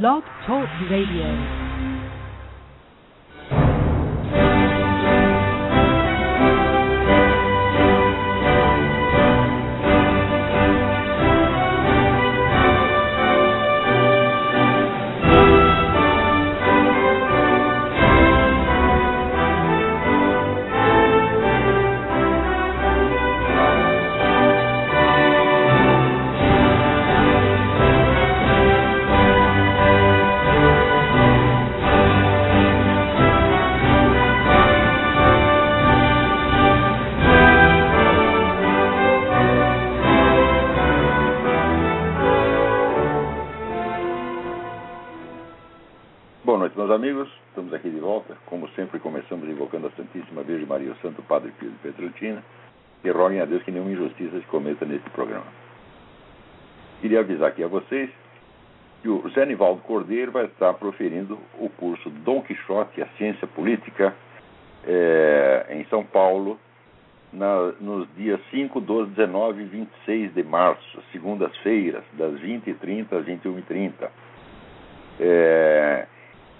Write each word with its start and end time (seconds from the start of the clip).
Blog 0.00 0.22
Talk 0.46 0.70
Radio. 0.88 1.61
Avisar 57.20 57.48
aqui 57.48 57.64
a 57.64 57.68
vocês 57.68 58.08
que 59.02 59.08
o 59.08 59.28
Zé 59.30 59.44
Nivaldo 59.44 59.82
Cordeiro 59.82 60.30
vai 60.30 60.44
estar 60.44 60.72
proferindo 60.74 61.36
o 61.58 61.68
curso 61.68 62.08
Dom 62.08 62.40
Quixote 62.42 63.00
e 63.00 63.02
a 63.02 63.08
Ciência 63.18 63.48
Política 63.48 64.14
é, 64.86 65.66
em 65.70 65.84
São 65.86 66.04
Paulo 66.04 66.58
na, 67.32 67.72
nos 67.80 68.06
dias 68.16 68.40
5, 68.50 68.80
12, 68.80 69.10
19 69.10 69.62
e 69.62 69.64
26 69.64 70.34
de 70.34 70.42
março, 70.44 71.02
segundas-feiras, 71.10 72.04
das 72.12 72.34
20h30 72.34 73.12
às 73.12 73.24
21h30. 73.24 74.08
É, 75.18 76.06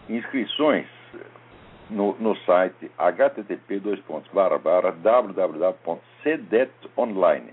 inscrições 0.09 0.87
no, 1.93 2.17
no 2.19 2.35
site 2.39 2.91
http 2.99 3.81
www.cedetonline. 5.03 7.53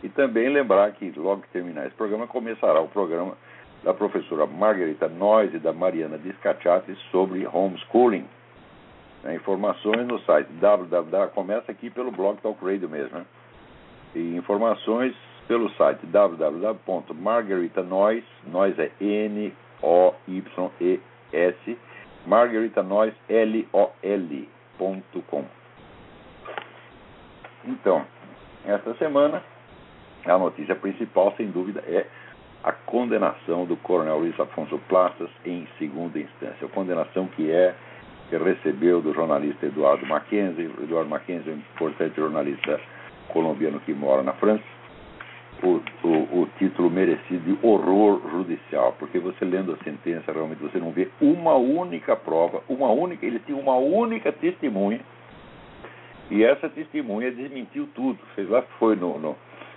E 0.00 0.08
também 0.10 0.48
lembrar 0.48 0.92
que 0.92 1.12
logo 1.16 1.42
que 1.42 1.48
terminar 1.48 1.86
esse 1.86 1.96
programa 1.96 2.26
começará 2.26 2.80
o 2.80 2.88
programa 2.88 3.36
da 3.82 3.94
professora 3.94 4.46
Margarita 4.46 5.08
Nois 5.08 5.52
e 5.54 5.58
da 5.58 5.72
Mariana 5.72 6.18
Discachati 6.18 6.94
sobre 7.10 7.46
homeschooling. 7.46 8.26
Informações 9.34 10.06
no 10.06 10.20
site 10.20 10.48
www. 10.54 11.28
Começa 11.34 11.72
aqui 11.72 11.90
pelo 11.90 12.10
blog 12.10 12.40
Talk 12.40 12.64
Radio 12.64 12.88
mesmo. 12.88 13.18
Né? 13.18 13.26
E 14.14 14.36
informações 14.36 15.14
pelo 15.48 15.68
site 15.70 16.06
www.margaritanois, 16.06 18.22
nós 18.46 18.78
é 18.78 18.92
N-O-Y-E-S, 19.00 19.58
margaritanois, 22.26 23.14
L-O-L.com. 23.28 25.44
Então, 27.64 28.06
esta 28.66 28.94
semana, 28.96 29.42
a 30.26 30.38
notícia 30.38 30.76
principal, 30.76 31.32
sem 31.36 31.50
dúvida, 31.50 31.82
é 31.86 32.06
a 32.62 32.72
condenação 32.72 33.64
do 33.64 33.76
coronel 33.78 34.18
Luiz 34.18 34.38
Afonso 34.38 34.78
Plaças 34.88 35.30
em 35.46 35.66
segunda 35.78 36.18
instância. 36.18 36.66
A 36.66 36.68
condenação 36.68 37.26
que 37.28 37.50
é 37.50 37.74
que 38.28 38.36
recebeu 38.36 39.00
do 39.00 39.14
jornalista 39.14 39.64
Eduardo 39.64 40.04
Mackenzie. 40.04 40.70
Eduardo 40.82 41.08
Mackenzie 41.08 41.50
é 41.50 41.54
um 41.54 41.58
importante 41.58 42.16
jornalista 42.16 42.78
colombiano 43.28 43.80
que 43.80 43.94
mora 43.94 44.22
na 44.22 44.34
França 44.34 44.77
o, 45.62 45.80
o, 46.06 46.42
o, 46.42 46.48
título 46.58 46.90
merecido 46.90 47.40
de 47.40 47.66
horror 47.66 48.20
judicial, 48.30 48.94
porque 48.98 49.18
você 49.18 49.44
lendo 49.44 49.72
a 49.72 49.84
sentença 49.84 50.32
realmente 50.32 50.62
você 50.62 50.78
não 50.78 50.92
vê 50.92 51.08
uma 51.20 51.54
única 51.54 52.14
prova, 52.14 52.62
uma 52.68 52.88
única, 52.90 53.26
ele 53.26 53.40
tinha 53.40 53.58
uma 53.58 53.76
única 53.76 54.30
testemunha 54.32 55.00
e 56.30 56.44
essa 56.44 56.68
testemunha 56.68 57.30
desmentiu 57.30 57.88
tudo. 57.94 58.18
Fez 58.34 58.48
lá, 58.48 58.62
foi 58.78 58.94
no, 58.96 59.18
no, 59.18 59.36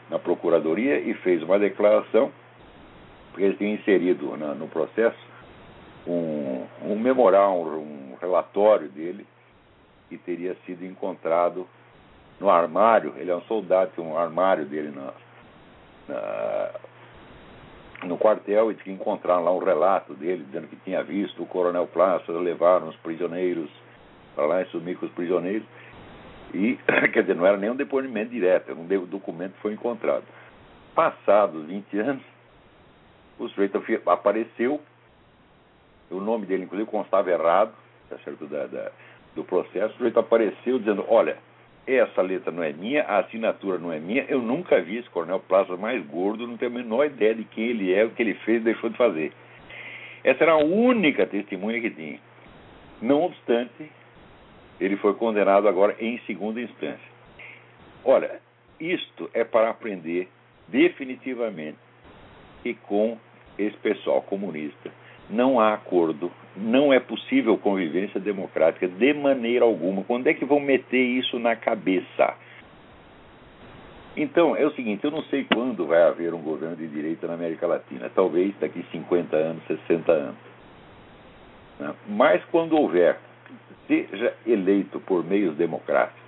na 0.10 0.20
procuradoria 0.20 1.00
e 1.00 1.14
fez 1.16 1.42
uma 1.42 1.58
declaração, 1.58 2.32
porque 3.32 3.46
eles 3.46 3.58
tinham 3.58 3.74
inserido 3.74 4.36
na, 4.38 4.54
no 4.54 4.68
processo 4.68 5.18
um, 6.06 6.66
um 6.84 7.00
memorial, 7.00 7.62
um, 7.62 8.12
um 8.12 8.18
relatório 8.20 8.90
dele 8.90 9.26
que 10.10 10.18
teria 10.18 10.56
sido 10.66 10.86
encontrado 10.86 11.66
no 12.40 12.50
armário. 12.50 13.14
Ele 13.18 13.32
é 13.32 13.36
um 13.36 13.42
soldado, 13.44 13.92
tem 13.96 14.04
um 14.04 14.18
armário 14.18 14.66
dele 14.66 14.92
na 14.94 15.14
no 18.04 18.18
quartel 18.18 18.72
e 18.72 18.76
que 18.76 18.92
encontraram 18.92 19.44
lá 19.44 19.52
um 19.52 19.60
relato 19.60 20.14
dele 20.14 20.44
dizendo 20.44 20.68
que 20.68 20.76
tinha 20.78 21.04
visto 21.04 21.42
o 21.42 21.46
coronel 21.46 21.88
Plaça 21.88 22.32
levar 22.32 22.84
os 22.84 22.96
prisioneiros 22.98 23.70
para 24.36 24.46
lá 24.46 24.62
e 24.62 24.66
sumir 24.68 24.98
com 24.98 25.06
os 25.06 25.12
prisioneiros. 25.12 25.68
E, 26.54 26.78
quer 27.14 27.22
dizer, 27.22 27.36
não 27.36 27.46
era 27.46 27.58
nem 27.58 27.70
um 27.70 27.76
depoimento 27.76 28.32
direto, 28.32 28.74
um 28.74 29.06
documento 29.06 29.54
que 29.54 29.62
foi 29.62 29.74
encontrado. 29.74 30.24
Passados 30.96 31.66
20 31.66 32.00
anos, 32.00 32.24
o 33.40 33.48
sujeito 33.50 33.82
apareceu, 34.08 34.82
o 36.10 36.20
nome 36.20 36.46
dele, 36.46 36.64
inclusive, 36.64 36.90
constava 36.90 37.32
errado, 37.32 37.74
tá 38.10 38.18
certo, 38.24 38.46
da, 38.48 38.66
da, 38.68 38.92
do 39.36 39.44
processo, 39.44 39.94
o 39.94 39.98
sujeito 39.98 40.20
apareceu 40.20 40.78
dizendo, 40.78 41.06
olha, 41.08 41.38
essa 41.86 42.22
letra 42.22 42.52
não 42.52 42.64
é 42.64 42.72
minha, 42.72 43.04
a 43.04 43.20
assinatura 43.20 43.78
não 43.78 43.92
é 43.92 44.00
minha, 44.00 44.24
eu 44.30 44.42
nunca 44.42 44.82
vi 44.82 44.98
esse 44.98 45.10
Coronel 45.10 45.40
Plaza 45.40 45.76
mais 45.76 46.06
gordo, 46.06 46.48
não 46.48 46.58
tenho 46.58 46.72
a 46.72 46.76
menor 46.76 47.06
ideia 47.06 47.34
de 47.34 47.44
quem 47.46 47.66
ele 47.66 47.94
é, 47.94 48.06
o 48.06 48.12
que 48.12 48.22
ele 48.22 48.36
fez, 48.36 48.64
deixou 48.64 48.90
de 48.90 48.98
fazer. 48.98 49.34
Essa 50.24 50.44
era 50.44 50.54
a 50.54 50.58
única 50.58 51.26
testemunha 51.26 51.82
que 51.82 51.90
tinha. 51.90 52.20
Não 53.02 53.24
obstante, 53.24 53.92
ele 54.80 54.96
foi 54.98 55.16
condenado 55.16 55.68
agora 55.68 55.96
em 56.00 56.20
segunda 56.28 56.62
instância. 56.62 57.12
Olha, 58.06 58.40
isto 58.80 59.30
é 59.34 59.44
para 59.44 59.70
aprender 59.70 60.28
definitivamente 60.68 61.78
que 62.62 62.76
com 62.76 63.18
esse 63.58 63.78
pessoal 63.78 64.22
comunista 64.22 64.92
não 65.32 65.60
há 65.60 65.74
acordo, 65.74 66.32
não 66.56 66.92
é 66.92 67.00
possível 67.00 67.58
convivência 67.58 68.20
democrática 68.20 68.88
de 68.88 69.14
maneira 69.14 69.66
alguma. 69.66 70.04
Quando 70.04 70.28
é 70.28 70.34
que 70.34 70.46
vão 70.46 70.60
meter 70.60 71.02
isso 71.02 71.40
na 71.40 71.56
cabeça? 71.56 72.36
Então, 74.16 74.56
é 74.56 74.66
o 74.66 74.72
seguinte: 74.74 75.04
eu 75.04 75.12
não 75.12 75.24
sei 75.24 75.46
quando 75.46 75.88
vai 75.88 76.04
haver 76.04 76.34
um 76.34 76.42
governo 76.42 76.76
de 76.76 76.88
direita 76.88 77.28
na 77.28 77.34
América 77.34 77.66
Latina, 77.66 78.12
talvez 78.14 78.54
daqui 78.60 78.86
50 78.92 79.36
anos, 79.36 79.64
60 79.68 80.12
anos. 80.12 80.36
Né? 81.80 81.94
Mas 82.08 82.44
quando 82.46 82.78
houver, 82.78 83.18
seja 83.88 84.34
eleito 84.46 85.00
por 85.00 85.24
meios 85.24 85.56
democráticos, 85.56 86.22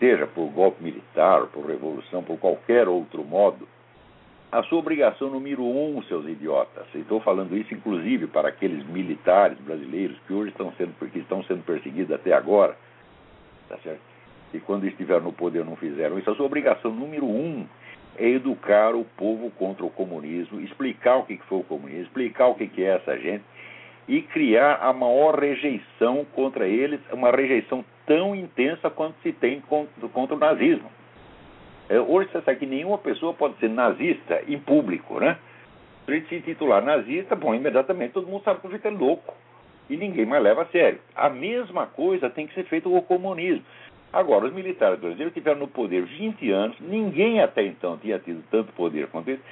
seja 0.00 0.26
por 0.26 0.48
golpe 0.48 0.82
militar, 0.82 1.46
por 1.46 1.66
revolução, 1.66 2.22
por 2.24 2.38
qualquer 2.38 2.88
outro 2.88 3.22
modo, 3.22 3.68
a 4.52 4.62
sua 4.64 4.78
obrigação 4.78 5.30
número 5.30 5.64
um, 5.64 6.02
seus 6.02 6.26
idiotas, 6.28 6.84
estou 6.94 7.20
falando 7.20 7.56
isso 7.56 7.72
inclusive 7.72 8.26
para 8.26 8.50
aqueles 8.50 8.86
militares 8.86 9.58
brasileiros 9.60 10.18
que 10.26 10.34
hoje 10.34 10.50
estão 10.50 10.70
sendo, 10.76 10.92
que 11.10 11.18
estão 11.18 11.42
sendo 11.44 11.64
perseguidos 11.64 12.14
até 12.14 12.34
agora, 12.34 12.76
tá 13.66 13.78
certo? 13.78 14.02
E 14.52 14.60
quando 14.60 14.86
estiveram 14.86 15.22
no 15.22 15.32
poder 15.32 15.64
não 15.64 15.74
fizeram 15.74 16.18
isso, 16.18 16.30
a 16.30 16.34
sua 16.34 16.44
obrigação 16.44 16.92
número 16.92 17.24
um 17.24 17.66
é 18.18 18.28
educar 18.28 18.94
o 18.94 19.06
povo 19.16 19.50
contra 19.52 19.86
o 19.86 19.90
comunismo, 19.90 20.60
explicar 20.60 21.16
o 21.16 21.22
que 21.24 21.38
foi 21.48 21.60
o 21.60 21.64
comunismo, 21.64 22.02
explicar 22.02 22.48
o 22.48 22.54
que 22.54 22.84
é 22.84 22.96
essa 22.96 23.18
gente 23.18 23.44
e 24.06 24.20
criar 24.20 24.80
a 24.82 24.92
maior 24.92 25.38
rejeição 25.38 26.26
contra 26.34 26.68
eles, 26.68 27.00
uma 27.10 27.30
rejeição 27.30 27.82
tão 28.04 28.34
intensa 28.34 28.90
quanto 28.90 29.14
se 29.22 29.32
tem 29.32 29.62
contra 29.62 30.36
o 30.36 30.38
nazismo. 30.38 30.90
É, 31.92 32.00
hoje 32.00 32.30
você 32.32 32.40
sabe 32.40 32.58
que 32.58 32.64
nenhuma 32.64 32.96
pessoa 32.96 33.34
pode 33.34 33.58
ser 33.58 33.68
nazista 33.68 34.42
em 34.48 34.58
público, 34.58 35.20
né? 35.20 35.36
Se 36.06 36.12
ele 36.12 36.26
se 36.26 36.40
titular 36.40 36.82
nazista, 36.82 37.36
bom, 37.36 37.54
imediatamente 37.54 38.14
todo 38.14 38.26
mundo 38.26 38.42
sabe 38.44 38.60
que 38.60 38.66
o 38.66 38.70
sujeito 38.70 38.88
é 38.88 38.98
louco. 38.98 39.34
E 39.90 39.96
ninguém 39.98 40.24
mais 40.24 40.42
leva 40.42 40.62
a 40.62 40.66
sério. 40.68 40.98
A 41.14 41.28
mesma 41.28 41.86
coisa 41.86 42.30
tem 42.30 42.46
que 42.46 42.54
ser 42.54 42.64
feita 42.64 42.88
com 42.88 42.96
o 42.96 43.02
comunismo. 43.02 43.62
Agora, 44.10 44.46
os 44.46 44.54
militares 44.54 44.98
brasileiros 44.98 45.34
tiveram 45.34 45.60
no 45.60 45.68
poder 45.68 46.02
20 46.06 46.50
anos, 46.50 46.80
ninguém 46.80 47.42
até 47.42 47.62
então 47.62 47.98
tinha 47.98 48.18
tido 48.18 48.42
tanto 48.50 48.72
poder 48.72 49.08
quanto 49.08 49.28
eles, 49.28 49.42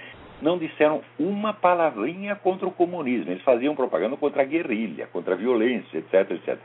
não 0.40 0.56
disseram 0.56 1.02
uma 1.18 1.52
palavrinha 1.52 2.36
contra 2.36 2.66
o 2.66 2.72
comunismo. 2.72 3.30
Eles 3.30 3.42
faziam 3.42 3.76
propaganda 3.76 4.16
contra 4.16 4.40
a 4.40 4.46
guerrilha, 4.46 5.06
contra 5.08 5.34
a 5.34 5.36
violência, 5.36 5.98
etc, 5.98 6.30
etc. 6.30 6.58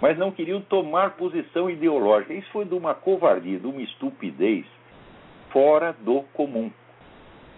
Mas 0.00 0.16
não 0.16 0.30
queriam 0.30 0.60
tomar 0.60 1.16
posição 1.16 1.68
ideológica. 1.68 2.34
Isso 2.34 2.50
foi 2.52 2.64
de 2.64 2.74
uma 2.74 2.94
covardia, 2.94 3.58
de 3.58 3.66
uma 3.66 3.82
estupidez 3.82 4.64
fora 5.50 5.94
do 6.00 6.22
comum. 6.34 6.70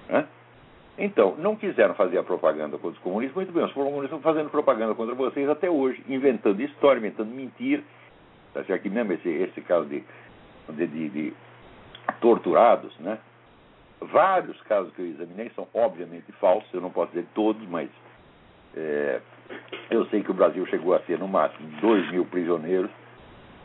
Né? 0.09 0.27
Então, 0.99 1.35
não 1.39 1.57
quiseram 1.57 1.95
fazer 1.95 2.19
a 2.19 2.23
propaganda 2.23 2.77
contra 2.77 2.99
os 2.99 2.99
comunistas, 2.99 3.35
muito 3.35 3.53
bem, 3.53 3.65
os 3.65 3.73
comunistas 3.73 4.05
estão 4.05 4.21
fazendo 4.21 4.51
propaganda 4.51 4.95
contra 4.95 5.15
vocês 5.15 5.49
até 5.49 5.71
hoje, 5.71 6.03
inventando 6.09 6.61
história, 6.61 6.99
inventando 6.99 7.31
mentira. 7.31 7.83
Tá 8.53 8.65
certo? 8.65 8.81
Aqui 8.81 8.91
mesmo 8.91 9.13
esse, 9.13 9.29
esse 9.29 9.61
caso 9.63 9.87
de, 9.87 10.05
de, 10.69 10.87
de, 10.87 11.09
de 11.09 11.35
torturados, 12.21 12.97
né? 12.99 13.19
Vários 14.01 14.61
casos 14.63 14.93
que 14.95 15.03
eu 15.03 15.07
examinei 15.07 15.51
são 15.55 15.69
obviamente 15.75 16.33
falsos, 16.33 16.73
eu 16.73 16.81
não 16.81 16.91
posso 16.91 17.13
dizer 17.13 17.27
todos, 17.35 17.67
mas 17.69 17.89
é, 18.75 19.21
eu 19.91 20.07
sei 20.07 20.23
que 20.23 20.31
o 20.31 20.35
Brasil 20.35 20.67
chegou 20.67 20.95
a 20.95 21.01
ser 21.01 21.19
no 21.19 21.29
máximo 21.29 21.69
2 21.81 22.11
mil 22.11 22.25
prisioneiros 22.25 22.91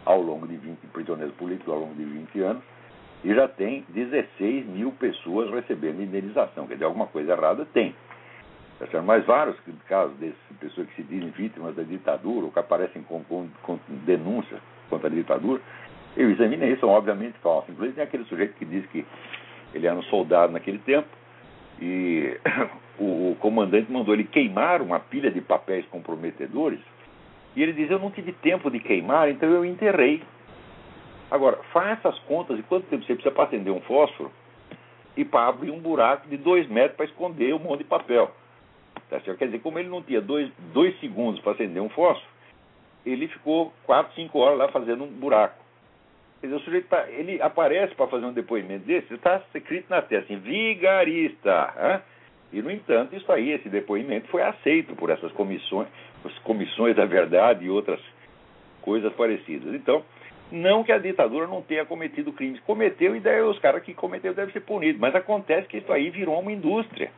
ao 0.06 0.22
longo 0.22 0.48
de 0.48 0.58
20 0.58 0.78
prisioneiros 0.88 1.34
políticos 1.36 1.74
ao 1.74 1.80
longo 1.80 1.96
de 1.96 2.04
20 2.04 2.42
anos 2.42 2.64
e 3.24 3.34
já 3.34 3.48
tem 3.48 3.84
16 3.90 4.66
mil 4.68 4.92
pessoas 4.92 5.52
recebendo 5.52 6.02
indenização. 6.02 6.68
Quer 6.68 6.76
dizer, 6.76 6.86
alguma 6.86 7.08
coisa 7.08 7.32
errada 7.32 7.66
tem. 7.74 7.96
Tá 8.80 9.02
Mas 9.02 9.26
vários 9.26 9.56
casos 9.88 10.16
dessas 10.18 10.36
pessoas 10.60 10.88
que 10.90 10.96
se 10.96 11.04
dizem 11.04 11.30
vítimas 11.30 11.76
da 11.76 11.84
ditadura 11.84 12.46
ou 12.46 12.52
que 12.52 12.60
aparecem 12.60 13.02
com, 13.04 13.24
com, 13.24 13.48
com 13.64 13.80
denúncias 14.06 14.60
contra 14.90 15.08
a 15.08 15.12
ditadura, 15.12 15.62
eu 16.18 16.30
examinei, 16.30 16.76
são 16.78 16.90
obviamente 16.90 17.38
falsos. 17.40 17.70
Inclusive 17.70 17.96
tem 17.96 18.04
aquele 18.04 18.26
sujeito 18.26 18.54
que 18.56 18.66
diz 18.66 18.86
que 18.88 19.06
ele 19.74 19.88
era 19.88 19.96
um 19.96 20.04
soldado 20.04 20.52
naquele 20.52 20.80
tempo 20.80 21.08
e 21.82 22.38
o, 23.00 23.32
o 23.32 23.38
comandante 23.40 23.92
mandou 23.92 24.14
ele 24.14 24.26
queimar 24.26 24.82
uma 24.82 25.00
pilha 25.00 25.32
de 25.32 25.42
papéis 25.42 25.86
comprometedores 25.88 26.80
e 27.56 27.64
ele 27.64 27.72
diz, 27.72 27.90
eu 27.90 28.00
não 28.00 28.12
tive 28.12 28.34
tempo 28.34 28.70
de 28.70 28.80
queimar, 28.80 29.30
então 29.30 29.50
eu 29.50 29.64
enterrei. 29.64 30.22
Agora, 31.30 31.58
faça 31.74 32.10
as 32.10 32.20
contas 32.20 32.58
de 32.58 32.64
quanto 32.64 32.88
tempo 32.88 33.04
você 33.04 33.14
precisa 33.14 33.34
para 33.34 33.46
acender 33.46 33.74
um 33.74 33.82
fósforo 33.82 34.32
e 35.18 35.26
para 35.26 35.48
abrir 35.48 35.72
um 35.72 35.80
buraco 35.80 36.28
de 36.28 36.38
dois 36.38 36.68
metros 36.68 36.96
para 36.96 37.06
esconder 37.06 37.54
um 37.54 37.60
monte 37.60 37.80
de 37.80 37.86
papel. 37.86 38.32
Tá 39.10 39.20
certo? 39.22 39.38
Quer 39.38 39.46
dizer, 39.46 39.60
como 39.60 39.80
ele 39.80 39.90
não 39.90 40.02
tinha 40.02 40.22
dois, 40.22 40.52
dois 40.74 40.98
segundos 41.00 41.42
para 41.42 41.54
acender 41.54 41.82
um 41.82 41.90
fósforo, 41.90 42.28
ele 43.06 43.28
ficou 43.28 43.72
quatro, 43.86 44.14
cinco 44.16 44.40
horas 44.40 44.58
lá 44.58 44.68
fazendo 44.70 45.04
um 45.04 45.08
buraco. 45.08 45.64
Quer 46.42 46.48
dizer, 46.48 46.60
o 46.60 46.64
sujeito 46.64 46.88
tá, 46.88 47.08
ele 47.10 47.42
aparece 47.42 47.96
para 47.96 48.08
fazer 48.08 48.26
um 48.26 48.34
depoimento 48.34 48.86
desse, 48.86 49.14
está 49.14 49.42
escrito 49.54 49.90
na 49.90 50.02
testa 50.02 50.34
assim, 50.34 50.42
vigarista. 50.42 51.74
Hein? 51.78 52.02
E, 52.54 52.62
no 52.62 52.72
entanto, 52.72 53.16
isso 53.16 53.32
aí, 53.32 53.52
esse 53.52 53.70
depoimento 53.70 54.28
foi 54.28 54.42
aceito 54.42 54.96
por 54.96 55.10
essas 55.10 55.32
comissões, 55.34 55.88
as 56.24 56.38
comissões 56.40 56.96
da 56.96 57.06
verdade 57.06 57.66
e 57.66 57.70
outras 57.70 58.00
coisas 58.82 59.12
parecidas. 59.14 59.74
Então, 59.74 60.04
não 60.52 60.84
que 60.84 60.92
a 60.92 60.98
ditadura 60.98 61.48
não 61.48 61.62
tenha 61.62 61.86
cometido 61.86 62.32
crimes. 62.34 62.60
Cometeu 62.62 63.16
e 63.16 63.20
daí 63.20 63.42
os 63.42 63.60
caras 63.60 63.84
que 63.84 63.94
cometeram 63.94 64.36
devem 64.36 64.54
ser 64.54 64.62
punidos. 64.62 65.00
Mas 65.00 65.16
acontece 65.16 65.68
que 65.68 65.78
isso 65.78 65.92
aí 65.92 66.10
virou 66.10 66.40
uma 66.40 66.52
indústria. 66.52 67.12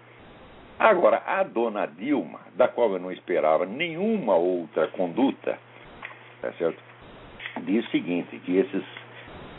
Agora, 0.79 1.23
a 1.25 1.43
dona 1.43 1.87
Dilma, 1.87 2.39
da 2.55 2.67
qual 2.67 2.93
eu 2.93 2.99
não 2.99 3.11
esperava 3.11 3.65
nenhuma 3.65 4.35
outra 4.35 4.87
conduta, 4.89 5.57
tá 6.41 6.51
certo? 6.53 6.87
diz 7.63 7.85
o 7.85 7.89
seguinte, 7.89 8.37
que 8.39 8.57
esses, 8.57 8.83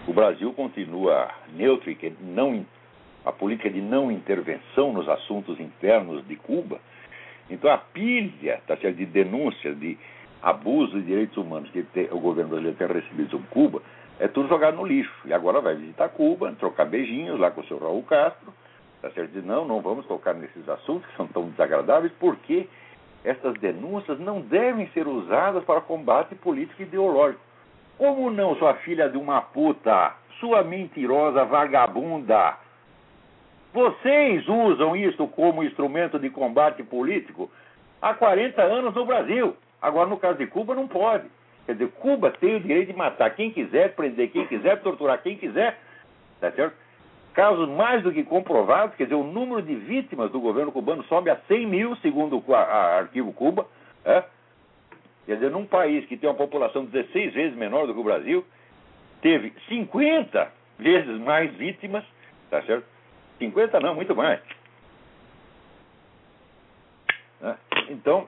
o 0.06 0.12
Brasil 0.12 0.52
continua 0.52 1.28
neutro 1.54 1.90
e 1.90 1.94
que 1.94 2.12
não, 2.20 2.64
a 3.24 3.32
política 3.32 3.68
de 3.68 3.80
não 3.80 4.12
intervenção 4.12 4.92
nos 4.92 5.08
assuntos 5.08 5.58
internos 5.58 6.26
de 6.26 6.36
Cuba. 6.36 6.80
Então, 7.50 7.70
a 7.70 7.78
pilha 7.78 8.60
tá 8.66 8.76
certo, 8.76 8.96
de 8.96 9.06
denúncias 9.06 9.78
de 9.78 9.98
abuso 10.42 10.98
de 11.00 11.06
direitos 11.06 11.36
humanos 11.36 11.70
que 11.70 11.84
o 12.10 12.18
governo 12.18 12.50
brasileiro 12.50 12.76
tem 12.76 12.86
recebido 12.86 13.30
sobre 13.30 13.46
Cuba, 13.48 13.82
é 14.18 14.28
tudo 14.28 14.48
jogado 14.48 14.76
no 14.76 14.86
lixo. 14.86 15.12
E 15.24 15.32
agora 15.32 15.60
vai 15.60 15.74
visitar 15.74 16.08
Cuba, 16.08 16.54
trocar 16.58 16.86
beijinhos 16.86 17.38
lá 17.38 17.50
com 17.50 17.60
o 17.60 17.64
senhor 17.64 17.82
Raul 17.82 18.02
Castro, 18.02 18.52
tá 19.00 19.10
certo? 19.10 19.32
Diz, 19.32 19.44
não, 19.44 19.64
não 19.64 19.80
vamos 19.80 20.06
tocar 20.06 20.34
nesses 20.34 20.68
assuntos 20.68 21.08
que 21.08 21.16
são 21.16 21.26
tão 21.26 21.48
desagradáveis, 21.48 22.12
porque 22.18 22.68
essas 23.24 23.54
denúncias 23.54 24.18
não 24.18 24.40
devem 24.40 24.88
ser 24.88 25.06
usadas 25.06 25.64
para 25.64 25.80
combate 25.80 26.34
político 26.34 26.82
e 26.82 26.84
ideológico. 26.84 27.42
Como 27.96 28.30
não, 28.30 28.54
sua 28.56 28.74
filha 28.74 29.08
de 29.08 29.18
uma 29.18 29.40
puta, 29.40 30.14
sua 30.38 30.62
mentirosa 30.62 31.44
vagabunda? 31.44 32.56
Vocês 33.72 34.48
usam 34.48 34.96
isso 34.96 35.26
como 35.28 35.64
instrumento 35.64 36.18
de 36.18 36.30
combate 36.30 36.82
político 36.82 37.50
há 38.00 38.14
40 38.14 38.62
anos 38.62 38.94
no 38.94 39.04
Brasil. 39.04 39.56
Agora, 39.80 40.08
no 40.08 40.18
caso 40.18 40.38
de 40.38 40.46
Cuba, 40.46 40.74
não 40.74 40.88
pode. 40.88 41.28
Quer 41.66 41.72
dizer, 41.74 41.90
Cuba 41.92 42.30
tem 42.30 42.56
o 42.56 42.60
direito 42.60 42.92
de 42.92 42.96
matar 42.96 43.30
quem 43.34 43.50
quiser, 43.50 43.94
prender 43.94 44.30
quem 44.30 44.46
quiser, 44.46 44.80
torturar 44.80 45.22
quem 45.22 45.36
quiser. 45.36 45.78
Tá 46.40 46.50
certo? 46.52 46.74
Casos 47.34 47.68
mais 47.68 48.02
do 48.02 48.12
que 48.12 48.24
comprovados, 48.24 48.96
quer 48.96 49.04
dizer, 49.04 49.14
o 49.14 49.22
número 49.22 49.62
de 49.62 49.74
vítimas 49.74 50.30
do 50.30 50.40
governo 50.40 50.72
cubano 50.72 51.04
sobe 51.04 51.30
a 51.30 51.36
100 51.46 51.66
mil, 51.66 51.96
segundo 51.96 52.42
o 52.44 52.54
arquivo 52.54 53.32
Cuba. 53.32 53.66
É? 54.04 54.24
Quer 55.26 55.34
dizer, 55.34 55.50
num 55.50 55.66
país 55.66 56.06
que 56.06 56.16
tem 56.16 56.28
uma 56.28 56.34
população 56.34 56.84
16 56.84 57.34
vezes 57.34 57.56
menor 57.56 57.86
do 57.86 57.94
que 57.94 58.00
o 58.00 58.04
Brasil, 58.04 58.44
teve 59.20 59.52
50 59.68 60.50
vezes 60.78 61.20
mais 61.20 61.52
vítimas, 61.54 62.04
tá 62.50 62.62
certo? 62.62 62.86
50 63.38 63.78
não, 63.78 63.94
muito 63.94 64.16
mais. 64.16 64.40
É? 67.42 67.54
Então, 67.90 68.26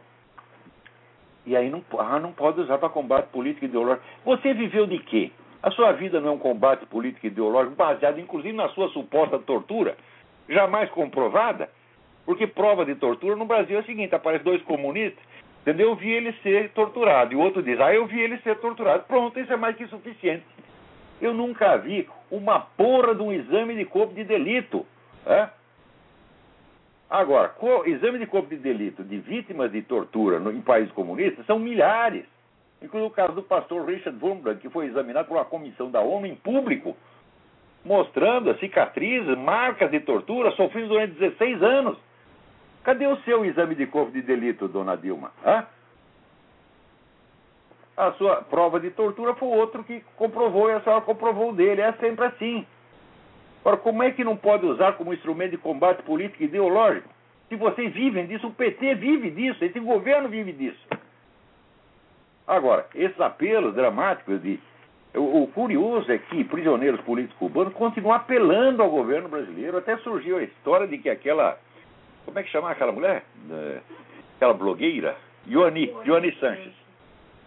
e 1.46 1.56
aí 1.56 1.70
não, 1.70 1.82
ah, 1.98 2.18
não 2.18 2.32
pode 2.32 2.60
usar 2.60 2.78
para 2.78 2.88
combate 2.88 3.28
político 3.28 3.64
e 3.64 3.68
ideológico. 3.68 4.04
Você 4.24 4.52
viveu 4.54 4.86
de 4.86 4.98
quê? 4.98 5.30
A 5.62 5.70
sua 5.70 5.92
vida 5.92 6.20
não 6.20 6.28
é 6.28 6.32
um 6.32 6.38
combate 6.38 6.86
político 6.86 7.26
e 7.26 7.28
ideológico 7.28 7.76
baseado 7.76 8.18
inclusive 8.18 8.54
na 8.54 8.68
sua 8.70 8.88
suposta 8.90 9.38
tortura, 9.38 9.96
jamais 10.48 10.90
comprovada? 10.90 11.68
Porque 12.24 12.46
prova 12.46 12.84
de 12.84 12.94
tortura 12.94 13.36
no 13.36 13.44
Brasil 13.44 13.76
é 13.78 13.80
o 13.80 13.84
seguinte: 13.84 14.14
aparece 14.14 14.44
dois 14.44 14.62
comunistas, 14.62 15.22
entendeu? 15.62 15.90
Eu 15.90 15.96
vi 15.96 16.10
ele 16.10 16.32
ser 16.42 16.70
torturado, 16.70 17.32
e 17.32 17.36
o 17.36 17.40
outro 17.40 17.62
diz, 17.62 17.80
ah, 17.80 17.92
eu 17.92 18.06
vi 18.06 18.20
ele 18.20 18.38
ser 18.38 18.56
torturado. 18.58 19.04
Pronto, 19.04 19.38
isso 19.38 19.52
é 19.52 19.56
mais 19.56 19.76
que 19.76 19.86
suficiente. 19.86 20.44
Eu 21.20 21.34
nunca 21.34 21.76
vi 21.76 22.08
uma 22.30 22.60
porra 22.60 23.14
de 23.14 23.22
um 23.22 23.32
exame 23.32 23.74
de 23.74 23.84
corpo 23.84 24.14
de 24.14 24.24
delito. 24.24 24.86
É? 25.26 25.48
Agora, 27.10 27.52
exame 27.86 28.20
de 28.20 28.26
corpo 28.26 28.48
de 28.48 28.56
delito 28.56 29.02
de 29.02 29.18
vítimas 29.18 29.72
de 29.72 29.82
tortura 29.82 30.38
no, 30.38 30.52
em 30.52 30.60
países 30.60 30.92
comunistas 30.92 31.44
são 31.44 31.58
milhares. 31.58 32.24
Inclusive 32.80 33.10
o 33.10 33.14
caso 33.14 33.32
do 33.32 33.42
pastor 33.42 33.84
Richard 33.84 34.16
Wurmbrand, 34.24 34.58
que 34.58 34.70
foi 34.70 34.86
examinado 34.86 35.26
por 35.26 35.36
uma 35.36 35.44
comissão 35.44 35.90
da 35.90 36.00
ONU 36.00 36.26
em 36.26 36.36
público, 36.36 36.96
mostrando 37.84 38.56
cicatrizes, 38.58 39.36
marcas 39.36 39.90
de 39.90 39.98
tortura 40.00 40.52
sofridas 40.52 40.88
durante 40.88 41.14
16 41.14 41.62
anos. 41.62 41.98
Cadê 42.84 43.08
o 43.08 43.16
seu 43.22 43.44
exame 43.44 43.74
de 43.74 43.86
corpo 43.86 44.12
de 44.12 44.22
delito, 44.22 44.68
dona 44.68 44.96
Dilma? 44.96 45.32
Hã? 45.44 45.66
A 47.96 48.12
sua 48.12 48.36
prova 48.36 48.78
de 48.78 48.90
tortura 48.92 49.34
foi 49.34 49.48
outro 49.48 49.82
que 49.82 50.00
comprovou 50.16 50.70
e 50.70 50.74
a 50.74 50.80
senhora 50.80 51.02
comprovou 51.02 51.52
dele. 51.52 51.82
É 51.82 51.92
sempre 51.94 52.24
assim. 52.24 52.64
Agora, 53.60 53.76
como 53.76 54.02
é 54.02 54.10
que 54.10 54.24
não 54.24 54.36
pode 54.36 54.64
usar 54.66 54.92
como 54.94 55.12
instrumento 55.12 55.52
de 55.52 55.58
combate 55.58 56.02
político 56.02 56.42
e 56.42 56.46
ideológico? 56.46 57.08
Se 57.48 57.56
vocês 57.56 57.92
vivem 57.92 58.26
disso, 58.26 58.46
o 58.46 58.52
PT 58.52 58.94
vive 58.94 59.30
disso, 59.30 59.64
esse 59.64 59.78
governo 59.80 60.28
vive 60.28 60.52
disso. 60.52 60.86
Agora, 62.46 62.86
esses 62.94 63.20
apelos 63.20 63.74
dramáticos 63.74 64.42
de. 64.42 64.58
O, 65.14 65.42
o 65.42 65.46
curioso 65.48 66.10
é 66.10 66.18
que 66.18 66.44
prisioneiros 66.44 67.00
políticos 67.00 67.36
cubanos 67.38 67.74
continuam 67.74 68.14
apelando 68.14 68.82
ao 68.82 68.90
governo 68.90 69.28
brasileiro. 69.28 69.76
Até 69.76 69.96
surgiu 69.98 70.38
a 70.38 70.42
história 70.42 70.86
de 70.86 70.98
que 70.98 71.10
aquela. 71.10 71.58
Como 72.24 72.38
é 72.38 72.42
que 72.42 72.50
chama 72.50 72.70
aquela 72.70 72.92
mulher? 72.92 73.24
Aquela 74.36 74.54
blogueira? 74.54 75.16
Ioani, 75.46 75.92
Ioani 76.04 76.32
Sanches 76.36 76.79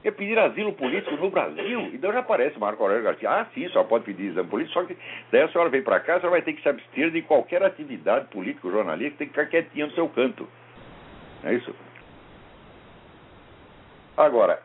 é 0.03 0.11
pedir 0.11 0.37
asilo 0.37 0.73
político 0.73 1.15
no 1.15 1.29
Brasil. 1.29 1.91
Então 1.93 2.11
já 2.11 2.19
aparece 2.19 2.59
Marco 2.59 2.83
Aurélio 2.83 3.03
Garcia. 3.03 3.29
Ah, 3.29 3.47
sim, 3.53 3.67
só 3.69 3.83
pode 3.83 4.05
pedir 4.05 4.27
exame 4.27 4.49
político, 4.49 4.73
só 4.73 4.85
que 4.85 4.97
daí 5.31 5.41
a 5.41 5.49
senhora 5.49 5.69
vem 5.69 5.81
para 5.81 5.99
cá, 5.99 6.15
a 6.15 6.19
senhora 6.19 6.37
vai 6.37 6.41
ter 6.41 6.53
que 6.53 6.61
se 6.61 6.69
abster 6.69 7.11
de 7.11 7.21
qualquer 7.21 7.63
atividade 7.63 8.27
político 8.27 8.69
jornalística, 8.69 9.19
tem 9.19 9.27
que 9.27 9.33
ficar 9.33 9.47
quietinha 9.47 9.87
no 9.87 9.93
seu 9.93 10.09
canto. 10.09 10.47
É 11.43 11.53
isso? 11.53 11.73
Agora, 14.15 14.61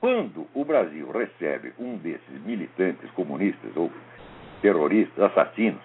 quando 0.00 0.46
o 0.54 0.64
Brasil 0.64 1.10
recebe 1.10 1.72
um 1.78 1.96
desses 1.96 2.40
militantes 2.44 3.10
comunistas 3.12 3.74
ou 3.76 3.90
terroristas, 4.60 5.24
assassinos, 5.24 5.80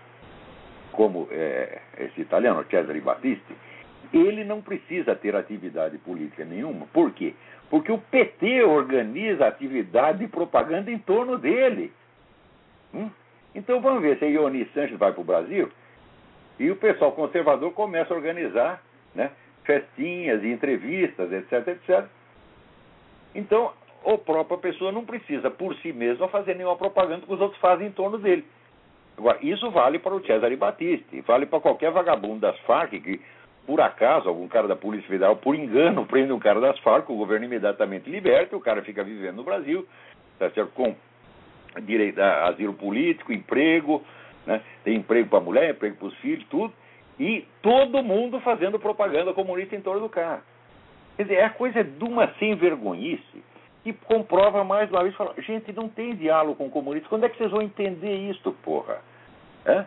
como 0.92 1.28
é, 1.32 1.82
esse 1.98 2.22
italiano 2.22 2.66
Cesare 2.70 3.00
Battisti, 3.00 3.56
ele 4.14 4.44
não 4.44 4.62
precisa 4.62 5.16
ter 5.16 5.36
atividade 5.36 5.98
política 6.00 6.46
nenhuma. 6.46 6.86
Por 6.94 7.12
quê? 7.12 7.34
Porque 7.70 7.92
o 7.92 7.98
PT 7.98 8.64
organiza 8.64 9.48
atividade 9.48 10.20
de 10.20 10.28
propaganda 10.28 10.92
em 10.92 11.00
torno 11.00 11.38
dele. 11.38 11.92
Hum? 12.94 13.10
Então 13.56 13.82
vamos 13.82 14.02
ver 14.02 14.18
se 14.18 14.26
a 14.26 14.28
Ioni 14.28 14.66
Sanches 14.74 14.98
vai 14.98 15.12
para 15.12 15.22
o 15.22 15.26
Brasil 15.26 15.70
e 16.60 16.70
o 16.70 16.76
pessoal 16.76 17.12
conservador 17.14 17.72
começa 17.74 18.14
a 18.14 18.18
organizar 18.18 18.82
né, 19.16 19.32
festinhas 19.64 20.44
e 20.44 20.48
entrevistas, 20.48 21.32
etc, 21.32 21.68
etc. 21.68 22.06
Então, 23.34 23.72
a 24.06 24.18
própria 24.18 24.58
pessoa 24.58 24.92
não 24.92 25.06
precisa, 25.06 25.50
por 25.50 25.76
si 25.78 25.94
mesma, 25.94 26.28
fazer 26.28 26.56
nenhuma 26.56 26.76
propaganda 26.76 27.26
que 27.26 27.34
os 27.34 27.40
outros 27.40 27.60
fazem 27.62 27.88
em 27.88 27.92
torno 27.92 28.18
dele. 28.18 28.46
Agora, 29.18 29.38
isso 29.42 29.70
vale 29.72 30.00
para 30.00 30.16
o 30.16 30.26
Cesare 30.26 30.56
Battisti, 30.56 31.22
vale 31.22 31.46
para 31.46 31.60
qualquer 31.60 31.92
vagabundo 31.92 32.40
das 32.40 32.58
Farc 32.62 32.92
que, 33.00 33.22
por 33.66 33.80
acaso, 33.80 34.28
algum 34.28 34.48
cara 34.48 34.68
da 34.68 34.76
Polícia 34.76 35.08
Federal, 35.08 35.36
por 35.36 35.56
engano, 35.56 36.06
prende 36.08 36.32
um 36.32 36.40
cara 36.40 36.60
das 36.60 36.78
Farc, 36.80 37.10
o 37.10 37.18
governo 37.18 37.46
imediatamente 37.46 38.10
liberta, 38.10 38.56
o 38.56 38.62
cara 38.62 38.82
fica 38.82 39.04
vivendo 39.04 39.38
no 39.38 39.44
Brasil, 39.44 39.88
tá 40.40 40.50
certo? 40.52 40.72
com 40.74 40.96
direito 41.84 42.20
a 42.20 42.50
asilo 42.50 42.74
político, 42.74 43.32
emprego, 43.32 44.04
né? 44.46 44.62
tem 44.84 44.98
emprego 44.98 45.30
para 45.30 45.40
a 45.40 45.42
mulher, 45.42 45.70
emprego 45.72 45.96
para 45.96 46.08
os 46.08 46.16
filhos, 46.16 46.46
tudo, 46.50 46.74
e 47.20 47.46
todo 47.62 48.04
mundo 48.04 48.40
fazendo 48.42 48.80
propaganda 48.80 49.34
comunista 49.34 49.76
em 49.76 49.82
torno 49.82 50.02
do 50.02 50.10
cara. 50.10 50.42
Quer 51.16 51.24
dizer, 51.24 51.36
é 51.36 51.44
a 51.46 51.50
coisa 51.50 51.84
de 51.84 52.04
uma 52.04 52.28
sem 52.40 52.56
vergonhice 52.56 53.44
que 53.84 53.94
comprova 53.94 54.64
mais 54.64 54.90
uma 54.92 55.04
vez, 55.04 55.16
fala, 55.16 55.34
gente, 55.40 55.74
não 55.74 55.90
tem 55.90 56.16
diálogo 56.16 56.56
com 56.56 56.70
comunistas, 56.70 57.10
quando 57.10 57.26
é 57.26 57.30
que 57.30 57.38
vocês 57.38 57.52
vão 57.52 57.62
entender 57.62 58.16
isso, 58.30 58.52
porra? 58.64 59.00
É? 59.66 59.86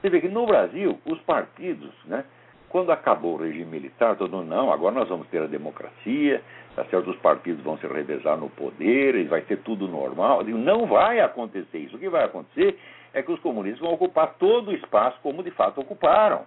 Você 0.00 0.10
vê 0.10 0.20
que 0.20 0.28
no 0.28 0.46
Brasil, 0.46 0.98
os 1.06 1.18
partidos, 1.20 1.92
né, 2.04 2.24
quando 2.72 2.90
acabou 2.90 3.34
o 3.34 3.42
regime 3.42 3.66
militar, 3.66 4.16
todo 4.16 4.34
mundo, 4.34 4.48
não, 4.48 4.72
agora 4.72 4.94
nós 4.94 5.06
vamos 5.06 5.28
ter 5.28 5.42
a 5.42 5.46
democracia, 5.46 6.42
tá 6.74 6.82
certo? 6.86 7.10
os 7.10 7.18
partidos 7.18 7.62
vão 7.62 7.76
se 7.76 7.86
revezar 7.86 8.38
no 8.38 8.48
poder, 8.48 9.14
e 9.14 9.24
vai 9.24 9.42
ter 9.42 9.58
tudo 9.58 9.86
normal. 9.86 10.42
Digo, 10.42 10.56
não 10.56 10.86
vai 10.86 11.20
acontecer 11.20 11.78
isso. 11.78 11.96
O 11.96 11.98
que 11.98 12.08
vai 12.08 12.24
acontecer 12.24 12.78
é 13.12 13.22
que 13.22 13.30
os 13.30 13.38
comunistas 13.40 13.80
vão 13.80 13.92
ocupar 13.92 14.36
todo 14.38 14.70
o 14.70 14.74
espaço 14.74 15.18
como 15.22 15.42
de 15.42 15.50
fato 15.50 15.82
ocuparam. 15.82 16.46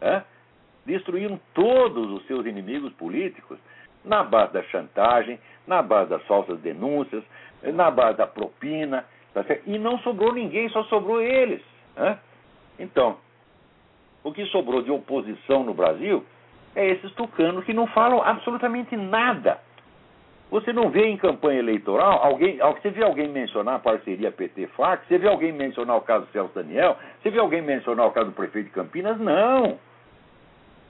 É? 0.00 0.22
Destruíram 0.84 1.38
todos 1.54 2.10
os 2.10 2.26
seus 2.26 2.44
inimigos 2.44 2.92
políticos 2.94 3.56
na 4.04 4.24
base 4.24 4.52
da 4.52 4.64
chantagem, 4.64 5.38
na 5.64 5.80
base 5.80 6.10
das 6.10 6.22
falsas 6.24 6.58
denúncias, 6.58 7.22
na 7.62 7.88
base 7.88 8.18
da 8.18 8.26
propina, 8.26 9.04
tá 9.32 9.44
e 9.64 9.78
não 9.78 9.96
sobrou 10.00 10.32
ninguém, 10.32 10.68
só 10.70 10.82
sobrou 10.84 11.22
eles. 11.22 11.62
Né? 11.96 12.18
Então, 12.80 13.16
o 14.26 14.32
que 14.32 14.44
sobrou 14.46 14.82
de 14.82 14.90
oposição 14.90 15.62
no 15.62 15.72
Brasil 15.72 16.26
é 16.74 16.84
esses 16.84 17.12
tucanos 17.12 17.64
que 17.64 17.72
não 17.72 17.86
falam 17.86 18.20
absolutamente 18.20 18.96
nada. 18.96 19.60
Você 20.50 20.72
não 20.72 20.90
vê 20.90 21.06
em 21.06 21.16
campanha 21.16 21.60
eleitoral 21.60 22.24
alguém, 22.24 22.56
você 22.58 22.90
vê 22.90 23.04
alguém 23.04 23.28
mencionar 23.28 23.76
a 23.76 23.78
parceria 23.78 24.32
PT-FAC, 24.32 25.06
você 25.06 25.16
vê 25.16 25.28
alguém 25.28 25.52
mencionar 25.52 25.96
o 25.96 26.00
caso 26.00 26.26
do 26.26 26.32
Celso 26.32 26.52
Daniel, 26.52 26.96
você 27.22 27.30
vê 27.30 27.38
alguém 27.38 27.62
mencionar 27.62 28.04
o 28.08 28.10
caso 28.10 28.26
do 28.26 28.32
prefeito 28.32 28.66
de 28.66 28.72
Campinas? 28.72 29.16
Não. 29.20 29.78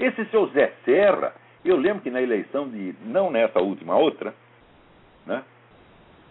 Esse 0.01 0.25
seu 0.31 0.47
Zé 0.49 0.73
Serra, 0.87 1.35
eu 1.63 1.77
lembro 1.77 2.03
que 2.03 2.11
na 2.11 2.23
eleição 2.23 2.67
de, 2.67 2.95
não 3.05 3.31
nessa 3.31 3.61
última, 3.61 3.97
outra, 3.97 4.33
né? 5.27 5.43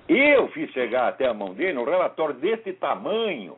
Eu 0.10 0.48
fiz 0.48 0.72
chegar 0.72 1.08
até 1.08 1.28
a 1.28 1.36
mão 1.36 1.54
dele 1.54 1.78
um 1.78 1.84
relatório 1.84 2.34
desse 2.34 2.74
tamanho, 2.74 3.56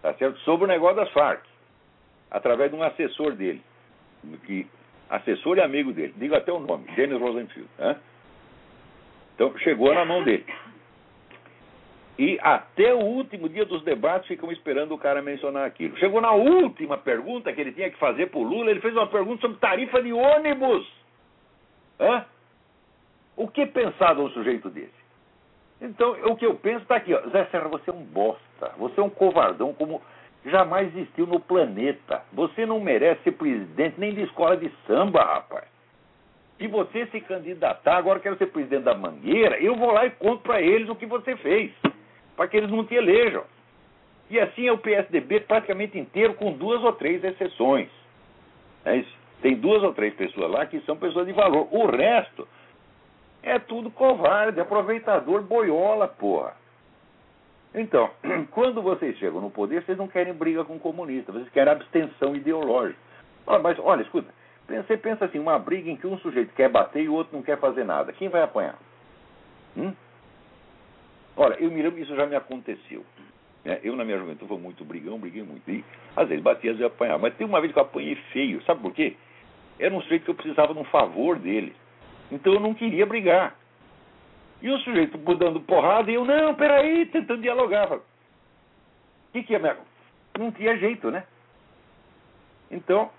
tá 0.00 0.14
certo? 0.14 0.38
Sobre 0.40 0.64
o 0.64 0.68
negócio 0.68 0.96
das 0.96 1.10
Farc, 1.10 1.49
através 2.30 2.70
de 2.70 2.76
um 2.76 2.82
assessor 2.82 3.32
dele, 3.32 3.62
que 4.46 4.66
assessor 5.08 5.58
e 5.58 5.60
amigo 5.60 5.92
dele, 5.92 6.14
digo 6.16 6.34
até 6.34 6.52
o 6.52 6.60
nome, 6.60 6.84
Denis 6.94 7.20
Rosenfield. 7.20 7.68
Né? 7.78 7.96
Então 9.34 9.56
chegou 9.58 9.94
na 9.94 10.04
mão 10.04 10.22
dele. 10.22 10.46
E 12.18 12.38
até 12.42 12.92
o 12.92 12.98
último 12.98 13.48
dia 13.48 13.64
dos 13.64 13.82
debates 13.82 14.28
ficam 14.28 14.52
esperando 14.52 14.92
o 14.92 14.98
cara 14.98 15.22
mencionar 15.22 15.66
aquilo. 15.66 15.96
Chegou 15.96 16.20
na 16.20 16.32
última 16.32 16.98
pergunta 16.98 17.50
que 17.52 17.60
ele 17.60 17.72
tinha 17.72 17.90
que 17.90 17.96
fazer 17.96 18.26
para 18.26 18.38
o 18.38 18.42
Lula, 18.42 18.70
ele 18.70 18.80
fez 18.80 18.94
uma 18.94 19.06
pergunta 19.06 19.40
sobre 19.40 19.56
tarifa 19.56 20.02
de 20.02 20.12
ônibus. 20.12 20.86
Hã? 21.98 22.26
O 23.36 23.48
que 23.48 23.64
pensar 23.64 24.14
de 24.14 24.20
um 24.20 24.28
sujeito 24.30 24.68
desse? 24.68 25.00
Então, 25.80 26.10
o 26.26 26.36
que 26.36 26.44
eu 26.44 26.54
penso 26.56 26.82
está 26.82 26.96
aqui, 26.96 27.14
ó. 27.14 27.20
Zé 27.30 27.46
Serra, 27.46 27.68
você 27.68 27.88
é 27.88 27.92
um 27.94 28.04
bosta. 28.04 28.70
Você 28.76 29.00
é 29.00 29.02
um 29.02 29.08
covardão 29.08 29.72
como 29.72 30.02
jamais 30.44 30.94
existiu 30.94 31.26
no 31.26 31.40
planeta. 31.40 32.22
Você 32.32 32.64
não 32.64 32.80
merece 32.80 33.22
ser 33.22 33.32
presidente 33.32 33.98
nem 33.98 34.14
de 34.14 34.22
escola 34.22 34.56
de 34.56 34.70
samba, 34.86 35.22
rapaz. 35.22 35.64
Se 36.58 36.66
você 36.66 37.06
se 37.06 37.20
candidatar, 37.22 37.96
agora 37.96 38.20
quero 38.20 38.36
ser 38.36 38.46
presidente 38.46 38.84
da 38.84 38.94
Mangueira, 38.94 39.58
eu 39.58 39.76
vou 39.76 39.92
lá 39.92 40.04
e 40.04 40.10
conto 40.10 40.42
para 40.42 40.60
eles 40.60 40.88
o 40.88 40.94
que 40.94 41.06
você 41.06 41.34
fez, 41.36 41.72
para 42.36 42.46
que 42.48 42.56
eles 42.56 42.70
não 42.70 42.84
te 42.84 42.94
elejam. 42.94 43.44
E 44.28 44.38
assim 44.38 44.66
é 44.66 44.72
o 44.72 44.78
PSDB 44.78 45.40
praticamente 45.40 45.98
inteiro, 45.98 46.34
com 46.34 46.52
duas 46.52 46.82
ou 46.84 46.92
três 46.92 47.24
exceções. 47.24 47.88
É. 48.84 49.02
Tem 49.42 49.56
duas 49.56 49.82
ou 49.82 49.94
três 49.94 50.14
pessoas 50.14 50.50
lá 50.50 50.66
que 50.66 50.80
são 50.80 50.96
pessoas 50.96 51.26
de 51.26 51.32
valor. 51.32 51.66
O 51.70 51.86
resto 51.86 52.46
é 53.42 53.58
tudo 53.58 53.90
covarde, 53.90 54.60
aproveitador, 54.60 55.42
boiola, 55.42 56.06
porra. 56.06 56.59
Então, 57.74 58.10
quando 58.50 58.82
vocês 58.82 59.16
chegam 59.18 59.40
no 59.40 59.50
poder, 59.50 59.82
vocês 59.82 59.96
não 59.96 60.08
querem 60.08 60.32
briga 60.32 60.64
com 60.64 60.76
o 60.76 60.80
comunista, 60.80 61.32
vocês 61.32 61.48
querem 61.50 61.72
abstenção 61.72 62.34
ideológica. 62.34 62.98
mas 63.62 63.78
olha, 63.78 64.02
escuta, 64.02 64.32
você 64.66 64.96
pensa 64.96 65.24
assim, 65.24 65.38
uma 65.38 65.58
briga 65.58 65.90
em 65.90 65.96
que 65.96 66.06
um 66.06 66.18
sujeito 66.18 66.54
quer 66.54 66.68
bater 66.68 67.02
e 67.02 67.08
o 67.08 67.14
outro 67.14 67.36
não 67.36 67.42
quer 67.42 67.58
fazer 67.58 67.84
nada. 67.84 68.12
Quem 68.12 68.28
vai 68.28 68.42
apanhar? 68.42 68.78
Hum? 69.76 69.92
Olha, 71.36 71.54
eu 71.54 71.70
me 71.70 71.82
lembro 71.82 72.00
isso 72.00 72.14
já 72.14 72.26
me 72.26 72.36
aconteceu. 72.36 73.04
Né? 73.64 73.80
Eu, 73.82 73.96
na 73.96 74.04
minha 74.04 74.18
juventude, 74.18 74.48
fui 74.48 74.58
muito 74.58 74.84
brigão, 74.84 75.18
briguei 75.18 75.42
muito. 75.42 75.68
E, 75.70 75.84
às 76.16 76.28
vezes 76.28 76.42
batia, 76.42 76.72
às 76.72 76.78
vezes 76.78 76.92
apanhava. 76.92 77.18
Mas 77.18 77.34
tem 77.34 77.46
uma 77.46 77.60
vez 77.60 77.72
que 77.72 77.78
eu 77.78 77.82
apanhei 77.82 78.14
feio. 78.32 78.62
Sabe 78.64 78.80
por 78.80 78.92
quê? 78.92 79.16
Era 79.78 79.94
um 79.94 80.00
sujeito 80.02 80.24
que 80.24 80.30
eu 80.30 80.34
precisava 80.34 80.74
de 80.74 80.80
um 80.80 80.84
favor 80.84 81.38
dele. 81.38 81.74
Então 82.30 82.52
eu 82.52 82.60
não 82.60 82.74
queria 82.74 83.06
brigar. 83.06 83.56
E 84.62 84.70
o 84.70 84.78
sujeito 84.78 85.16
dando 85.36 85.60
porrada 85.60 86.10
e 86.10 86.14
eu, 86.14 86.24
não, 86.24 86.54
peraí, 86.54 87.06
tentando 87.06 87.40
dialogar. 87.40 87.92
O 87.92 88.02
que, 89.32 89.42
que 89.42 89.54
é 89.54 89.58
minha. 89.58 89.76
Não 90.38 90.52
tinha 90.52 90.76
jeito, 90.76 91.10
né? 91.10 91.24
Então, 92.70 93.10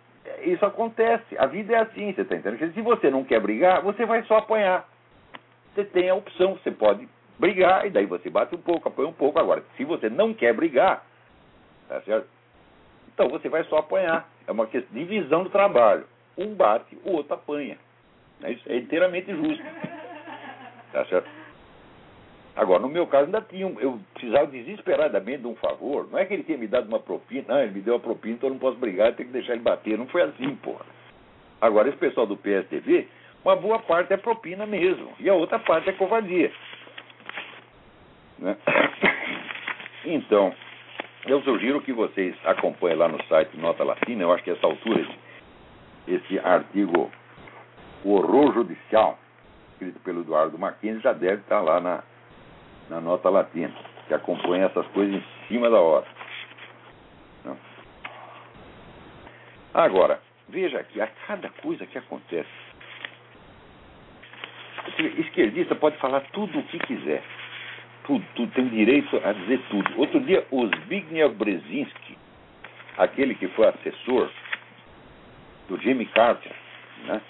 isso 0.43 0.65
acontece. 0.65 1.37
A 1.37 1.45
vida 1.47 1.73
é 1.73 1.79
assim, 1.79 2.13
você 2.13 2.21
está 2.21 2.35
entendendo? 2.35 2.73
Se 2.73 2.81
você 2.81 3.09
não 3.09 3.23
quer 3.23 3.39
brigar, 3.39 3.81
você 3.81 4.05
vai 4.05 4.23
só 4.23 4.37
apanhar. 4.37 4.87
Você 5.73 5.83
tem 5.85 6.09
a 6.09 6.15
opção, 6.15 6.55
você 6.55 6.71
pode 6.71 7.07
brigar, 7.39 7.87
e 7.87 7.89
daí 7.89 8.05
você 8.05 8.29
bate 8.29 8.53
um 8.53 8.61
pouco, 8.61 8.87
apanha 8.87 9.09
um 9.09 9.13
pouco. 9.13 9.39
Agora, 9.39 9.63
se 9.75 9.83
você 9.83 10.09
não 10.09 10.33
quer 10.33 10.53
brigar, 10.53 11.05
tá 11.87 12.01
certo? 12.01 12.27
Então 13.13 13.29
você 13.29 13.49
vai 13.49 13.63
só 13.65 13.77
apanhar. 13.77 14.29
É 14.47 14.51
uma 14.51 14.67
questão 14.67 14.93
de 14.93 15.05
divisão 15.05 15.43
do 15.43 15.49
trabalho. 15.49 16.05
Um 16.37 16.53
bate, 16.53 16.97
o 17.03 17.13
outro 17.13 17.33
apanha. 17.33 17.77
É 18.43 18.51
isso 18.51 18.63
é 18.71 18.77
inteiramente 18.77 19.33
justo. 19.33 19.63
Tá 20.91 21.05
certo? 21.05 21.29
Agora, 22.55 22.81
no 22.81 22.89
meu 22.89 23.07
caso, 23.07 23.25
ainda 23.25 23.41
tinha. 23.41 23.65
Eu 23.79 23.99
precisava 24.13 24.47
desesperadamente 24.47 25.41
de 25.41 25.47
um 25.47 25.55
favor. 25.55 26.07
Não 26.11 26.19
é 26.19 26.25
que 26.25 26.33
ele 26.33 26.43
tinha 26.43 26.57
me 26.57 26.67
dado 26.67 26.87
uma 26.87 26.99
propina, 26.99 27.45
não, 27.47 27.61
ele 27.61 27.71
me 27.71 27.81
deu 27.81 27.93
uma 27.93 27.99
propina, 27.99 28.35
então 28.35 28.49
eu 28.49 28.53
não 28.53 28.59
posso 28.59 28.77
brigar, 28.77 29.13
tenho 29.13 29.29
que 29.29 29.33
deixar 29.33 29.53
ele 29.53 29.61
bater. 29.61 29.97
Não 29.97 30.07
foi 30.07 30.21
assim, 30.21 30.55
porra. 30.57 30.85
Agora, 31.61 31.87
esse 31.87 31.97
pessoal 31.97 32.25
do 32.25 32.35
PSDB, 32.35 33.07
uma 33.43 33.55
boa 33.55 33.79
parte 33.79 34.11
é 34.11 34.17
propina 34.17 34.65
mesmo, 34.65 35.13
e 35.19 35.29
a 35.29 35.33
outra 35.33 35.59
parte 35.59 35.89
é 35.89 35.93
covardia. 35.93 36.51
Né? 38.39 38.57
Então, 40.03 40.51
eu 41.27 41.43
sugiro 41.43 41.79
que 41.81 41.93
vocês 41.93 42.35
acompanhem 42.43 42.97
lá 42.97 43.07
no 43.07 43.23
site 43.25 43.55
Nota 43.55 43.83
Latina, 43.83 44.23
eu 44.23 44.31
acho 44.33 44.43
que 44.43 44.49
essa 44.49 44.65
altura 44.65 45.01
esse, 45.01 46.15
esse 46.15 46.39
artigo 46.39 47.11
O 48.03 48.13
Horror 48.13 48.51
Judicial, 48.51 49.19
escrito 49.81 49.99
pelo 50.01 50.21
Eduardo 50.21 50.57
Mackenzie, 50.57 51.01
já 51.01 51.13
deve 51.13 51.41
estar 51.41 51.59
lá 51.61 51.79
na, 51.79 52.03
na 52.89 53.01
Nota 53.01 53.29
Latina, 53.29 53.73
que 54.07 54.13
acompanha 54.13 54.65
essas 54.65 54.85
coisas 54.87 55.15
em 55.15 55.23
cima 55.47 55.69
da 55.69 55.79
hora. 55.79 56.05
Não. 57.43 57.57
Agora, 59.73 60.21
veja 60.47 60.79
aqui, 60.79 61.01
a 61.01 61.07
cada 61.27 61.49
coisa 61.49 61.85
que 61.87 61.97
acontece, 61.97 62.49
esquerdista 65.17 65.73
pode 65.75 65.97
falar 65.97 66.21
tudo 66.31 66.59
o 66.59 66.63
que 66.63 66.77
quiser 66.79 67.23
tudo, 68.03 68.25
tudo, 68.35 68.51
tem 68.53 68.67
direito 68.67 69.21
a 69.23 69.31
dizer 69.31 69.61
tudo. 69.69 69.99
Outro 69.99 70.19
dia, 70.21 70.45
o 70.51 70.67
Zbigniew 70.67 71.29
Brzezinski, 71.33 72.17
aquele 72.97 73.35
que 73.35 73.47
foi 73.49 73.67
assessor 73.67 74.29
do 75.69 75.77
Jimmy 75.77 76.05
Carter, 76.07 76.51
né? 77.05 77.21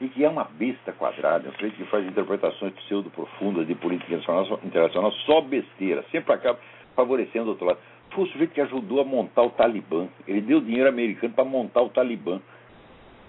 E 0.00 0.08
que 0.08 0.24
é 0.24 0.28
uma 0.28 0.44
besta 0.44 0.92
quadrada, 0.92 1.48
um 1.48 1.70
que 1.70 1.84
faz 1.84 2.06
interpretações 2.06 2.74
pseudo-profundas 2.74 3.66
de 3.66 3.74
política 3.74 4.14
internacional, 4.62 5.12
só 5.24 5.40
besteira, 5.40 6.04
sempre 6.10 6.34
acaba 6.34 6.58
favorecendo 6.94 7.46
o 7.46 7.48
outro 7.50 7.66
lado. 7.66 7.78
Foi 8.10 8.24
o 8.24 8.26
sujeito 8.28 8.52
que 8.52 8.60
ajudou 8.60 9.00
a 9.00 9.04
montar 9.04 9.42
o 9.42 9.50
Talibã. 9.50 10.06
Ele 10.26 10.40
deu 10.40 10.60
dinheiro 10.60 10.88
americano 10.88 11.34
para 11.34 11.44
montar 11.44 11.82
o 11.82 11.88
Talibã. 11.88 12.40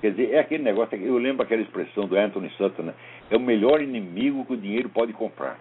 Quer 0.02 0.12
dizer, 0.12 0.34
é 0.34 0.40
aquele 0.40 0.64
negócio, 0.64 0.96
eu 0.98 1.18
lembro 1.18 1.44
aquela 1.44 1.62
expressão 1.62 2.06
do 2.06 2.16
Anthony 2.16 2.50
Sutton, 2.52 2.84
né? 2.84 2.94
é 3.32 3.36
o 3.36 3.40
melhor 3.40 3.82
inimigo 3.82 4.46
que 4.46 4.54
o 4.54 4.58
dinheiro 4.58 4.90
pode 4.90 5.12
comprar. 5.14 5.58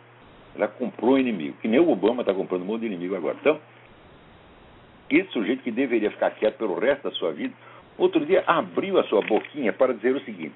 Ela 0.54 0.68
comprou 0.68 1.18
inimigo, 1.18 1.56
que 1.60 1.68
nem 1.68 1.80
o 1.80 1.90
Obama 1.90 2.22
está 2.22 2.34
comprando 2.34 2.62
um 2.62 2.66
monte 2.66 2.80
de 2.80 2.86
inimigo 2.86 3.16
agora. 3.16 3.36
Então, 3.40 3.58
esse 5.08 5.30
sujeito 5.30 5.62
que 5.62 5.70
deveria 5.70 6.10
ficar 6.10 6.30
quieto 6.32 6.56
pelo 6.58 6.78
resto 6.78 7.04
da 7.04 7.10
sua 7.12 7.32
vida, 7.32 7.54
outro 7.96 8.25
dia 8.26 8.42
abriu 8.46 8.98
a 8.98 9.04
sua 9.04 9.22
boquinha 9.22 9.72
para 9.72 9.94
dizer 9.94 10.14
o 10.14 10.20
seguinte: 10.20 10.54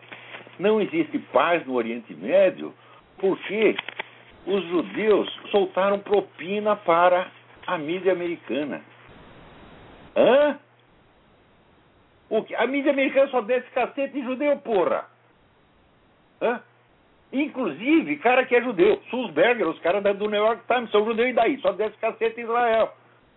não 0.61 0.81
existe 0.81 1.19
paz 1.33 1.67
no 1.67 1.75
Oriente 1.75 2.15
Médio 2.15 2.75
porque 3.19 3.75
os 4.47 4.63
judeus 4.67 5.29
soltaram 5.51 5.99
propina 5.99 6.77
para 6.77 7.29
a 7.67 7.79
mídia 7.79 8.13
americana. 8.13 8.83
Hã? 10.17 10.59
O 12.29 12.43
que? 12.43 12.55
A 12.55 12.67
mídia 12.67 12.93
americana 12.93 13.29
só 13.29 13.41
desce 13.41 13.71
cacete 13.71 14.19
em 14.19 14.25
judeu, 14.25 14.57
porra. 14.59 15.07
Hã? 16.41 16.61
Inclusive, 17.33 18.17
cara 18.17 18.45
que 18.45 18.57
é 18.57 18.63
judeu. 18.63 19.01
Sulzberger, 19.11 19.69
os 19.69 19.79
caras 19.81 20.03
do 20.17 20.29
New 20.29 20.43
York 20.43 20.63
Times 20.67 20.91
são 20.91 21.05
judeus 21.05 21.31
e 21.31 21.33
daí? 21.33 21.61
Só 21.61 21.73
desce 21.73 21.97
cacete 21.99 22.41
em 22.41 22.45
Israel. 22.45 22.93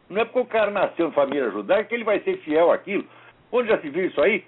Não 0.10 0.22
é 0.22 0.26
porque 0.26 0.40
o 0.40 0.46
cara 0.46 0.72
nasceu 0.72 1.08
em 1.08 1.14
família 1.14 1.50
judaica 1.52 1.86
que 1.86 1.96
ele 1.96 2.04
vai 2.04 2.20
ser 2.22 2.38
fiel 2.40 2.72
àquilo. 2.72 3.06
Onde 3.52 3.70
já 3.70 3.78
se 3.80 3.90
viu 3.90 4.06
isso 4.06 4.22
aí? 4.22 4.44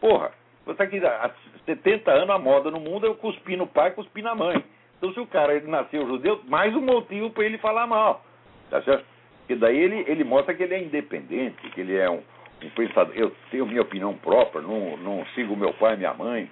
Porra, 0.00 0.32
você 0.64 0.76
tá 0.76 0.84
aqui 0.84 0.98
há 1.04 1.30
70 1.66 2.10
anos 2.10 2.30
a 2.30 2.38
moda 2.38 2.70
no 2.70 2.80
mundo 2.80 3.06
é 3.06 3.14
cuspir 3.14 3.58
no 3.58 3.66
pai, 3.66 3.90
cuspir 3.92 4.24
na 4.24 4.34
mãe. 4.34 4.64
Então 4.96 5.12
se 5.12 5.20
o 5.20 5.26
cara 5.26 5.54
ele 5.54 5.66
nasceu 5.66 6.06
judeu, 6.06 6.40
mais 6.48 6.74
um 6.74 6.80
motivo 6.80 7.30
para 7.30 7.44
ele 7.44 7.58
falar 7.58 7.86
mal. 7.86 8.24
Tá 8.70 8.82
certo? 8.82 9.04
Porque 9.40 9.56
daí 9.56 9.76
ele, 9.76 10.04
ele 10.08 10.24
mostra 10.24 10.54
que 10.54 10.62
ele 10.62 10.74
é 10.74 10.82
independente, 10.82 11.68
que 11.70 11.80
ele 11.80 11.96
é 11.96 12.08
um, 12.08 12.22
um 12.62 12.70
pensador. 12.70 13.14
Eu 13.14 13.30
tenho 13.50 13.66
minha 13.66 13.82
opinião 13.82 14.14
própria, 14.14 14.62
não, 14.62 14.96
não 14.96 15.26
sigo 15.34 15.54
meu 15.54 15.74
pai 15.74 15.96
minha 15.96 16.14
mãe, 16.14 16.50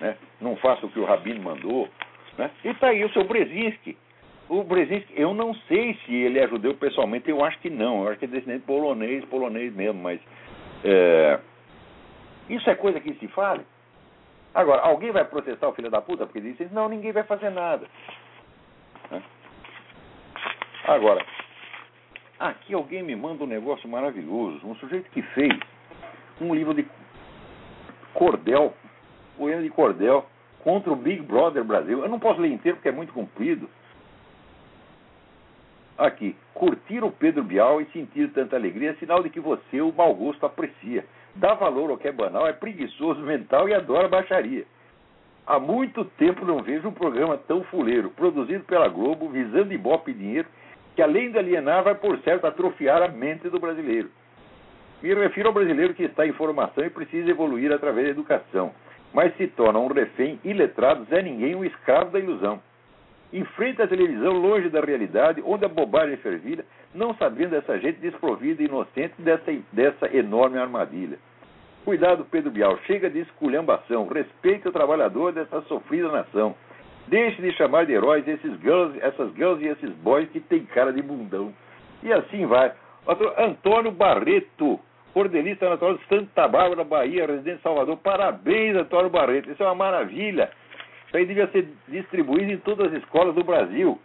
né? 0.00 0.16
não 0.40 0.56
faço 0.56 0.86
o 0.86 0.90
que 0.90 0.98
o 0.98 1.04
Rabino 1.04 1.42
mandou. 1.42 1.88
Né? 2.38 2.50
E 2.64 2.72
tá 2.74 2.88
aí 2.88 3.04
o 3.04 3.12
seu 3.12 3.24
Brzezinski. 3.24 3.96
O 4.48 4.64
Brzezinski, 4.64 5.12
eu 5.14 5.34
não 5.34 5.54
sei 5.68 5.94
se 6.06 6.14
ele 6.14 6.38
é 6.38 6.48
judeu 6.48 6.74
pessoalmente, 6.74 7.28
eu 7.28 7.44
acho 7.44 7.58
que 7.58 7.68
não. 7.68 8.04
Eu 8.04 8.08
acho 8.08 8.18
que 8.18 8.24
é 8.24 8.28
descendente 8.28 8.64
polonês, 8.64 9.22
polonês 9.26 9.74
mesmo, 9.74 10.00
mas. 10.00 10.18
É, 10.82 11.38
isso 12.50 12.68
é 12.68 12.74
coisa 12.74 13.00
que 13.00 13.14
se 13.14 13.28
fale. 13.28 13.64
Agora, 14.52 14.82
alguém 14.82 15.12
vai 15.12 15.24
processar 15.24 15.68
o 15.68 15.72
filho 15.72 15.90
da 15.90 16.02
puta 16.02 16.26
porque 16.26 16.40
disse, 16.40 16.68
não, 16.72 16.88
ninguém 16.88 17.12
vai 17.12 17.22
fazer 17.22 17.50
nada. 17.50 17.86
Né? 19.10 19.22
Agora, 20.84 21.24
aqui 22.38 22.74
alguém 22.74 23.02
me 23.02 23.14
manda 23.14 23.44
um 23.44 23.46
negócio 23.46 23.88
maravilhoso. 23.88 24.66
Um 24.66 24.74
sujeito 24.76 25.08
que 25.10 25.22
fez 25.22 25.56
um 26.40 26.52
livro 26.52 26.74
de 26.74 26.84
cordel, 28.12 28.74
poema 29.36 29.62
de 29.62 29.70
cordel, 29.70 30.26
contra 30.64 30.92
o 30.92 30.96
Big 30.96 31.22
Brother 31.22 31.62
Brasil. 31.62 32.02
Eu 32.02 32.08
não 32.08 32.18
posso 32.18 32.40
ler 32.40 32.50
inteiro 32.50 32.76
porque 32.76 32.88
é 32.88 32.92
muito 32.92 33.12
comprido. 33.12 33.70
Aqui, 35.96 36.34
curtir 36.54 37.04
o 37.04 37.12
Pedro 37.12 37.44
Bial 37.44 37.80
e 37.80 37.86
sentir 37.92 38.32
tanta 38.32 38.56
alegria 38.56 38.90
é 38.90 38.94
sinal 38.94 39.22
de 39.22 39.30
que 39.30 39.38
você, 39.38 39.80
o 39.80 39.92
mau 39.92 40.12
gosto, 40.14 40.44
aprecia. 40.44 41.04
Dá 41.40 41.54
valor 41.54 41.90
ao 41.90 41.96
que 41.96 42.06
é 42.06 42.12
banal, 42.12 42.46
é 42.46 42.52
preguiçoso 42.52 43.22
mental 43.22 43.66
e 43.66 43.72
adora 43.72 44.06
baixaria. 44.08 44.66
Há 45.46 45.58
muito 45.58 46.04
tempo 46.04 46.44
não 46.44 46.62
vejo 46.62 46.86
um 46.86 46.92
programa 46.92 47.38
tão 47.38 47.64
fuleiro, 47.64 48.10
produzido 48.10 48.62
pela 48.64 48.88
Globo, 48.88 49.30
visando 49.30 49.72
ibope 49.72 50.10
e 50.10 50.14
dinheiro, 50.14 50.46
que 50.94 51.00
além 51.00 51.32
de 51.32 51.38
alienar, 51.38 51.82
vai 51.82 51.94
por 51.94 52.18
certo 52.18 52.46
atrofiar 52.46 53.02
a 53.02 53.08
mente 53.08 53.48
do 53.48 53.58
brasileiro. 53.58 54.10
Me 55.02 55.14
refiro 55.14 55.48
ao 55.48 55.54
brasileiro 55.54 55.94
que 55.94 56.02
está 56.02 56.26
em 56.26 56.32
formação 56.34 56.84
e 56.84 56.90
precisa 56.90 57.30
evoluir 57.30 57.72
através 57.72 58.08
da 58.08 58.12
educação, 58.12 58.74
mas 59.14 59.34
se 59.38 59.46
torna 59.46 59.78
um 59.78 59.86
refém 59.86 60.38
iletrado, 60.44 61.06
Zé 61.06 61.22
Ninguém, 61.22 61.54
um 61.54 61.64
escravo 61.64 62.10
da 62.10 62.18
ilusão. 62.18 62.60
Enfrenta 63.32 63.84
a 63.84 63.88
televisão 63.88 64.34
longe 64.34 64.68
da 64.68 64.82
realidade, 64.82 65.42
onde 65.42 65.64
a 65.64 65.68
bobagem 65.68 66.18
fervilha, 66.18 66.66
não 66.94 67.14
sabendo 67.14 67.56
essa 67.56 67.78
gente 67.78 67.98
desprovida 67.98 68.62
e 68.62 68.66
inocente 68.66 69.14
dessa, 69.18 69.50
dessa 69.72 70.14
enorme 70.14 70.58
armadilha. 70.58 71.18
Cuidado, 71.84 72.26
Pedro 72.30 72.50
Bial, 72.50 72.78
chega 72.86 73.08
de 73.08 73.20
esculhambação, 73.20 74.06
respeite 74.06 74.68
o 74.68 74.72
trabalhador 74.72 75.32
dessa 75.32 75.62
sofrida 75.62 76.10
nação. 76.10 76.54
Deixe 77.08 77.40
de 77.40 77.52
chamar 77.52 77.86
de 77.86 77.92
heróis 77.92 78.26
esses 78.28 78.60
girls, 78.60 78.98
essas 79.00 79.34
girls 79.34 79.64
e 79.64 79.68
esses 79.68 79.90
boys 79.96 80.28
que 80.30 80.40
têm 80.40 80.64
cara 80.66 80.92
de 80.92 81.02
bundão. 81.02 81.52
E 82.02 82.12
assim 82.12 82.46
vai. 82.46 82.72
Antônio 83.38 83.90
Barreto, 83.90 84.78
cordelista 85.12 85.68
natural 85.68 85.96
de 85.96 86.06
Santa 86.06 86.46
Bárbara, 86.46 86.84
Bahia, 86.84 87.26
residente 87.26 87.56
de 87.56 87.62
Salvador. 87.62 87.96
Parabéns, 87.96 88.76
Antônio 88.76 89.10
Barreto. 89.10 89.50
Isso 89.50 89.62
é 89.62 89.66
uma 89.66 89.74
maravilha. 89.74 90.50
Isso 91.06 91.16
aí 91.16 91.26
devia 91.26 91.48
ser 91.48 91.68
distribuído 91.88 92.52
em 92.52 92.58
todas 92.58 92.92
as 92.92 93.02
escolas 93.02 93.34
do 93.34 93.42
Brasil. 93.42 93.98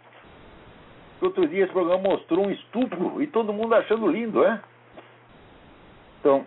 Outro 1.20 1.46
dia 1.46 1.64
esse 1.64 1.72
programa 1.72 2.02
mostrou 2.02 2.46
um 2.46 2.50
estupro 2.50 3.22
e 3.22 3.26
todo 3.26 3.52
mundo 3.52 3.74
achando 3.74 4.06
lindo, 4.08 4.44
é? 4.44 4.60
Então, 6.20 6.44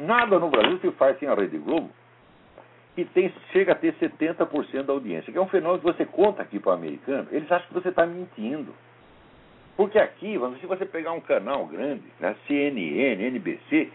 nada 0.00 0.38
no 0.38 0.50
Brasil 0.50 0.78
se 0.78 0.90
faz 0.92 1.18
sem 1.18 1.28
a 1.28 1.34
Rede 1.34 1.58
Globo 1.58 1.90
que 2.94 3.04
tem, 3.04 3.32
chega 3.52 3.72
a 3.72 3.74
ter 3.74 3.94
70% 3.94 4.82
da 4.82 4.92
audiência, 4.92 5.32
que 5.32 5.38
é 5.38 5.40
um 5.40 5.48
fenômeno 5.48 5.78
que 5.78 5.86
você 5.86 6.04
conta 6.04 6.42
aqui 6.42 6.58
para 6.58 6.70
o 6.70 6.74
americano, 6.74 7.28
eles 7.30 7.50
acham 7.50 7.68
que 7.68 7.74
você 7.74 7.88
está 7.88 8.04
mentindo. 8.04 8.74
Porque 9.76 9.98
aqui, 9.98 10.38
se 10.60 10.66
você 10.66 10.84
pegar 10.84 11.12
um 11.12 11.20
canal 11.20 11.64
grande, 11.66 12.04
né, 12.18 12.34
CNN, 12.46 13.22
NBC, 13.22 13.90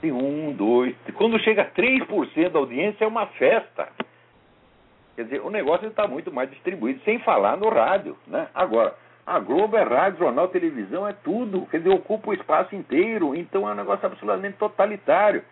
tem 0.00 0.12
um, 0.12 0.52
dois. 0.52 0.94
Quando 1.14 1.38
chega 1.40 1.62
a 1.62 1.70
3% 1.70 2.48
da 2.50 2.58
audiência, 2.58 3.04
é 3.04 3.06
uma 3.06 3.26
festa. 3.26 3.88
Quer 5.16 5.24
dizer, 5.24 5.40
o 5.42 5.50
negócio 5.50 5.86
está 5.86 6.06
muito 6.06 6.32
mais 6.32 6.50
distribuído, 6.50 7.00
sem 7.04 7.18
falar 7.18 7.56
no 7.56 7.68
rádio. 7.68 8.16
Né? 8.26 8.48
Agora, 8.54 8.94
a 9.26 9.38
Globo 9.38 9.76
é 9.76 9.82
rádio, 9.82 10.20
jornal, 10.20 10.48
televisão, 10.48 11.08
é 11.08 11.12
tudo. 11.12 11.66
Quer 11.66 11.78
dizer, 11.78 11.90
ocupa 11.90 12.30
o 12.30 12.34
espaço 12.34 12.74
inteiro. 12.74 13.34
Então 13.34 13.68
é 13.68 13.72
um 13.72 13.76
negócio 13.76 14.04
absolutamente 14.04 14.58
totalitário. 14.58 15.42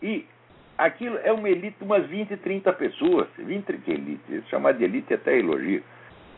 E 0.00 0.26
aquilo 0.78 1.18
é 1.18 1.32
uma 1.32 1.48
elite, 1.48 1.76
umas 1.80 2.06
20, 2.06 2.36
30 2.36 2.72
pessoas. 2.74 3.28
20, 3.36 3.78
que 3.78 3.90
elite? 3.90 4.44
Chamar 4.48 4.72
de 4.72 4.84
elite 4.84 5.12
é 5.12 5.16
até 5.16 5.36
elogio. 5.38 5.82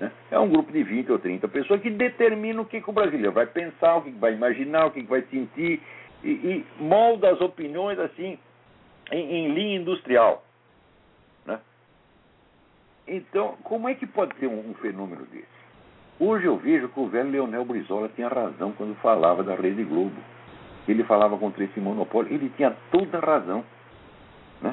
Né? 0.00 0.10
É 0.30 0.38
um 0.38 0.48
grupo 0.48 0.72
de 0.72 0.82
20 0.82 1.12
ou 1.12 1.18
30 1.18 1.46
pessoas 1.48 1.80
que 1.80 1.90
determina 1.90 2.60
o 2.60 2.64
que, 2.64 2.80
que 2.80 2.90
o 2.90 2.92
brasileiro 2.92 3.32
vai 3.32 3.46
pensar, 3.46 3.96
o 3.96 4.02
que, 4.02 4.10
que 4.10 4.18
vai 4.18 4.32
imaginar, 4.32 4.86
o 4.86 4.90
que, 4.90 5.02
que 5.02 5.10
vai 5.10 5.22
sentir 5.22 5.80
e, 6.24 6.30
e 6.30 6.66
molda 6.78 7.30
as 7.30 7.40
opiniões 7.40 7.98
assim 7.98 8.38
em, 9.10 9.32
em 9.32 9.54
linha 9.54 9.76
industrial. 9.76 10.44
Né? 11.46 11.60
Então, 13.06 13.56
como 13.62 13.88
é 13.88 13.94
que 13.94 14.06
pode 14.06 14.34
ter 14.36 14.46
um, 14.46 14.70
um, 14.70 14.74
fenômeno 14.74 15.24
desse? 15.26 15.61
Hoje 16.24 16.46
eu 16.46 16.56
vejo 16.56 16.88
que 16.88 17.00
o 17.00 17.08
velho 17.08 17.32
Leonel 17.32 17.64
Brizola 17.64 18.08
tinha 18.14 18.28
razão 18.28 18.70
quando 18.70 18.94
falava 19.00 19.42
da 19.42 19.56
Rede 19.56 19.82
Globo. 19.82 20.14
Ele 20.86 21.02
falava 21.02 21.36
contra 21.36 21.64
esse 21.64 21.80
monopólio, 21.80 22.32
ele 22.32 22.48
tinha 22.56 22.70
toda 22.92 23.18
a 23.18 23.20
razão. 23.20 23.64
Né? 24.60 24.72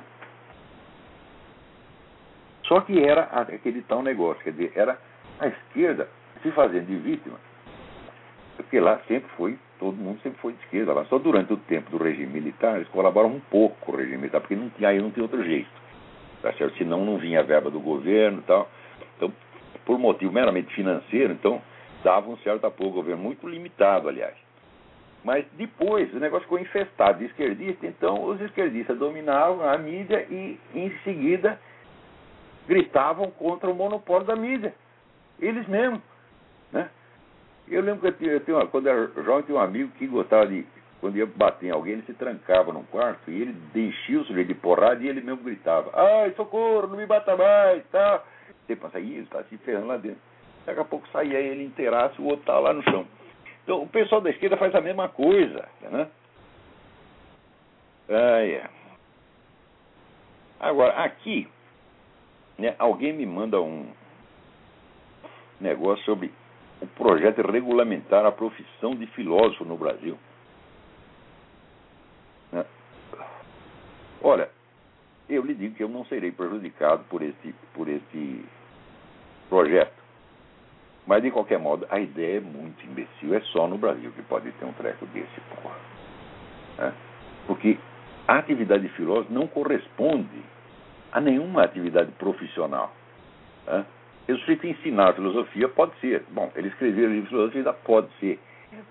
Só 2.65 2.81
que 2.81 3.03
era 3.03 3.23
aquele 3.23 3.81
tal 3.81 4.03
negócio, 4.03 4.43
quer 4.43 4.51
dizer, 4.51 4.73
era 4.75 4.99
a 5.39 5.47
esquerda 5.47 6.07
se 6.43 6.51
fazendo 6.51 6.85
de 6.85 6.97
vítima, 6.97 7.39
porque 8.55 8.79
lá 8.79 8.99
sempre 9.07 9.27
foi 9.35 9.57
todo 9.79 9.97
mundo 9.97 10.21
sempre 10.21 10.39
foi 10.41 10.53
de 10.53 10.59
esquerda 10.59 10.93
lá. 10.93 11.05
Só 11.05 11.17
durante 11.17 11.51
o 11.51 11.57
tempo 11.57 11.89
do 11.89 11.97
regime 11.97 12.31
militar 12.31 12.75
eles 12.75 12.89
colaboraram 12.89 13.33
um 13.33 13.39
pouco 13.39 13.75
com 13.81 13.93
o 13.93 13.95
regime 13.95 14.17
militar, 14.17 14.39
porque 14.39 14.55
não 14.55 14.69
tinha, 14.69 14.89
aí 14.89 15.01
não 15.01 15.09
tinha 15.09 15.23
outro 15.23 15.43
jeito. 15.43 15.69
Tá 16.43 16.53
certo? 16.53 16.77
Senão 16.77 17.03
não 17.03 17.17
vinha 17.17 17.39
a 17.39 17.43
verba 17.43 17.71
do 17.71 17.79
governo 17.79 18.37
e 18.37 18.43
tal. 18.43 18.69
Então, 19.17 19.33
por 19.89 19.97
motivo 19.97 20.31
meramente 20.31 20.71
financeiro, 20.75 21.33
então 21.33 21.59
dava 22.03 22.29
um 22.29 22.37
certo 22.37 22.67
apoio 22.67 22.89
ao 22.89 22.93
governo, 22.93 23.23
muito 23.23 23.49
limitado, 23.49 24.07
aliás. 24.07 24.35
Mas 25.23 25.43
depois 25.53 26.13
o 26.13 26.19
negócio 26.19 26.43
ficou 26.43 26.59
infestado 26.59 27.17
de 27.17 27.25
esquerdista, 27.25 27.87
então 27.87 28.23
os 28.25 28.39
esquerdistas 28.39 28.99
dominavam 28.99 29.67
a 29.67 29.75
mídia 29.79 30.27
e 30.29 30.59
em 30.75 30.91
seguida 31.03 31.59
gritavam 32.67 33.31
contra 33.31 33.67
o 33.67 33.73
monopólio 33.73 34.27
da 34.27 34.35
mídia. 34.35 34.75
Eles 35.39 35.67
mesmos. 35.67 36.01
Né? 36.71 36.87
Eu 37.67 37.81
lembro 37.81 38.01
que 38.01 38.07
eu 38.09 38.13
tinha, 38.13 38.31
eu 38.33 38.39
tinha 38.41 38.57
uma, 38.57 38.67
quando 38.67 38.85
era 38.85 39.07
jovem, 39.23 39.41
tinha 39.41 39.57
um 39.57 39.61
amigo 39.61 39.91
que 39.97 40.05
gostava 40.05 40.45
de. 40.45 40.67
Quando 41.01 41.15
ia 41.15 41.25
bater 41.25 41.69
em 41.69 41.71
alguém, 41.71 41.93
ele 41.93 42.03
se 42.03 42.13
trancava 42.13 42.71
num 42.71 42.83
quarto 42.83 43.31
e 43.31 43.41
ele 43.41 43.55
enchia 43.73 44.19
o 44.19 44.25
sujeito 44.25 44.49
de 44.49 44.53
porrada 44.53 45.01
e 45.01 45.07
ele 45.07 45.21
mesmo 45.21 45.41
gritava: 45.41 45.89
Ai, 45.95 46.31
socorro, 46.35 46.87
não 46.87 46.97
me 46.97 47.07
bata 47.07 47.35
mais, 47.35 47.83
tá? 47.87 48.21
Você 48.69 48.75
pensa, 48.75 48.99
ih, 48.99 49.13
ele 49.13 49.23
está 49.23 49.43
se 49.45 49.57
ferrando 49.57 49.87
lá 49.87 49.97
dentro. 49.97 50.21
Daqui 50.63 50.79
a 50.79 50.85
pouco 50.85 51.07
saía 51.07 51.39
ele 51.39 51.63
inteiraço, 51.63 52.21
o 52.21 52.25
outro 52.25 52.41
estava 52.41 52.59
lá 52.59 52.73
no 52.73 52.83
chão. 52.83 53.07
Então, 53.63 53.81
o 53.81 53.87
pessoal 53.87 54.21
da 54.21 54.29
esquerda 54.29 54.57
faz 54.57 54.75
a 54.75 54.81
mesma 54.81 55.09
coisa, 55.09 55.67
né? 55.81 56.07
Ah, 58.09 58.45
é. 58.45 58.69
Agora, 60.59 61.03
aqui, 61.03 61.47
né, 62.59 62.75
alguém 62.77 63.11
me 63.11 63.25
manda 63.25 63.59
um 63.59 63.91
negócio 65.59 66.05
sobre 66.05 66.31
o 66.79 66.85
projeto 66.85 67.41
é 67.41 67.51
regulamentar 67.51 68.23
a 68.23 68.31
profissão 68.31 68.93
de 68.93 69.07
filósofo 69.07 69.65
no 69.65 69.77
Brasil. 69.77 70.17
Né? 72.51 72.63
Olha, 74.21 74.49
eu 75.27 75.43
lhe 75.43 75.55
digo 75.55 75.75
que 75.75 75.83
eu 75.83 75.89
não 75.89 76.05
serei 76.05 76.31
prejudicado 76.31 77.03
por 77.09 77.23
esse, 77.23 77.53
por 77.73 77.87
esse 77.87 78.45
projeto. 79.49 79.99
Mas, 81.07 81.23
de 81.23 81.31
qualquer 81.31 81.57
modo, 81.57 81.87
a 81.89 81.99
ideia 81.99 82.37
é 82.37 82.39
muito 82.39 82.85
imbecil. 82.85 83.33
É 83.33 83.41
só 83.51 83.67
no 83.67 83.77
Brasil 83.77 84.11
que 84.11 84.21
pode 84.23 84.51
ter 84.51 84.65
um 84.65 84.73
treco 84.73 85.05
desse, 85.07 85.41
porra. 85.55 85.75
Né? 86.77 86.93
Porque 87.47 87.77
a 88.27 88.37
atividade 88.37 88.83
de 88.83 88.89
filósofo 88.89 89.33
não 89.33 89.47
corresponde 89.47 90.43
a 91.11 91.19
nenhuma 91.19 91.63
atividade 91.63 92.11
profissional. 92.11 92.93
Né? 93.65 93.85
o 94.27 94.37
sujeito 94.37 94.67
ensinar 94.67 95.13
filosofia 95.13 95.67
pode 95.67 95.99
ser. 95.99 96.23
Bom, 96.29 96.51
ele 96.55 96.67
escrever 96.67 97.07
livro 97.07 97.23
de 97.23 97.29
filosofia 97.29 97.73
pode 97.73 98.07
ser. 98.19 98.39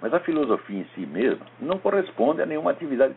Mas 0.02 0.12
a 0.12 0.18
filosofia 0.20 0.80
em 0.80 0.84
si 0.94 1.06
mesma 1.06 1.46
não 1.60 1.78
corresponde 1.78 2.42
a 2.42 2.46
nenhuma 2.46 2.72
atividade. 2.72 3.14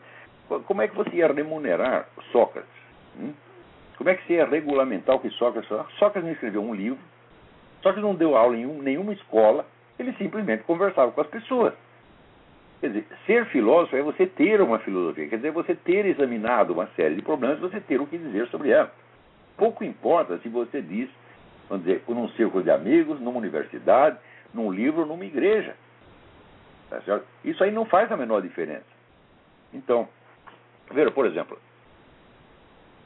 Como 0.67 0.82
é 0.82 0.88
que 0.88 0.95
você 0.95 1.15
ia 1.15 1.27
remunerar 1.32 2.08
Sócrates? 2.32 2.69
Hum? 3.19 3.34
Como 3.97 4.10
é 4.10 4.15
que 4.15 4.27
você 4.27 4.34
ia 4.34 4.45
regulamentar 4.45 5.15
o 5.15 5.19
que 5.19 5.30
Sócrates? 5.32 5.69
Sócrates 5.97 6.23
não 6.23 6.32
escreveu 6.32 6.62
um 6.62 6.75
livro, 6.75 6.99
Sócrates 7.82 8.04
não 8.04 8.15
deu 8.15 8.36
aula 8.36 8.56
em 8.56 8.65
nenhuma 8.65 9.13
escola, 9.13 9.65
ele 9.98 10.13
simplesmente 10.13 10.63
conversava 10.63 11.12
com 11.12 11.22
as 11.22 11.28
pessoas. 11.28 11.74
Quer 12.80 12.88
dizer, 12.88 13.08
ser 13.26 13.46
filósofo 13.48 13.96
é 13.96 14.02
você 14.02 14.26
ter 14.26 14.62
uma 14.62 14.80
filosofia, 14.80 15.28
quer 15.28 15.36
dizer, 15.36 15.52
você 15.52 15.76
ter 15.76 16.06
examinado 16.06 16.74
uma 16.74 16.88
série 16.96 17.15
de 17.15 17.22
problemas, 17.22 17.60
você 17.60 17.80
ter 17.80 18.02
o 18.02 18.08
que 18.08 18.17
dizer 18.17 18.48
sobre 18.48 18.70
ela. 18.70 18.91
Pouco 19.56 19.84
importa 19.84 20.39
se 20.39 20.50
você 20.50 20.82
diz, 20.82 21.10
vamos 21.70 21.86
dizer, 21.86 22.04
num 22.08 22.30
círculo 22.30 22.63
de 22.63 22.72
amigos, 22.72 23.20
numa 23.20 23.38
universidade, 23.38 24.17
num 24.54 24.72
livro, 24.72 25.06
numa 25.06 25.26
igreja. 25.26 25.76
Tá 26.89 27.00
Isso 27.46 27.63
aí 27.63 27.72
não 27.72 27.86
faz 27.86 28.12
a 28.12 28.17
menor 28.17 28.41
diferença. 28.41 28.86
Então, 29.74 30.08
veja, 30.91 31.12
por 31.12 31.26
exemplo, 31.26 31.58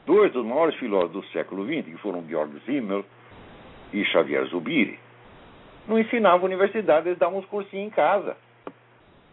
dois 0.06 0.32
dos 0.32 0.44
maiores 0.44 0.74
filósofos 0.76 1.12
do 1.12 1.32
século 1.32 1.64
XX, 1.64 1.84
que 1.84 1.98
foram 1.98 2.26
Georg 2.26 2.58
Simmel 2.64 3.04
e 3.92 4.04
Xavier 4.04 4.44
Zubiri, 4.46 4.98
não 5.86 5.98
ensinavam 5.98 6.44
universidade, 6.44 7.08
eles 7.08 7.18
davam 7.18 7.38
uns 7.38 7.46
cursinhos 7.46 7.86
em 7.86 7.90
casa. 7.90 8.36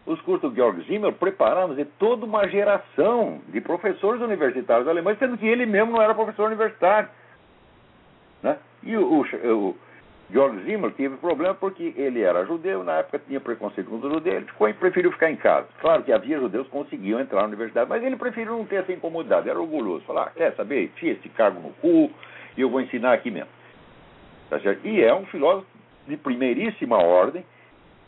Os 0.06 0.20
cursos 0.20 0.50
do 0.50 0.54
Georg 0.54 0.84
Simmel 0.84 1.12
prepararam 1.12 1.74
toda 1.98 2.26
uma 2.26 2.46
geração 2.46 3.40
de 3.48 3.60
professores 3.60 4.20
universitários 4.20 4.86
alemães, 4.86 5.18
sendo 5.18 5.38
que 5.38 5.46
ele 5.46 5.64
mesmo 5.64 5.92
não 5.92 6.02
era 6.02 6.14
professor 6.14 6.46
universitário. 6.46 7.08
Né? 8.42 8.58
E 8.82 8.96
o, 8.96 9.02
o, 9.02 9.22
o 9.22 9.76
Georg 10.30 10.62
Simmel 10.64 10.90
teve 10.92 11.16
problema 11.16 11.54
porque 11.54 11.94
ele 11.96 12.20
era 12.20 12.44
judeu, 12.44 12.84
na 12.84 12.98
época 12.98 13.18
tinha 13.26 13.40
preconceito 13.40 13.88
contra 13.88 14.08
o 14.08 14.12
judeu, 14.12 14.34
ele 14.34 14.74
preferiu 14.74 15.10
ficar 15.10 15.30
em 15.30 15.36
casa. 15.36 15.66
Claro 15.80 16.02
que 16.02 16.12
havia 16.12 16.38
judeus 16.38 16.66
que 16.66 16.72
conseguiam 16.72 17.18
entrar 17.18 17.40
na 17.40 17.48
universidade, 17.48 17.88
mas 17.88 18.02
ele 18.02 18.16
preferiu 18.16 18.58
não 18.58 18.66
ter 18.66 18.76
essa 18.76 18.92
incomodidade, 18.92 19.48
era 19.48 19.58
orgulhoso. 19.58 20.04
Falar, 20.04 20.24
ah, 20.24 20.30
quer 20.30 20.54
saber, 20.54 20.92
tinha 20.96 21.12
esse 21.12 21.28
cargo 21.30 21.60
no 21.60 21.70
cu 21.74 22.10
e 22.56 22.60
eu 22.60 22.68
vou 22.68 22.80
ensinar 22.82 23.14
aqui 23.14 23.30
mesmo. 23.30 23.48
Tá 24.62 24.76
e 24.84 25.02
é 25.02 25.12
um 25.12 25.26
filósofo 25.26 25.66
de 26.06 26.16
primeiríssima 26.16 26.96
ordem 26.98 27.44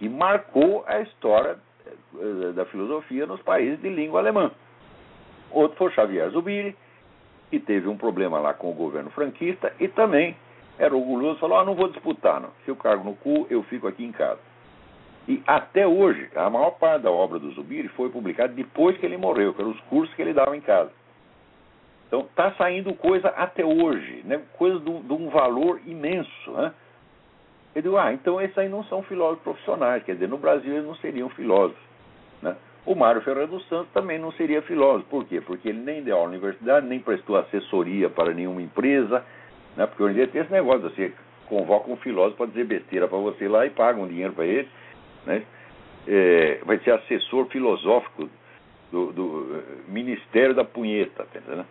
e 0.01 0.09
marcou 0.09 0.85
a 0.87 1.01
história 1.01 1.57
eh, 1.87 2.53
da 2.53 2.65
filosofia 2.67 3.27
nos 3.27 3.41
países 3.43 3.81
de 3.81 3.89
língua 3.89 4.21
alemã. 4.21 4.51
Outro 5.51 5.77
foi 5.77 5.91
Xavier 5.91 6.31
Zubiri, 6.31 6.77
que 7.51 7.59
teve 7.59 7.89
um 7.89 7.97
problema 7.97 8.39
lá 8.39 8.55
com 8.55 8.71
o 8.71 8.75
governo 8.75 9.11
franquista 9.11 9.73
e 9.81 9.89
também 9.89 10.37
era 10.79 10.95
orgulhoso, 10.95 11.41
falou: 11.41 11.59
ah, 11.59 11.65
não 11.65 11.75
vou 11.75 11.89
disputar, 11.89 12.41
não. 12.41 12.51
Se 12.65 12.71
eu 12.71 12.77
cargo 12.77 13.05
no 13.05 13.17
cu, 13.17 13.47
eu 13.51 13.63
fico 13.65 13.89
aqui 13.89 14.05
em 14.05 14.13
casa. 14.13 14.41
E 15.27 15.43
até 15.47 15.85
hoje, 15.87 16.31
a 16.37 16.49
maior 16.49 16.73
parte 16.73 17.03
da 17.03 17.11
obra 17.11 17.41
do 17.41 17.51
Zubiri 17.53 17.89
foi 17.89 18.09
publicada 18.11 18.53
depois 18.53 18.97
que 18.99 19.07
ele 19.07 19.17
morreu, 19.17 19.53
que 19.53 19.61
eram 19.61 19.73
os 19.73 19.81
cursos 19.83 20.15
que 20.15 20.23
ele 20.23 20.33
dava 20.33 20.57
em 20.57 20.61
casa. 20.61 20.93
Então, 22.17 22.27
está 22.31 22.53
saindo 22.53 22.95
coisa 22.95 23.29
até 23.29 23.63
hoje, 23.63 24.23
né? 24.25 24.41
coisa 24.57 24.81
de 24.81 25.13
um 25.13 25.29
valor 25.29 25.81
imenso. 25.85 26.51
Né? 26.51 26.73
Eu 27.75 27.83
digo, 27.83 27.99
ah, 27.99 28.11
então 28.11 28.41
esses 28.41 28.57
aí 28.57 28.71
não 28.71 28.83
são 28.85 29.03
filósofos 29.03 29.43
profissionais, 29.43 30.03
quer 30.03 30.15
dizer, 30.15 30.29
no 30.29 30.39
Brasil 30.39 30.73
eles 30.73 30.87
não 30.87 30.95
seriam 30.97 31.29
filósofos. 31.29 31.83
Né? 32.41 32.57
O 32.87 32.95
Mário 32.95 33.21
Ferreira 33.21 33.47
dos 33.47 33.69
Santos 33.69 33.93
também 33.93 34.19
não 34.19 34.33
seria 34.33 34.63
filósofo. 34.63 35.11
Por 35.11 35.27
quê? 35.27 35.43
Porque 35.43 35.69
ele 35.69 35.81
nem 35.81 36.03
deu 36.03 36.17
na 36.17 36.23
universidade, 36.23 36.87
nem 36.87 37.01
prestou 37.01 37.37
assessoria 37.37 38.09
para 38.09 38.33
nenhuma 38.33 38.63
empresa, 38.63 39.23
né? 39.77 39.87
porque 39.87 40.03
hoje 40.03 40.15
em 40.15 40.17
dia 40.17 40.29
tem 40.29 40.41
esse 40.41 40.53
negócio, 40.53 40.89
você 40.89 41.13
convoca 41.51 41.91
um 41.91 41.97
filósofo 41.97 42.39
para 42.39 42.47
dizer 42.47 42.65
besteira 42.65 43.07
para 43.07 43.19
você 43.19 43.47
lá 43.47 43.67
e 43.67 43.71
paga 43.71 44.01
um 44.01 44.09
dinheiro 44.09 44.33
para 44.33 44.47
ele. 44.47 44.69
Né? 45.27 45.43
É, 46.09 46.61
vai 46.65 46.79
ser 46.79 46.93
assessor 46.93 47.45
filosófico 47.49 48.27
do, 48.91 49.13
do, 49.13 49.63
Ministério 49.89 50.55
da 50.55 50.65
Punheta, 50.65 51.25
tá 51.25 51.39
entendeu? 51.39 51.61
É, 51.61 51.67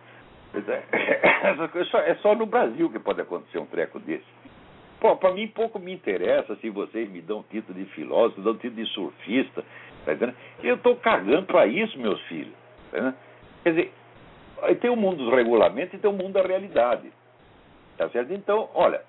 é, 1.78 1.84
só, 1.84 1.98
é 2.00 2.14
só 2.16 2.34
no 2.34 2.46
Brasil 2.46 2.90
que 2.90 2.98
pode 2.98 3.20
acontecer 3.20 3.58
um 3.58 3.66
treco 3.66 3.98
desse. 4.00 4.24
Para 4.98 5.32
mim 5.32 5.46
pouco 5.48 5.78
me 5.78 5.92
interessa 5.92 6.56
se 6.56 6.70
vocês 6.70 7.08
me 7.10 7.20
dão 7.20 7.44
título 7.50 7.78
de 7.78 7.84
filósofo, 7.90 8.40
dão 8.40 8.54
título 8.54 8.84
de 8.84 8.90
surfista, 8.92 9.64
tá? 10.04 10.12
Eu 10.62 10.76
estou 10.76 10.96
cagando 10.96 11.46
para 11.46 11.66
isso, 11.66 11.98
meus 11.98 12.20
filhos. 12.22 12.54
Tá 12.90 13.14
Quer 13.62 13.70
dizer, 13.70 13.92
tem 14.80 14.90
o 14.90 14.96
mundo 14.96 15.24
dos 15.24 15.32
regulamentos 15.32 15.94
e 15.94 15.98
tem 15.98 16.10
o 16.10 16.14
mundo 16.14 16.32
da 16.32 16.42
realidade. 16.42 17.12
Tá 17.98 18.08
certo? 18.08 18.32
Então, 18.32 18.68
olha, 18.74 19.02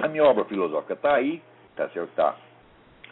a 0.00 0.08
minha 0.08 0.24
obra 0.24 0.44
filosófica 0.44 0.94
está 0.94 1.14
aí, 1.14 1.42
tá 1.76 1.88
certo? 1.90 2.08
Está 2.10 2.36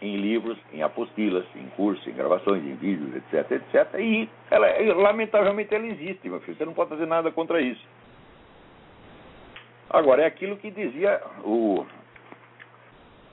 em 0.01 0.17
livros, 0.17 0.59
em 0.73 0.83
apostilas, 0.83 1.45
em 1.55 1.69
cursos, 1.71 2.07
em 2.07 2.13
gravações, 2.13 2.63
em 2.65 2.75
vídeos, 2.75 3.15
etc, 3.17 3.51
etc. 3.53 3.95
E 3.99 4.29
ela, 4.51 4.67
lamentavelmente 4.95 5.75
ela 5.75 5.87
existe, 5.87 6.29
meu 6.29 6.41
filho. 6.41 6.57
Você 6.57 6.65
não 6.65 6.75
pode 6.75 6.91
fazer 6.91 7.07
nada 7.07 7.31
contra 7.31 7.61
isso. 7.61 7.87
Agora, 9.89 10.23
é 10.23 10.27
aquilo 10.27 10.57
que 10.57 10.71
dizia 10.71 11.23
o, 11.45 11.87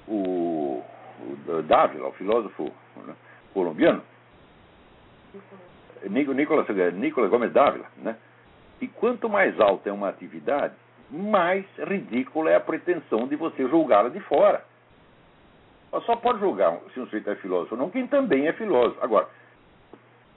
o, 0.08 0.84
o 1.48 1.62
Dávila, 1.64 2.10
o 2.10 2.14
filósofo 2.14 2.72
né, 3.06 3.16
colombiano, 3.54 4.04
Nicolas, 6.10 6.68
Nicolas 6.94 7.30
Gomes 7.30 7.52
Dávila, 7.52 7.86
né? 7.98 8.16
E 8.82 8.88
quanto 8.88 9.30
mais 9.30 9.60
alta 9.60 9.90
é 9.90 9.94
uma 9.94 10.10
atividade, 10.10 10.74
mais 11.10 11.66
ridícula 11.78 12.50
é 12.50 12.56
a 12.56 12.60
pretensão 12.60 13.28
de 13.28 13.36
você 13.36 13.68
julgá-la 13.68 14.10
de 14.10 14.20
fora. 14.22 14.66
Só 16.02 16.16
pode 16.16 16.40
julgar 16.40 16.80
se 16.94 17.00
um 17.00 17.06
sujeito 17.06 17.30
é 17.30 17.36
filósofo 17.36 17.76
ou 17.76 17.82
não, 17.82 17.90
quem 17.90 18.08
também 18.08 18.48
é 18.48 18.54
filósofo. 18.54 18.98
Agora, 19.02 19.28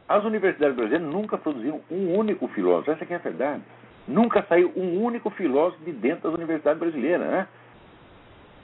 as 0.08 0.22
universidades 0.24 0.76
brasileiras 0.76 1.08
nunca 1.08 1.38
produziram 1.38 1.80
um 1.90 2.16
único 2.16 2.46
filósofo. 2.48 2.90
Essa 2.90 3.04
é 3.04 3.14
a 3.14 3.18
verdade. 3.18 3.62
Nunca 4.06 4.44
saiu 4.48 4.72
um 4.76 5.02
único 5.02 5.30
filósofo 5.30 5.82
de 5.84 5.92
dentro 5.92 6.30
das 6.30 6.34
universidades 6.34 6.78
brasileiras, 6.78 7.26
né? 7.26 7.48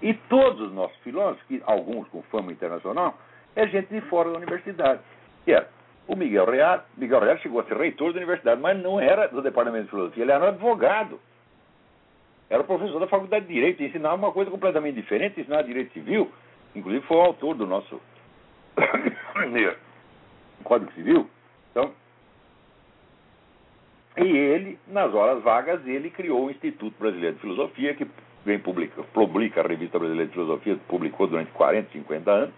E 0.01 0.15
todos 0.15 0.61
os 0.61 0.73
nossos 0.73 0.97
filósofos, 0.99 1.43
que 1.47 1.63
alguns 1.65 2.07
com 2.09 2.23
fama 2.23 2.53
internacional, 2.53 3.17
é 3.57 3.67
gente 3.67 3.89
de 3.89 4.01
fora 4.03 4.31
da 4.31 4.39
universidade. 4.39 5.01
Que 5.45 5.53
era 5.53 5.69
o 6.07 6.17
Miguel 6.17 6.47
Real. 6.47 6.85
Miguel 6.97 7.21
Real 7.21 7.39
chegou 7.39 7.61
a 7.61 7.65
ser 7.65 7.77
reitor 7.77 8.13
da 8.13 8.19
universidade, 8.19 8.61
mas 8.61 8.81
não 8.81 9.01
era 9.01 9.29
do 9.29 9.41
departamento 9.41 9.85
de 9.85 9.91
filosofia, 9.91 10.25
ele 10.25 10.33
era 10.33 10.45
um 10.45 10.49
advogado. 10.49 11.21
Era 12.51 12.63
professor 12.65 13.01
da 13.01 13.07
faculdade 13.07 13.47
de 13.47 13.55
Direito, 13.55 13.83
ensinava 13.83 14.15
uma 14.15 14.33
coisa 14.33 14.51
completamente 14.51 14.97
diferente, 14.97 15.41
ensinava 15.41 15.65
Direito 15.65 15.93
Civil. 15.93 16.31
Inclusive 16.75 17.07
foi 17.07 17.17
o 17.17 17.23
autor 17.23 17.55
do 17.55 17.67
nosso 17.67 18.01
Código 20.65 20.93
Civil. 20.93 21.29
Então, 21.71 21.93
e 24.17 24.27
ele, 24.27 24.79
nas 24.89 25.13
horas 25.15 25.43
vagas, 25.43 25.87
ele 25.87 26.11
criou 26.11 26.47
o 26.47 26.51
Instituto 26.51 26.95
Brasileiro 26.99 27.37
de 27.37 27.41
Filosofia, 27.41 27.95
que 27.95 28.07
vem 28.45 28.59
publica, 28.59 29.03
publica 29.15 29.61
a 29.61 29.67
Revista 29.67 29.99
Brasileira 29.99 30.29
de 30.29 30.35
Filosofia, 30.35 30.79
publicou 30.89 31.27
durante 31.27 31.51
40, 31.53 31.91
50 31.93 32.31
anos, 32.31 32.55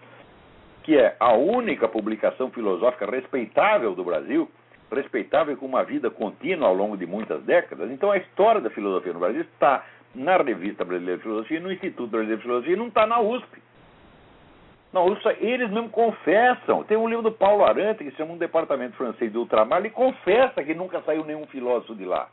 que 0.83 0.97
é 0.97 1.15
a 1.19 1.33
única 1.33 1.87
publicação 1.87 2.51
filosófica 2.51 3.09
respeitável 3.09 3.95
do 3.95 4.03
Brasil, 4.03 4.49
respeitável 4.91 5.55
com 5.57 5.65
uma 5.65 5.83
vida 5.83 6.11
contínua 6.11 6.67
ao 6.67 6.75
longo 6.75 6.97
de 6.97 7.05
muitas 7.05 7.41
décadas. 7.43 7.89
Então 7.89 8.11
a 8.11 8.17
história 8.17 8.61
da 8.61 8.69
filosofia 8.69 9.13
no 9.13 9.19
Brasil 9.19 9.41
está 9.41 9.85
na 10.13 10.37
Revista 10.37 10.83
Brasileira 10.85 11.17
de 11.17 11.23
Filosofia, 11.23 11.59
no 11.59 11.71
Instituto 11.71 12.09
Brasileiro 12.09 12.37
de 12.37 12.47
Filosofia, 12.47 12.75
não 12.75 12.87
está 12.87 13.07
na 13.07 13.19
USP. 13.19 13.64
Não, 14.95 15.11
isso, 15.11 15.27
eles 15.41 15.69
mesmo 15.71 15.89
confessam. 15.89 16.85
Tem 16.85 16.95
um 16.95 17.09
livro 17.09 17.23
do 17.23 17.31
Paulo 17.33 17.65
Arante 17.65 18.01
que 18.01 18.11
se 18.11 18.15
chama 18.15 18.31
Um 18.31 18.37
Departamento 18.37 18.95
Francês 18.95 19.29
do 19.29 19.41
Ultramar, 19.41 19.79
ele 19.79 19.89
confessa 19.89 20.63
que 20.63 20.73
nunca 20.73 21.01
saiu 21.01 21.25
nenhum 21.25 21.45
filósofo 21.47 21.93
de 21.93 22.05
lá. 22.05 22.29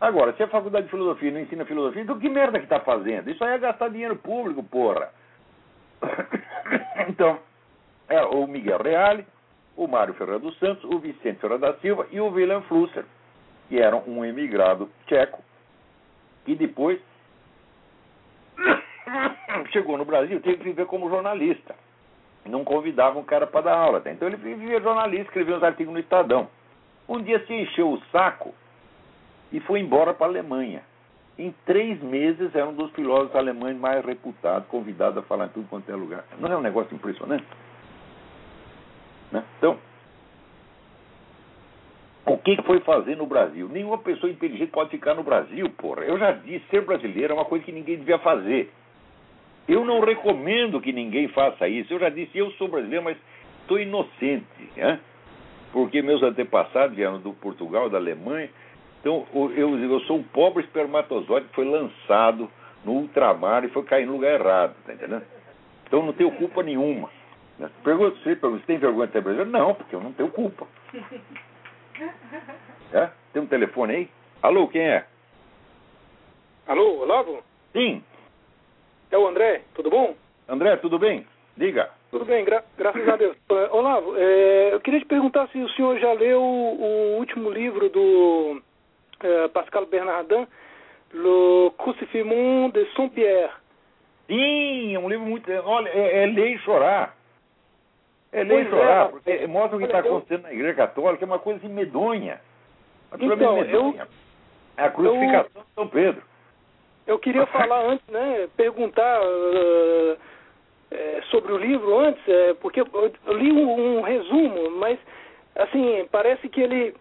Agora, 0.00 0.32
se 0.32 0.42
a 0.42 0.48
faculdade 0.48 0.86
de 0.86 0.90
filosofia 0.90 1.30
não 1.30 1.40
ensina 1.40 1.66
filosofia, 1.66 2.00
então 2.00 2.18
que 2.18 2.30
merda 2.30 2.58
que 2.58 2.64
está 2.64 2.80
fazendo? 2.80 3.30
Isso 3.30 3.44
aí 3.44 3.52
é 3.52 3.58
gastar 3.58 3.90
dinheiro 3.90 4.16
público, 4.16 4.62
porra. 4.62 5.10
então, 7.10 7.38
é 8.08 8.22
o 8.24 8.46
Miguel 8.46 8.82
Reale, 8.82 9.26
o 9.76 9.86
Mário 9.86 10.14
Ferreira 10.14 10.38
dos 10.38 10.58
Santos, 10.58 10.82
o 10.84 10.98
Vicente 10.98 11.40
Ferreira 11.40 11.58
da 11.58 11.78
Silva 11.80 12.06
e 12.10 12.18
o 12.18 12.28
Wilhelm 12.30 12.62
Flusser, 12.62 13.04
que 13.68 13.78
eram 13.78 14.02
um 14.06 14.24
emigrado 14.24 14.88
tcheco, 15.06 15.44
e 16.46 16.54
depois 16.54 16.98
chegou 19.72 19.96
no 19.96 20.04
Brasil, 20.04 20.40
teve 20.40 20.58
que 20.58 20.64
viver 20.64 20.86
como 20.86 21.08
jornalista. 21.08 21.74
Não 22.44 22.64
convidava 22.64 23.18
um 23.18 23.24
cara 23.24 23.46
para 23.46 23.62
dar 23.62 23.76
aula. 23.76 24.00
Tá? 24.00 24.10
Então 24.10 24.28
ele 24.28 24.36
vivia 24.36 24.80
jornalista, 24.80 25.24
escrevia 25.24 25.56
uns 25.56 25.62
artigos 25.62 25.92
no 25.92 25.98
Estadão. 25.98 26.48
Um 27.08 27.20
dia 27.20 27.44
se 27.46 27.52
encheu 27.52 27.90
o 27.90 28.00
saco 28.12 28.54
e 29.52 29.60
foi 29.60 29.80
embora 29.80 30.14
para 30.14 30.26
a 30.26 30.30
Alemanha. 30.30 30.82
Em 31.38 31.54
três 31.64 32.00
meses 32.02 32.54
era 32.54 32.66
um 32.66 32.74
dos 32.74 32.90
filósofos 32.92 33.36
alemães 33.36 33.76
mais 33.76 34.04
reputados, 34.04 34.68
convidado 34.68 35.20
a 35.20 35.22
falar 35.22 35.46
em 35.46 35.50
tudo 35.50 35.68
quanto 35.68 35.90
é 35.90 35.94
lugar. 35.94 36.24
Não 36.38 36.50
é 36.50 36.56
um 36.56 36.62
negócio 36.62 36.94
impressionante? 36.94 37.46
Né? 39.30 39.44
Então, 39.58 39.78
O 42.26 42.36
que 42.38 42.60
foi 42.62 42.80
fazer 42.80 43.16
no 43.16 43.24
Brasil? 43.24 43.68
Nenhuma 43.68 43.98
pessoa 43.98 44.30
inteligente 44.30 44.72
pode 44.72 44.90
ficar 44.90 45.14
no 45.14 45.22
Brasil, 45.22 45.70
porra. 45.70 46.02
Eu 46.02 46.18
já 46.18 46.32
disse, 46.32 46.66
ser 46.68 46.84
brasileiro 46.84 47.32
é 47.32 47.36
uma 47.36 47.44
coisa 47.44 47.64
que 47.64 47.70
ninguém 47.70 47.98
devia 47.98 48.18
fazer. 48.18 48.72
Eu 49.68 49.84
não 49.84 50.00
recomendo 50.00 50.80
que 50.80 50.92
ninguém 50.92 51.28
faça 51.28 51.68
isso. 51.68 51.92
Eu 51.92 51.98
já 51.98 52.08
disse, 52.08 52.38
eu 52.38 52.50
sou 52.52 52.68
brasileiro, 52.68 53.04
mas 53.04 53.16
estou 53.62 53.80
inocente, 53.80 54.70
né? 54.76 55.00
porque 55.76 56.00
meus 56.00 56.22
antepassados 56.22 56.96
vieram 56.96 57.20
do 57.20 57.34
Portugal, 57.34 57.90
da 57.90 57.98
Alemanha. 57.98 58.48
Então, 59.00 59.26
eu, 59.34 59.78
eu 59.78 60.00
sou 60.00 60.16
um 60.16 60.22
pobre 60.22 60.64
espermatozoide 60.64 61.48
que 61.48 61.54
foi 61.54 61.66
lançado 61.66 62.50
no 62.82 62.92
ultramar 62.92 63.62
e 63.62 63.68
foi 63.68 63.82
cair 63.84 64.06
no 64.06 64.12
lugar 64.12 64.40
errado, 64.40 64.74
tá 64.86 64.94
entendendo? 64.94 65.24
Então, 65.86 66.02
não 66.02 66.14
tenho 66.14 66.30
culpa 66.32 66.62
nenhuma. 66.62 67.10
Pergunta 67.84 68.16
você, 68.16 68.34
pergunta, 68.36 68.60
você 68.60 68.66
tem 68.66 68.78
vergonha 68.78 69.06
de 69.06 69.12
ser 69.12 69.20
brasileiro? 69.20 69.50
Não, 69.50 69.74
porque 69.74 69.94
eu 69.94 70.00
não 70.00 70.12
tenho 70.12 70.30
culpa. 70.30 70.66
É? 72.92 73.10
Tem 73.32 73.42
um 73.42 73.46
telefone 73.46 73.94
aí? 73.94 74.10
Alô, 74.40 74.68
quem 74.68 74.82
é? 74.82 75.04
Alô, 76.68 77.00
Olavo? 77.00 77.42
Sim. 77.72 78.02
É 79.16 79.18
o 79.18 79.26
André, 79.26 79.62
tudo 79.74 79.88
bom? 79.88 80.14
André, 80.46 80.76
tudo 80.76 80.98
bem? 80.98 81.26
Diga. 81.56 81.88
Tudo 82.10 82.26
bem, 82.26 82.44
gra 82.44 82.62
graças 82.76 83.08
a 83.08 83.16
Deus. 83.16 83.34
Uh, 83.50 83.54
Olavo, 83.74 84.14
é, 84.14 84.74
eu 84.74 84.80
queria 84.80 85.00
te 85.00 85.06
perguntar 85.06 85.48
se 85.48 85.58
o 85.58 85.70
senhor 85.70 85.98
já 85.98 86.12
leu 86.12 86.42
o, 86.42 87.16
último 87.16 87.48
livro 87.48 87.88
do 87.88 88.60
uh, 88.60 89.48
Pascal 89.54 89.86
Bernardin, 89.86 90.46
Le 91.14 91.70
Crucifixon 91.78 92.68
de 92.74 92.84
Saint-Pierre. 92.94 93.54
Sim, 94.26 94.94
é 94.94 94.98
um 94.98 95.08
livro 95.08 95.24
muito. 95.24 95.50
Olha, 95.64 95.88
é, 95.88 96.24
é 96.24 96.26
ler 96.26 96.56
e 96.56 96.58
chorar. 96.58 97.16
É 98.32 98.44
ler 98.44 98.64
e 98.64 98.66
é, 98.66 98.70
chorar, 98.70 99.08
porque 99.08 99.46
mostra 99.46 99.76
o 99.76 99.78
que 99.78 99.86
está 99.86 100.00
acontecendo 100.00 100.42
na 100.42 100.52
Igreja 100.52 100.74
Católica, 100.74 101.24
é 101.24 101.26
uma 101.26 101.38
coisa 101.38 101.58
assim 101.58 101.72
medonha. 101.72 102.38
Uma 103.10 103.18
coisa 103.18 103.34
então, 103.34 103.56
medonha. 103.56 104.02
Eu, 104.02 104.06
é 104.76 104.84
a 104.84 104.90
crucificação 104.90 105.50
eu, 105.54 105.62
de 105.62 105.74
São 105.74 105.88
Pedro. 105.88 106.22
Eu 107.06 107.18
queria 107.18 107.46
falar 107.52 107.84
antes, 107.86 108.06
né? 108.08 108.48
Perguntar. 108.56 109.20
Uh, 109.22 110.16
é, 110.90 111.20
sobre 111.30 111.52
o 111.52 111.58
livro 111.58 111.98
antes, 111.98 112.22
é, 112.28 112.54
porque 112.54 112.80
eu, 112.80 112.86
eu 113.26 113.32
li 113.32 113.50
um, 113.50 113.98
um, 113.98 114.00
resumo, 114.02 114.70
mas 114.70 114.98
assim, 115.54 116.06
parece 116.10 116.48
que 116.48 116.60
ele. 116.60 116.94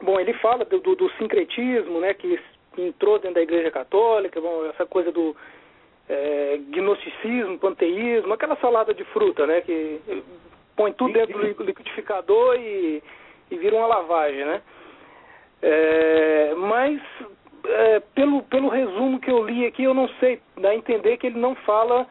Bom, 0.00 0.18
ele 0.18 0.32
fala 0.34 0.64
do, 0.64 0.78
do, 0.78 0.94
do, 0.94 1.10
sincretismo, 1.12 2.00
né, 2.00 2.14
que 2.14 2.38
entrou 2.76 3.18
dentro 3.18 3.34
da 3.34 3.42
Igreja 3.42 3.70
Católica, 3.70 4.40
bom, 4.40 4.64
essa 4.66 4.86
coisa 4.86 5.10
do 5.10 5.34
é, 6.08 6.56
gnosticismo, 6.68 7.58
panteísmo, 7.58 8.32
aquela 8.32 8.54
salada 8.56 8.94
de 8.94 9.02
fruta, 9.06 9.44
né, 9.44 9.60
que 9.60 10.00
põe 10.76 10.92
tudo 10.92 11.14
dentro 11.14 11.54
do 11.54 11.64
liquidificador 11.64 12.54
e, 12.60 13.02
e 13.50 13.56
vira 13.56 13.74
uma 13.74 13.88
lavagem, 13.88 14.44
né. 14.44 14.62
É, 15.60 16.54
mas 16.56 17.02
é, 17.68 18.00
pelo, 18.14 18.42
pelo 18.44 18.68
resumo 18.68 19.20
que 19.20 19.30
eu 19.30 19.44
li 19.44 19.66
aqui, 19.66 19.84
eu 19.84 19.94
não 19.94 20.08
sei, 20.20 20.40
dá 20.60 20.70
a 20.70 20.74
entender 20.74 21.16
que 21.16 21.26
ele 21.26 21.38
não 21.38 21.54
fala 21.54 22.06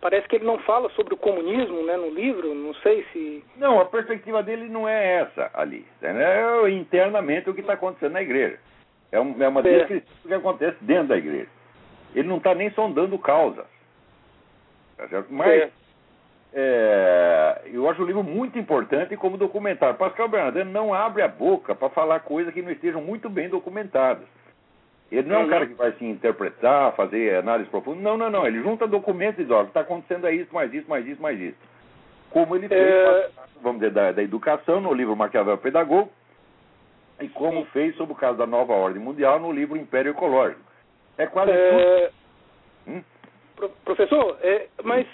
parece 0.00 0.28
que 0.28 0.36
ele 0.36 0.44
não 0.44 0.58
fala 0.58 0.90
sobre 0.90 1.14
o 1.14 1.16
comunismo 1.16 1.82
né, 1.86 1.96
no 1.96 2.10
livro, 2.10 2.54
não 2.54 2.74
sei 2.74 3.06
se. 3.10 3.42
Não, 3.56 3.80
a 3.80 3.86
perspectiva 3.86 4.42
dele 4.42 4.68
não 4.68 4.86
é 4.86 5.20
essa 5.22 5.50
ali. 5.54 5.86
É 6.02 6.70
internamente 6.70 7.48
o 7.48 7.54
que 7.54 7.62
está 7.62 7.72
acontecendo 7.72 8.12
na 8.12 8.20
igreja. 8.20 8.58
É, 9.10 9.16
é 9.16 9.20
uma 9.20 9.60
é. 9.60 9.62
descrição 9.62 10.14
do 10.22 10.28
que 10.28 10.34
acontece 10.34 10.76
dentro 10.82 11.08
da 11.08 11.16
igreja. 11.16 11.48
Ele 12.14 12.28
não 12.28 12.36
está 12.36 12.54
nem 12.54 12.70
sondando 12.72 13.18
causas. 13.18 13.64
Tá 14.98 15.24
Mas 15.30 15.62
é. 15.62 15.70
É, 16.56 17.62
eu 17.72 17.88
acho 17.88 18.02
o 18.02 18.06
livro 18.06 18.22
muito 18.22 18.58
importante 18.58 19.16
como 19.16 19.36
documentário. 19.38 19.96
Pascal 19.96 20.28
Bernardet 20.28 20.64
não 20.64 20.94
abre 20.94 21.22
a 21.22 21.28
boca 21.28 21.74
para 21.74 21.88
falar 21.88 22.20
coisas 22.20 22.52
que 22.54 22.62
não 22.62 22.70
estejam 22.70 23.00
muito 23.00 23.28
bem 23.28 23.48
documentadas. 23.48 24.24
Ele 25.18 25.28
não 25.28 25.36
é 25.36 25.38
um 25.40 25.48
cara 25.48 25.66
que 25.66 25.74
vai 25.74 25.92
se 25.92 26.04
interpretar, 26.04 26.94
fazer 26.96 27.36
análise 27.36 27.70
profunda. 27.70 28.00
Não, 28.00 28.16
não, 28.16 28.30
não. 28.30 28.46
Ele 28.46 28.62
junta 28.62 28.86
documentos 28.86 29.38
e 29.38 29.44
diz, 29.44 29.52
olha, 29.52 29.68
está 29.68 29.80
acontecendo 29.80 30.26
é 30.26 30.34
isso, 30.34 30.52
mais 30.52 30.72
isso, 30.74 30.88
mais 30.88 31.06
isso, 31.06 31.22
mais 31.22 31.40
isso. 31.40 31.56
Como 32.30 32.56
ele 32.56 32.68
fez, 32.68 32.80
é... 32.80 33.30
vamos 33.62 33.80
dizer, 33.80 33.92
da, 33.92 34.10
da, 34.10 34.22
educação 34.22 34.80
no 34.80 34.92
livro 34.92 35.14
Maquiavel 35.14 35.56
Pedagogo, 35.58 36.10
e 37.20 37.28
como 37.28 37.60
Sim. 37.60 37.68
fez 37.72 37.96
sobre 37.96 38.12
o 38.12 38.16
caso 38.16 38.36
da 38.36 38.46
nova 38.46 38.72
ordem 38.72 39.00
mundial 39.00 39.38
no 39.38 39.52
livro 39.52 39.76
Império 39.76 40.10
Ecológico. 40.10 40.60
É 41.16 41.26
quase 41.26 41.52
é... 41.52 41.70
tudo. 41.70 42.96
Hum? 42.96 43.02
Pro, 43.54 43.68
professor, 43.84 44.36
é, 44.42 44.66
mas 44.82 45.06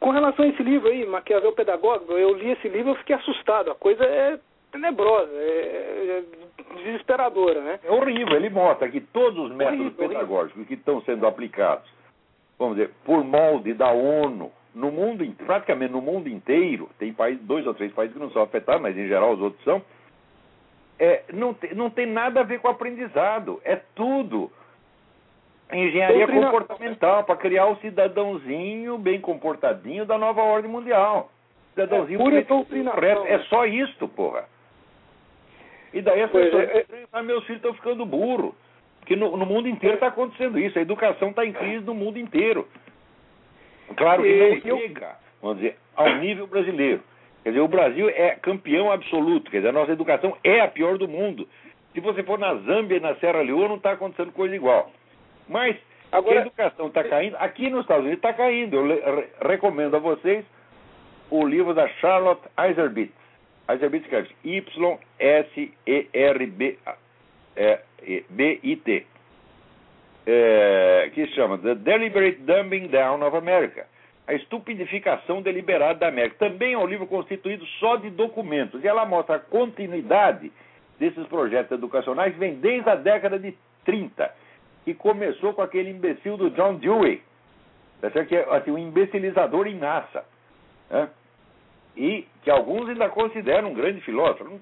com 0.00 0.10
relação 0.10 0.44
a 0.44 0.48
esse 0.48 0.62
livro 0.62 0.88
aí, 0.88 1.06
Maquiavel 1.06 1.52
Pedagogo, 1.52 2.12
eu 2.12 2.34
li 2.34 2.50
esse 2.50 2.68
livro 2.68 2.92
e 2.92 2.98
fiquei 2.98 3.16
assustado. 3.16 3.70
A 3.70 3.74
coisa 3.74 4.04
é 4.04 4.38
tenebrosa, 4.74 5.30
é, 5.32 6.18
é 6.18 6.82
desesperadora, 6.82 7.60
né? 7.60 7.80
É 7.84 7.90
horrível. 7.90 8.36
Ele 8.36 8.50
mostra 8.50 8.88
que 8.88 9.00
todos 9.00 9.38
os 9.38 9.56
métodos 9.56 9.86
horrível, 9.86 10.08
pedagógicos 10.08 10.56
horrível. 10.56 10.66
que 10.66 10.74
estão 10.74 11.00
sendo 11.02 11.26
aplicados, 11.26 11.88
vamos 12.58 12.76
dizer, 12.76 12.90
por 13.04 13.22
molde 13.22 13.72
da 13.72 13.90
ONU, 13.92 14.50
no 14.74 14.90
mundo, 14.90 15.24
praticamente 15.46 15.92
no 15.92 16.00
mundo 16.00 16.28
inteiro, 16.28 16.90
tem 16.98 17.12
país, 17.12 17.38
dois 17.42 17.64
ou 17.66 17.74
três 17.74 17.92
países 17.92 18.14
que 18.14 18.20
não 18.20 18.30
são 18.30 18.42
afetados, 18.42 18.82
mas 18.82 18.96
em 18.96 19.06
geral 19.06 19.32
os 19.32 19.40
outros 19.40 19.62
são, 19.62 19.80
é, 20.98 21.22
não, 21.32 21.54
tem, 21.54 21.74
não 21.74 21.88
tem 21.88 22.06
nada 22.06 22.40
a 22.40 22.44
ver 22.44 22.58
com 22.58 22.68
aprendizado. 22.68 23.60
É 23.64 23.76
tudo 23.94 24.50
engenharia 25.72 26.26
Doutrina... 26.26 26.50
comportamental 26.50 27.24
para 27.24 27.36
criar 27.36 27.66
o 27.66 27.76
cidadãozinho 27.76 28.98
bem 28.98 29.20
comportadinho 29.20 30.04
da 30.04 30.18
nova 30.18 30.42
ordem 30.42 30.70
mundial. 30.70 31.30
Cidadãozinho 31.70 32.20
é, 32.20 32.42
correto. 32.42 33.26
É 33.26 33.38
só 33.44 33.64
isto, 33.66 34.08
porra. 34.08 34.52
E 35.94 36.02
daí 36.02 36.22
as 36.22 36.30
pois 36.30 36.46
pessoas 36.46 36.68
é, 36.68 36.84
é... 37.12 37.22
meus 37.22 37.44
filhos 37.44 37.60
estão 37.60 37.72
ficando 37.72 38.04
burros. 38.04 38.52
Porque 38.98 39.14
no, 39.14 39.36
no 39.36 39.46
mundo 39.46 39.68
inteiro 39.68 39.94
está 39.94 40.08
acontecendo 40.08 40.58
isso. 40.58 40.78
A 40.78 40.82
educação 40.82 41.30
está 41.30 41.46
em 41.46 41.52
crise 41.52 41.84
no 41.84 41.94
mundo 41.94 42.18
inteiro. 42.18 42.66
Claro 43.96 44.22
que 44.22 44.60
não 44.68 44.78
chega, 44.78 45.16
vamos 45.40 45.58
dizer, 45.58 45.76
ao 45.94 46.16
nível 46.16 46.46
brasileiro. 46.46 47.00
Quer 47.42 47.50
dizer, 47.50 47.60
o 47.60 47.68
Brasil 47.68 48.08
é 48.08 48.30
campeão 48.36 48.90
absoluto. 48.90 49.50
Quer 49.50 49.58
dizer, 49.58 49.68
a 49.68 49.72
nossa 49.72 49.92
educação 49.92 50.36
é 50.42 50.60
a 50.60 50.68
pior 50.68 50.98
do 50.98 51.06
mundo. 51.06 51.46
Se 51.92 52.00
você 52.00 52.22
for 52.24 52.38
na 52.38 52.54
Zâmbia 52.54 52.96
e 52.96 53.00
na 53.00 53.14
Serra 53.16 53.42
Leoa, 53.42 53.68
não 53.68 53.76
está 53.76 53.92
acontecendo 53.92 54.32
coisa 54.32 54.56
igual. 54.56 54.90
Mas 55.48 55.76
Agora, 56.10 56.38
a 56.38 56.42
educação 56.42 56.86
está 56.88 57.04
caindo. 57.04 57.36
Aqui 57.36 57.68
nos 57.68 57.82
Estados 57.82 58.04
Unidos 58.04 58.18
está 58.18 58.32
caindo. 58.32 58.76
Eu 58.76 59.28
recomendo 59.46 59.94
a 59.96 60.00
vocês 60.00 60.44
o 61.30 61.46
livro 61.46 61.74
da 61.74 61.86
Charlotte 61.88 62.42
Iserbit. 63.68 64.04
Iserbit 64.04 64.04
escreve 64.04 64.28
Y-S-E-R-B-I-T. 64.44 65.46
É, 70.26 71.10
que 71.12 71.26
se 71.26 71.34
chama 71.34 71.58
The 71.58 71.74
Deliberate 71.74 72.38
Dumbing 72.38 72.88
Down 72.88 73.22
of 73.22 73.36
America. 73.36 73.86
A 74.26 74.32
estupidificação 74.32 75.42
deliberada 75.42 75.98
da 75.98 76.08
América. 76.08 76.36
Também 76.38 76.72
é 76.72 76.78
um 76.78 76.86
livro 76.86 77.06
constituído 77.06 77.66
só 77.78 77.96
de 77.96 78.08
documentos. 78.10 78.82
E 78.82 78.88
ela 78.88 79.04
mostra 79.04 79.36
a 79.36 79.38
continuidade 79.38 80.50
desses 80.98 81.26
projetos 81.26 81.72
educacionais 81.72 82.32
que 82.32 82.38
vem 82.38 82.54
desde 82.54 82.88
a 82.88 82.94
década 82.94 83.38
de 83.38 83.54
30, 83.84 84.32
que 84.84 84.94
começou 84.94 85.52
com 85.52 85.62
aquele 85.62 85.90
imbecil 85.90 86.36
do 86.36 86.50
John 86.50 86.76
Dewey, 86.76 87.22
tá 88.00 88.10
que 88.24 88.36
é 88.36 88.46
assim, 88.54 88.70
um 88.70 88.78
imbecilizador 88.78 89.66
em 89.66 89.76
massa. 89.76 90.24
Né? 90.90 91.08
E 91.96 92.26
que 92.42 92.50
alguns 92.50 92.88
ainda 92.88 93.08
consideram 93.08 93.70
um 93.70 93.74
grande 93.74 94.00
filósofo. 94.00 94.60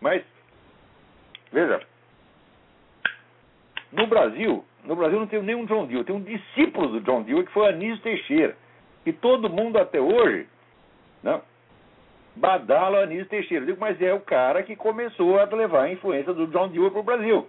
Mas, 0.00 0.22
veja, 1.52 1.80
no 3.92 4.06
Brasil, 4.06 4.64
no 4.84 4.94
Brasil 4.94 5.18
não 5.18 5.26
tem 5.26 5.42
nenhum 5.42 5.64
John 5.64 5.86
Dewey, 5.86 6.04
tem 6.04 6.14
um 6.14 6.22
discípulo 6.22 6.88
do 6.88 7.00
John 7.00 7.22
Dewey 7.22 7.44
que 7.44 7.52
foi 7.52 7.68
Anísio 7.68 8.02
Teixeira. 8.02 8.56
E 9.06 9.12
todo 9.12 9.48
mundo 9.48 9.78
até 9.78 10.00
hoje, 10.00 10.46
não, 11.22 11.40
badala 12.36 13.04
Anísio 13.04 13.26
Teixeira. 13.26 13.64
Eu 13.64 13.68
digo, 13.68 13.80
mas 13.80 14.00
é 14.02 14.12
o 14.12 14.20
cara 14.20 14.62
que 14.62 14.76
começou 14.76 15.38
a 15.38 15.44
levar 15.44 15.84
a 15.84 15.92
influência 15.92 16.32
do 16.34 16.46
John 16.48 16.68
Dewey 16.68 16.90
para 16.90 17.00
o 17.00 17.04
Brasil. 17.04 17.48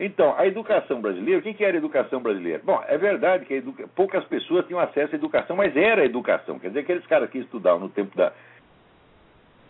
Então, 0.00 0.34
a 0.38 0.46
educação 0.46 1.00
brasileira, 1.00 1.40
o 1.40 1.42
que, 1.42 1.64
era 1.64 1.76
a 1.76 1.78
educação 1.78 2.20
brasileira? 2.20 2.62
Bom, 2.64 2.80
é 2.86 2.96
verdade 2.96 3.44
que 3.46 3.54
educa... 3.54 3.88
poucas 3.96 4.24
pessoas 4.26 4.64
tinham 4.66 4.78
acesso 4.78 5.14
à 5.14 5.18
educação, 5.18 5.56
mas 5.56 5.76
era 5.76 6.02
a 6.02 6.04
educação. 6.04 6.58
Quer 6.58 6.68
dizer, 6.68 6.80
aqueles 6.80 7.06
caras 7.06 7.28
que 7.30 7.38
estudavam 7.38 7.80
no 7.80 7.88
tempo 7.88 8.16
da. 8.16 8.32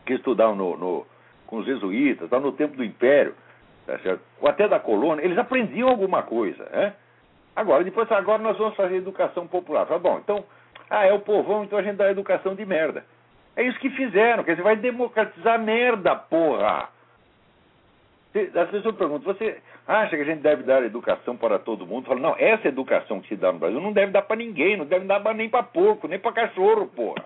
que 0.05 0.15
estudavam 0.15 0.55
no, 0.55 0.77
no... 0.77 1.07
com 1.47 1.59
os 1.59 1.67
jesuítas, 1.67 2.31
no 2.31 2.53
tempo 2.53 2.77
do 2.77 2.85
Império, 2.85 3.35
tá 3.87 3.99
certo? 4.01 4.21
ou 4.39 4.49
até 4.49 4.69
da 4.69 4.79
colônia, 4.79 5.25
eles 5.25 5.39
aprendiam 5.39 5.89
alguma 5.89 6.23
coisa. 6.23 6.63
Né? 6.73 6.93
Agora, 7.57 7.83
depois, 7.83 8.11
agora 8.13 8.43
nós 8.43 8.59
vamos 8.59 8.77
fazer 8.77 8.97
educação 8.97 9.47
popular. 9.47 9.87
Fala, 9.87 9.99
bom, 9.99 10.19
então, 10.19 10.45
ah, 10.91 11.07
é 11.07 11.13
o 11.13 11.21
povão, 11.21 11.65
então 11.65 11.79
a 11.79 11.83
gente 11.83 11.97
dá 11.97 12.11
educação 12.11 12.55
de 12.55 12.67
merda. 12.67 13.03
É 13.57 13.63
isso 13.63 13.81
que 13.81 13.89
fizeram, 13.91 14.45
quer 14.45 14.53
dizer, 14.53 14.63
vai 14.63 14.77
democratizar 14.77 15.59
merda, 15.59 16.15
porra! 16.15 16.91
As 18.35 18.71
pessoas 18.71 18.95
perguntam, 18.97 19.33
você 19.33 19.59
acha 19.87 20.15
que 20.15 20.23
a 20.23 20.25
gente 20.25 20.41
deve 20.41 20.63
dar 20.63 20.83
educação 20.83 21.37
para 21.37 21.59
todo 21.59 21.87
mundo? 21.87 22.07
Fala, 22.07 22.21
não, 22.21 22.37
essa 22.39 22.69
educação 22.69 23.21
que 23.21 23.29
se 23.29 23.37
dá 23.37 23.51
no 23.51 23.59
Brasil 23.59 23.81
não 23.81 23.93
deve 23.93 24.13
dar 24.13 24.23
para 24.23 24.37
ninguém, 24.37 24.77
não 24.77 24.85
deve 24.85 25.07
dar 25.07 25.23
nem 25.35 25.49
para 25.49 25.63
porco, 25.63 26.07
nem 26.07 26.19
para 26.19 26.33
cachorro, 26.33 26.87
porra. 26.89 27.25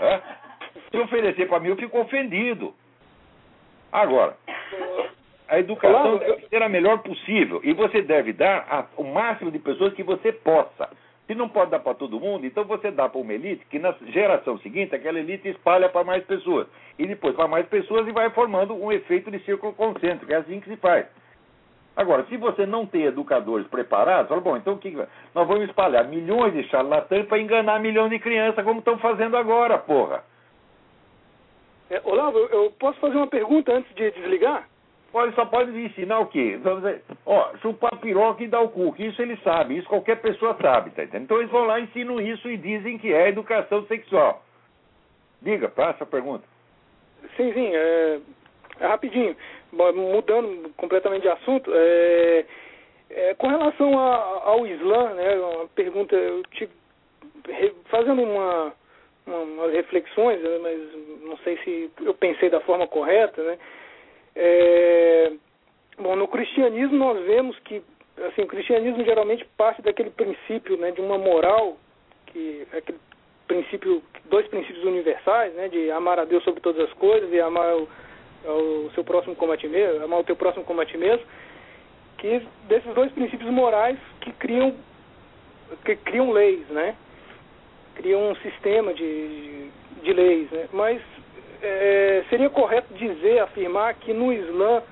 É? 0.00 0.20
Se 0.90 0.98
oferecer 0.98 1.48
para 1.48 1.58
mim, 1.58 1.68
eu 1.68 1.76
fico 1.76 1.98
ofendido. 1.98 2.72
Agora, 3.90 4.36
a 5.48 5.58
educação 5.58 6.18
deve 6.18 6.48
ser 6.48 6.62
a 6.62 6.68
melhor 6.68 6.98
possível 6.98 7.60
e 7.64 7.72
você 7.72 8.00
deve 8.00 8.32
dar 8.32 8.66
a, 8.70 8.86
o 8.96 9.04
máximo 9.04 9.50
de 9.50 9.58
pessoas 9.58 9.94
que 9.94 10.02
você 10.02 10.32
possa. 10.32 10.88
Se 11.26 11.34
não 11.34 11.48
pode 11.48 11.70
dar 11.70 11.78
para 11.78 11.94
todo 11.94 12.20
mundo, 12.20 12.44
então 12.44 12.64
você 12.64 12.90
dá 12.90 13.08
para 13.08 13.20
uma 13.20 13.32
elite 13.32 13.64
que 13.70 13.78
na 13.78 13.92
geração 14.08 14.58
seguinte 14.58 14.94
aquela 14.94 15.18
elite 15.18 15.48
espalha 15.48 15.88
para 15.88 16.04
mais 16.04 16.22
pessoas. 16.24 16.66
E 16.98 17.06
depois 17.06 17.34
para 17.34 17.48
mais 17.48 17.66
pessoas 17.66 18.06
e 18.06 18.12
vai 18.12 18.28
formando 18.30 18.74
um 18.74 18.92
efeito 18.92 19.30
de 19.30 19.38
círculo 19.40 19.72
concêntrico. 19.72 20.30
É 20.30 20.36
assim 20.36 20.60
que 20.60 20.68
se 20.68 20.76
faz. 20.76 21.06
Agora, 21.96 22.24
se 22.24 22.36
você 22.36 22.66
não 22.66 22.84
tem 22.84 23.04
educadores 23.04 23.66
preparados, 23.68 24.28
fala, 24.28 24.40
bom, 24.40 24.56
então 24.56 24.74
o 24.74 24.78
que 24.78 24.90
nós 24.90 25.46
vamos 25.46 25.64
espalhar 25.64 26.06
milhões 26.08 26.52
de 26.52 26.64
charlatães 26.64 27.26
para 27.26 27.38
enganar 27.38 27.80
milhões 27.80 28.10
de 28.10 28.18
crianças, 28.18 28.64
como 28.64 28.80
estão 28.80 28.98
fazendo 28.98 29.36
agora, 29.36 29.78
porra. 29.78 30.24
É, 31.88 32.00
Olavo, 32.04 32.38
eu 32.38 32.72
posso 32.78 32.98
fazer 32.98 33.16
uma 33.16 33.28
pergunta 33.28 33.72
antes 33.72 33.94
de 33.94 34.10
desligar? 34.10 34.68
Olha, 35.16 35.30
só 35.32 35.46
pode 35.46 35.70
ensinar 35.70 36.18
o 36.18 36.26
quê? 36.26 36.58
Vamos 36.60 36.82
dizer, 36.82 37.02
ó, 37.24 37.56
chupar 37.58 37.96
piroca 38.00 38.42
e 38.42 38.48
dar 38.48 38.60
o 38.62 38.68
cu, 38.68 38.92
que 38.92 39.06
isso 39.06 39.22
ele 39.22 39.36
sabe, 39.44 39.78
isso 39.78 39.88
qualquer 39.88 40.20
pessoa 40.20 40.56
sabe, 40.60 40.90
tá 40.90 41.04
entendendo? 41.04 41.22
Então 41.22 41.38
eles 41.38 41.52
vão 41.52 41.64
lá, 41.66 41.78
ensinam 41.78 42.20
isso 42.20 42.50
e 42.50 42.56
dizem 42.56 42.98
que 42.98 43.12
é 43.12 43.28
educação 43.28 43.86
sexual. 43.86 44.44
Diga, 45.40 45.68
passa 45.68 46.02
a 46.02 46.06
pergunta. 46.06 46.42
Sim, 47.36 47.52
sim, 47.52 47.70
é, 47.72 48.18
é 48.80 48.86
rapidinho. 48.88 49.36
Mudando 49.72 50.72
completamente 50.76 51.22
de 51.22 51.28
assunto, 51.28 51.70
é, 51.72 52.44
é, 53.10 53.34
com 53.34 53.46
relação 53.46 53.96
a, 53.96 54.42
ao 54.46 54.66
Islã, 54.66 55.14
né, 55.14 55.36
uma 55.36 55.68
pergunta, 55.68 56.16
eu 56.16 56.42
te, 56.50 56.68
fazendo 57.84 58.20
uma, 58.20 58.72
uma, 59.24 59.38
umas 59.38 59.72
reflexões, 59.72 60.42
né, 60.42 60.58
mas 60.60 61.22
não 61.22 61.36
sei 61.38 61.56
se 61.58 61.90
eu 62.02 62.14
pensei 62.14 62.50
da 62.50 62.60
forma 62.62 62.88
correta, 62.88 63.40
né? 63.44 63.58
É, 64.36 65.32
bom, 65.98 66.16
no 66.16 66.28
cristianismo 66.28 66.96
nós 66.96 67.24
vemos 67.24 67.58
que 67.60 67.82
assim, 68.28 68.42
o 68.42 68.46
cristianismo 68.46 69.04
geralmente 69.04 69.44
parte 69.56 69.82
daquele 69.82 70.10
princípio 70.10 70.76
né, 70.76 70.90
de 70.90 71.00
uma 71.00 71.18
moral, 71.18 71.76
que 72.26 72.66
é 72.72 72.78
aquele 72.78 72.98
princípio, 73.46 74.02
dois 74.26 74.46
princípios 74.48 74.84
universais, 74.84 75.54
né, 75.54 75.68
de 75.68 75.90
amar 75.90 76.18
a 76.18 76.24
Deus 76.24 76.42
sobre 76.44 76.60
todas 76.60 76.88
as 76.88 76.92
coisas 76.94 77.32
e 77.32 77.40
amar 77.40 77.74
o, 77.74 77.88
o 78.44 78.90
seu 78.94 79.04
próximo 79.04 79.36
como 79.36 79.52
a 79.52 79.56
ti 79.56 79.68
mesmo, 79.68 80.04
amar 80.04 80.20
o 80.20 80.24
teu 80.24 80.36
próximo 80.36 80.64
como 80.64 80.80
a 80.80 80.86
ti 80.86 80.96
mesmo, 80.96 81.24
que 82.18 82.42
desses 82.68 82.92
dois 82.94 83.10
princípios 83.12 83.50
morais 83.50 83.98
que 84.20 84.32
criam 84.32 84.74
que 85.84 85.96
criam 85.96 86.30
leis, 86.30 86.66
né? 86.68 86.94
Criam 87.96 88.30
um 88.30 88.36
sistema 88.36 88.92
de, 88.92 89.68
de 90.02 90.12
leis, 90.12 90.50
né? 90.50 90.68
Mas 90.72 91.00
é, 91.66 92.24
seria 92.28 92.50
correto 92.50 92.92
dizer, 92.94 93.40
afirmar 93.40 93.94
que 93.94 94.12
no 94.12 94.32
Islã 94.32 94.82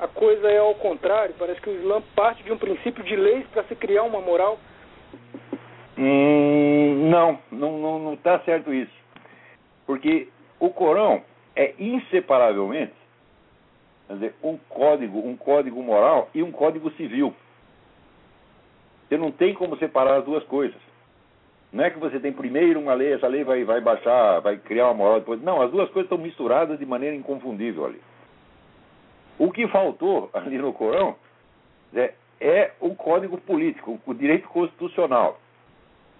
a 0.00 0.08
coisa 0.08 0.48
é 0.48 0.58
ao 0.58 0.74
contrário? 0.74 1.34
Parece 1.38 1.60
que 1.60 1.70
o 1.70 1.74
Islã 1.74 2.02
parte 2.14 2.42
de 2.42 2.52
um 2.52 2.58
princípio 2.58 3.04
de 3.04 3.14
leis 3.14 3.46
para 3.48 3.64
se 3.64 3.74
criar 3.74 4.02
uma 4.02 4.20
moral? 4.20 4.58
Hum, 5.98 7.08
não, 7.10 7.38
não, 7.50 8.14
está 8.14 8.38
certo 8.40 8.72
isso. 8.72 8.92
Porque 9.86 10.28
o 10.58 10.70
Corão 10.70 11.22
é 11.54 11.74
inseparavelmente 11.78 12.94
dizer, 14.10 14.34
um 14.42 14.56
código, 14.68 15.18
um 15.18 15.36
código 15.36 15.82
moral 15.82 16.28
e 16.34 16.42
um 16.42 16.50
código 16.50 16.90
civil. 16.92 17.34
Você 19.08 19.16
não 19.16 19.30
tem 19.30 19.54
como 19.54 19.76
separar 19.76 20.18
as 20.18 20.24
duas 20.24 20.42
coisas. 20.44 20.80
Não 21.72 21.84
é 21.84 21.90
que 21.90 21.98
você 21.98 22.20
tem 22.20 22.32
primeiro 22.32 22.78
uma 22.78 22.92
lei, 22.92 23.14
essa 23.14 23.26
lei 23.26 23.44
vai, 23.44 23.64
vai 23.64 23.80
baixar, 23.80 24.40
vai 24.40 24.58
criar 24.58 24.86
uma 24.86 24.94
moral 24.94 25.20
depois. 25.20 25.40
Não, 25.40 25.62
as 25.62 25.70
duas 25.70 25.88
coisas 25.90 26.04
estão 26.04 26.18
misturadas 26.18 26.78
de 26.78 26.84
maneira 26.84 27.16
inconfundível 27.16 27.86
ali. 27.86 28.00
O 29.38 29.50
que 29.50 29.66
faltou 29.68 30.28
ali 30.34 30.58
no 30.58 30.72
Corão 30.74 31.16
é, 31.94 32.12
é 32.40 32.72
o 32.78 32.94
código 32.94 33.38
político, 33.38 33.98
o 34.04 34.14
direito 34.14 34.48
constitucional. 34.48 35.40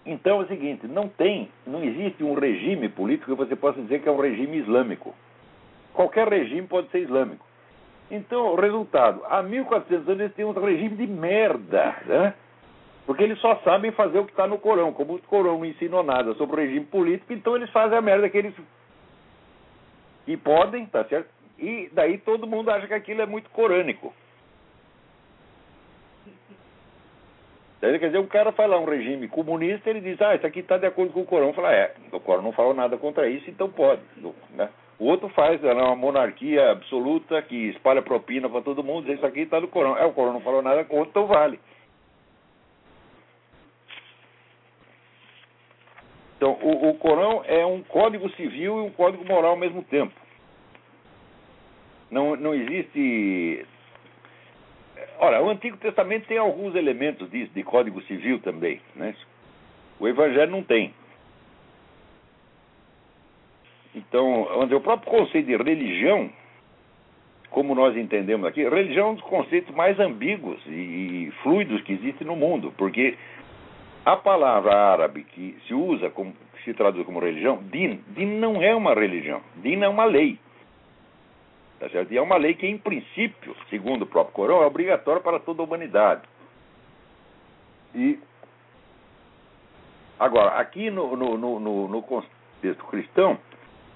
Então 0.07 0.41
é 0.41 0.45
o 0.45 0.49
seguinte, 0.49 0.87
não 0.87 1.07
tem, 1.09 1.49
não 1.67 1.85
existe 1.85 2.25
um 2.25 2.35
regime 2.35 2.89
político 2.89 3.31
que 3.31 3.37
você 3.37 3.55
possa 3.55 3.81
dizer 3.83 4.01
que 4.01 4.09
é 4.09 4.13
um 4.13 4.21
regime 4.21 4.57
islâmico. 4.57 5.15
Qualquer 5.93 6.27
regime 6.29 6.67
pode 6.67 6.89
ser 6.89 7.01
islâmico. 7.01 7.45
Então, 8.11 8.55
resultado, 8.57 9.23
há 9.29 9.43
1400 9.43 10.09
anos 10.09 10.21
eles 10.21 10.35
têm 10.35 10.45
um 10.45 10.53
regime 10.53 10.97
de 10.97 11.07
merda, 11.07 11.97
né? 12.07 12.35
Porque 13.07 13.23
eles 13.23 13.39
só 13.41 13.57
sabem 13.65 13.91
fazer 13.93 14.19
o 14.19 14.25
que 14.25 14.31
está 14.31 14.47
no 14.47 14.59
Corão. 14.59 14.93
Como 14.93 15.15
o 15.15 15.23
Corão 15.23 15.59
não 15.59 15.65
ensinou 15.65 16.03
nada 16.03 16.35
sobre 16.35 16.57
o 16.57 16.65
regime 16.65 16.87
político, 16.87 17.33
então 17.33 17.57
eles 17.57 17.71
fazem 17.71 17.99
a 17.99 18.03
merda 18.03 18.29
que 18.29 18.39
eles 18.39 18.55
que 20.25 20.37
podem, 20.37 20.87
tá 20.87 21.05
certo? 21.05 21.29
E 21.59 21.91
daí 21.93 22.19
todo 22.19 22.47
mundo 22.47 22.71
acha 22.71 22.87
que 22.87 22.95
aquilo 22.95 23.23
é 23.23 23.27
muito 23.27 23.51
corânico. 23.51 24.13
Quer 27.81 27.99
dizer, 27.99 28.19
o 28.19 28.29
cara 28.29 28.53
fala 28.53 28.79
um 28.79 28.85
regime 28.85 29.27
comunista, 29.27 29.91
ele 29.91 30.01
diz, 30.01 30.21
ah, 30.23 30.37
isso 30.37 30.47
aqui 30.47 30.61
está 30.61 30.79
de 30.79 30.87
acordo 30.87 31.13
com 31.13 31.23
o 31.23 31.27
Corão. 31.27 31.53
Fala, 31.53 31.73
é, 31.73 31.93
o 32.13 32.21
Corão 32.21 32.41
não 32.41 32.53
falou 32.53 32.73
nada 32.73 32.97
contra 32.97 33.29
isso, 33.29 33.51
então 33.51 33.69
pode. 33.69 34.03
Né? 34.55 34.69
O 35.01 35.07
outro 35.07 35.29
faz 35.31 35.63
é 35.65 35.73
uma 35.73 35.97
monarquia 35.97 36.71
absoluta 36.71 37.43
que 37.43 37.71
espalha 37.71 38.01
propina 38.01 38.49
para 38.49 38.63
todo 38.63 38.85
mundo, 38.85 39.07
diz, 39.07 39.17
isso 39.17 39.27
aqui 39.27 39.41
está 39.41 39.61
no 39.61 39.67
Corão. 39.67 39.99
É, 39.99 40.07
o 40.07 40.13
Corão 40.13 40.33
não 40.33 40.41
falou 40.41 40.63
nada 40.63 40.85
contra, 40.85 41.09
então 41.09 41.27
vale. 41.27 41.59
Então, 46.43 46.59
o, 46.61 46.89
o 46.91 46.95
Corão 46.95 47.45
é 47.47 47.65
um 47.65 47.85
código 47.85 48.29
civil 48.31 48.79
e 48.79 48.81
um 48.81 48.91
código 48.91 49.25
moral 49.25 49.53
ao 49.53 49.57
mesmo 49.57 49.81
tempo. 49.85 50.13
Não, 52.11 52.35
não 52.35 52.53
existe. 52.53 53.65
Ora, 55.21 55.41
o 55.41 55.49
Antigo 55.49 55.77
Testamento 55.77 56.27
tem 56.27 56.39
alguns 56.39 56.75
elementos 56.75 57.31
disso, 57.31 57.53
de 57.55 57.63
código 57.63 58.03
civil 58.03 58.41
também. 58.41 58.81
Né? 58.97 59.15
O 60.01 60.09
Evangelho 60.09 60.51
não 60.51 60.65
tem. 60.65 60.93
Então, 63.95 64.43
o 64.43 64.81
próprio 64.81 65.13
conceito 65.13 65.47
de 65.47 65.57
religião, 65.57 66.29
como 67.51 67.73
nós 67.73 67.97
entendemos 67.97 68.49
aqui, 68.49 68.69
religião 68.69 69.07
é 69.07 69.11
um 69.13 69.15
dos 69.15 69.25
conceitos 69.27 69.73
mais 69.77 69.97
ambíguos 70.01 70.61
e 70.67 71.33
fluidos 71.45 71.83
que 71.83 71.93
existe 71.93 72.25
no 72.25 72.35
mundo, 72.35 72.75
porque 72.77 73.17
a 74.05 74.17
palavra 74.17 74.75
árabe 74.75 75.25
que 75.25 75.57
se 75.67 75.75
usa, 75.75 76.11
como, 76.11 76.33
que 76.33 76.65
se 76.65 76.75
traduz 76.75 77.07
como 77.07 77.21
religião, 77.21 77.63
din, 77.71 78.03
din 78.09 78.39
não 78.39 78.61
é 78.61 78.75
uma 78.75 78.95
religião, 78.95 79.41
din 79.57 79.81
é 79.83 79.89
uma 79.89 80.05
lei. 80.05 80.39
Tá 81.79 81.89
certo? 81.89 82.13
E 82.13 82.19
é 82.19 82.23
uma 82.23 82.37
lei 82.37 82.55
que, 82.55 82.67
em 82.67 82.79
princípio, 82.79 83.57
segundo 83.69 84.03
o 84.03 84.07
próprio 84.07 84.35
Corão, 84.35 84.63
é 84.63 84.67
obrigatória 84.67 85.21
para 85.21 85.41
toda 85.41 85.63
a 85.63 85.65
humanidade. 85.65 86.23
E 87.95 88.19
agora, 90.19 90.61
aqui 90.61 90.91
no, 90.91 91.17
no, 91.17 91.37
no, 91.37 91.89
no 91.89 92.03
contexto 92.03 92.85
cristão, 92.89 93.39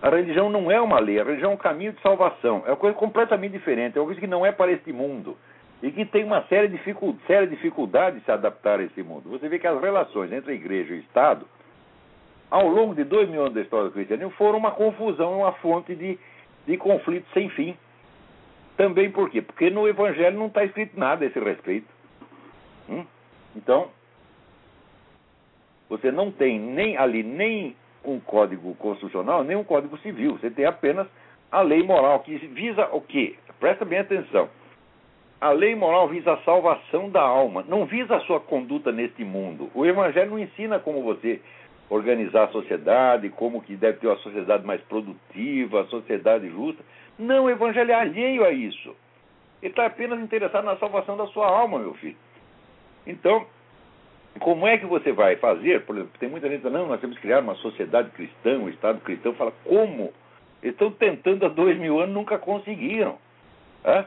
a 0.02 0.10
religião 0.10 0.50
não 0.50 0.70
é 0.70 0.80
uma 0.80 0.98
lei, 0.98 1.20
a 1.20 1.24
religião 1.24 1.52
é 1.52 1.54
um 1.54 1.58
caminho 1.58 1.92
de 1.92 2.00
salvação. 2.02 2.62
É 2.66 2.70
uma 2.70 2.76
coisa 2.76 2.96
completamente 2.96 3.52
diferente, 3.52 3.96
é 3.96 4.00
uma 4.00 4.06
coisa 4.06 4.20
que 4.20 4.26
não 4.26 4.44
é 4.44 4.52
para 4.52 4.72
este 4.72 4.92
mundo 4.92 5.36
e 5.82 5.90
que 5.90 6.04
tem 6.06 6.24
uma 6.24 6.42
séria, 6.44 6.68
dificuldade, 6.68 7.22
séria 7.26 7.46
dificuldade 7.46 8.18
de 8.18 8.24
se 8.24 8.30
adaptar 8.30 8.80
a 8.80 8.82
esse 8.82 9.02
mundo. 9.02 9.28
Você 9.30 9.48
vê 9.48 9.58
que 9.58 9.66
as 9.66 9.80
relações 9.80 10.32
entre 10.32 10.52
a 10.52 10.54
igreja 10.54 10.94
e 10.94 10.98
o 10.98 11.00
Estado, 11.00 11.46
ao 12.50 12.66
longo 12.68 12.94
de 12.94 13.04
dois 13.04 13.28
mil 13.28 13.42
anos 13.42 13.54
da 13.54 13.60
história 13.60 13.86
do 13.86 13.92
cristianismo, 13.92 14.30
foram 14.32 14.58
uma 14.58 14.70
confusão, 14.70 15.40
uma 15.40 15.52
fonte 15.52 15.94
de, 15.94 16.18
de 16.66 16.76
conflito 16.76 17.26
sem 17.34 17.48
fim. 17.50 17.76
Também 18.76 19.10
por 19.10 19.30
quê? 19.30 19.42
Porque 19.42 19.70
no 19.70 19.88
Evangelho 19.88 20.38
não 20.38 20.46
está 20.46 20.64
escrito 20.64 20.98
nada 20.98 21.24
a 21.24 21.28
esse 21.28 21.38
respeito. 21.38 21.88
Hum? 22.88 23.04
Então, 23.54 23.88
você 25.88 26.10
não 26.10 26.30
tem 26.30 26.58
nem 26.58 26.96
ali 26.96 27.22
nem 27.22 27.76
um 28.04 28.20
código 28.20 28.74
constitucional, 28.76 29.44
nem 29.44 29.56
um 29.56 29.64
código 29.64 29.96
civil. 29.98 30.38
Você 30.38 30.50
tem 30.50 30.64
apenas 30.64 31.06
a 31.50 31.60
lei 31.60 31.82
moral, 31.82 32.20
que 32.20 32.36
visa 32.36 32.88
o 32.92 33.00
quê? 33.00 33.36
Presta 33.58 33.84
bem 33.84 33.98
atenção 33.98 34.48
a 35.40 35.51
lei 35.51 35.74
moral 35.74 36.09
visa 36.09 36.32
a 36.32 36.39
salvação 36.39 37.11
da 37.11 37.20
alma, 37.20 37.64
não 37.68 37.84
visa 37.84 38.16
a 38.16 38.20
sua 38.20 38.41
conduta 38.41 38.91
neste 38.91 39.24
mundo. 39.24 39.70
O 39.74 39.84
Evangelho 39.84 40.30
não 40.30 40.39
ensina 40.39 40.78
como 40.78 41.03
você 41.03 41.41
organizar 41.91 42.45
a 42.45 42.49
sociedade, 42.49 43.28
como 43.28 43.62
que 43.62 43.76
deve 43.76 43.99
ter 43.99 44.07
uma 44.07 44.16
sociedade 44.16 44.64
mais 44.66 44.80
produtiva, 44.82 45.82
a 45.82 45.87
sociedade 45.87 46.49
justa. 46.49 46.82
Não, 47.18 47.45
o 47.45 47.51
Evangelho 47.51 47.93
é 47.93 47.95
alheio 47.95 48.45
a 48.45 48.51
isso. 48.51 48.95
Ele 49.62 49.72
está 49.72 49.87
apenas 49.87 50.20
interessado 50.20 50.64
na 50.64 50.76
salvação 50.76 51.16
da 51.16 51.26
sua 51.28 51.47
alma, 51.47 51.78
meu 51.78 51.95
filho. 51.95 52.16
Então, 53.07 53.47
como 54.41 54.66
é 54.66 54.76
que 54.78 54.87
você 54.87 55.12
vai 55.12 55.37
fazer? 55.37 55.84
Por 55.84 55.97
exemplo, 55.97 56.12
tem 56.18 56.28
muita 56.28 56.49
gente 56.49 56.62
que 56.62 56.70
não, 56.70 56.89
nós 56.89 57.01
temos 57.01 57.16
que 57.16 57.22
criar 57.22 57.41
uma 57.41 57.55
sociedade 57.57 58.11
cristã, 58.11 58.59
um 58.59 58.68
Estado 58.68 59.01
cristão. 59.01 59.34
Fala, 59.34 59.53
como? 59.64 60.12
Eles 60.62 60.74
estão 60.74 60.91
tentando 60.91 61.47
há 61.47 61.49
dois 61.49 61.78
mil 61.78 62.01
anos, 62.01 62.14
nunca 62.14 62.39
conseguiram. 62.39 63.18
É? 63.84 64.05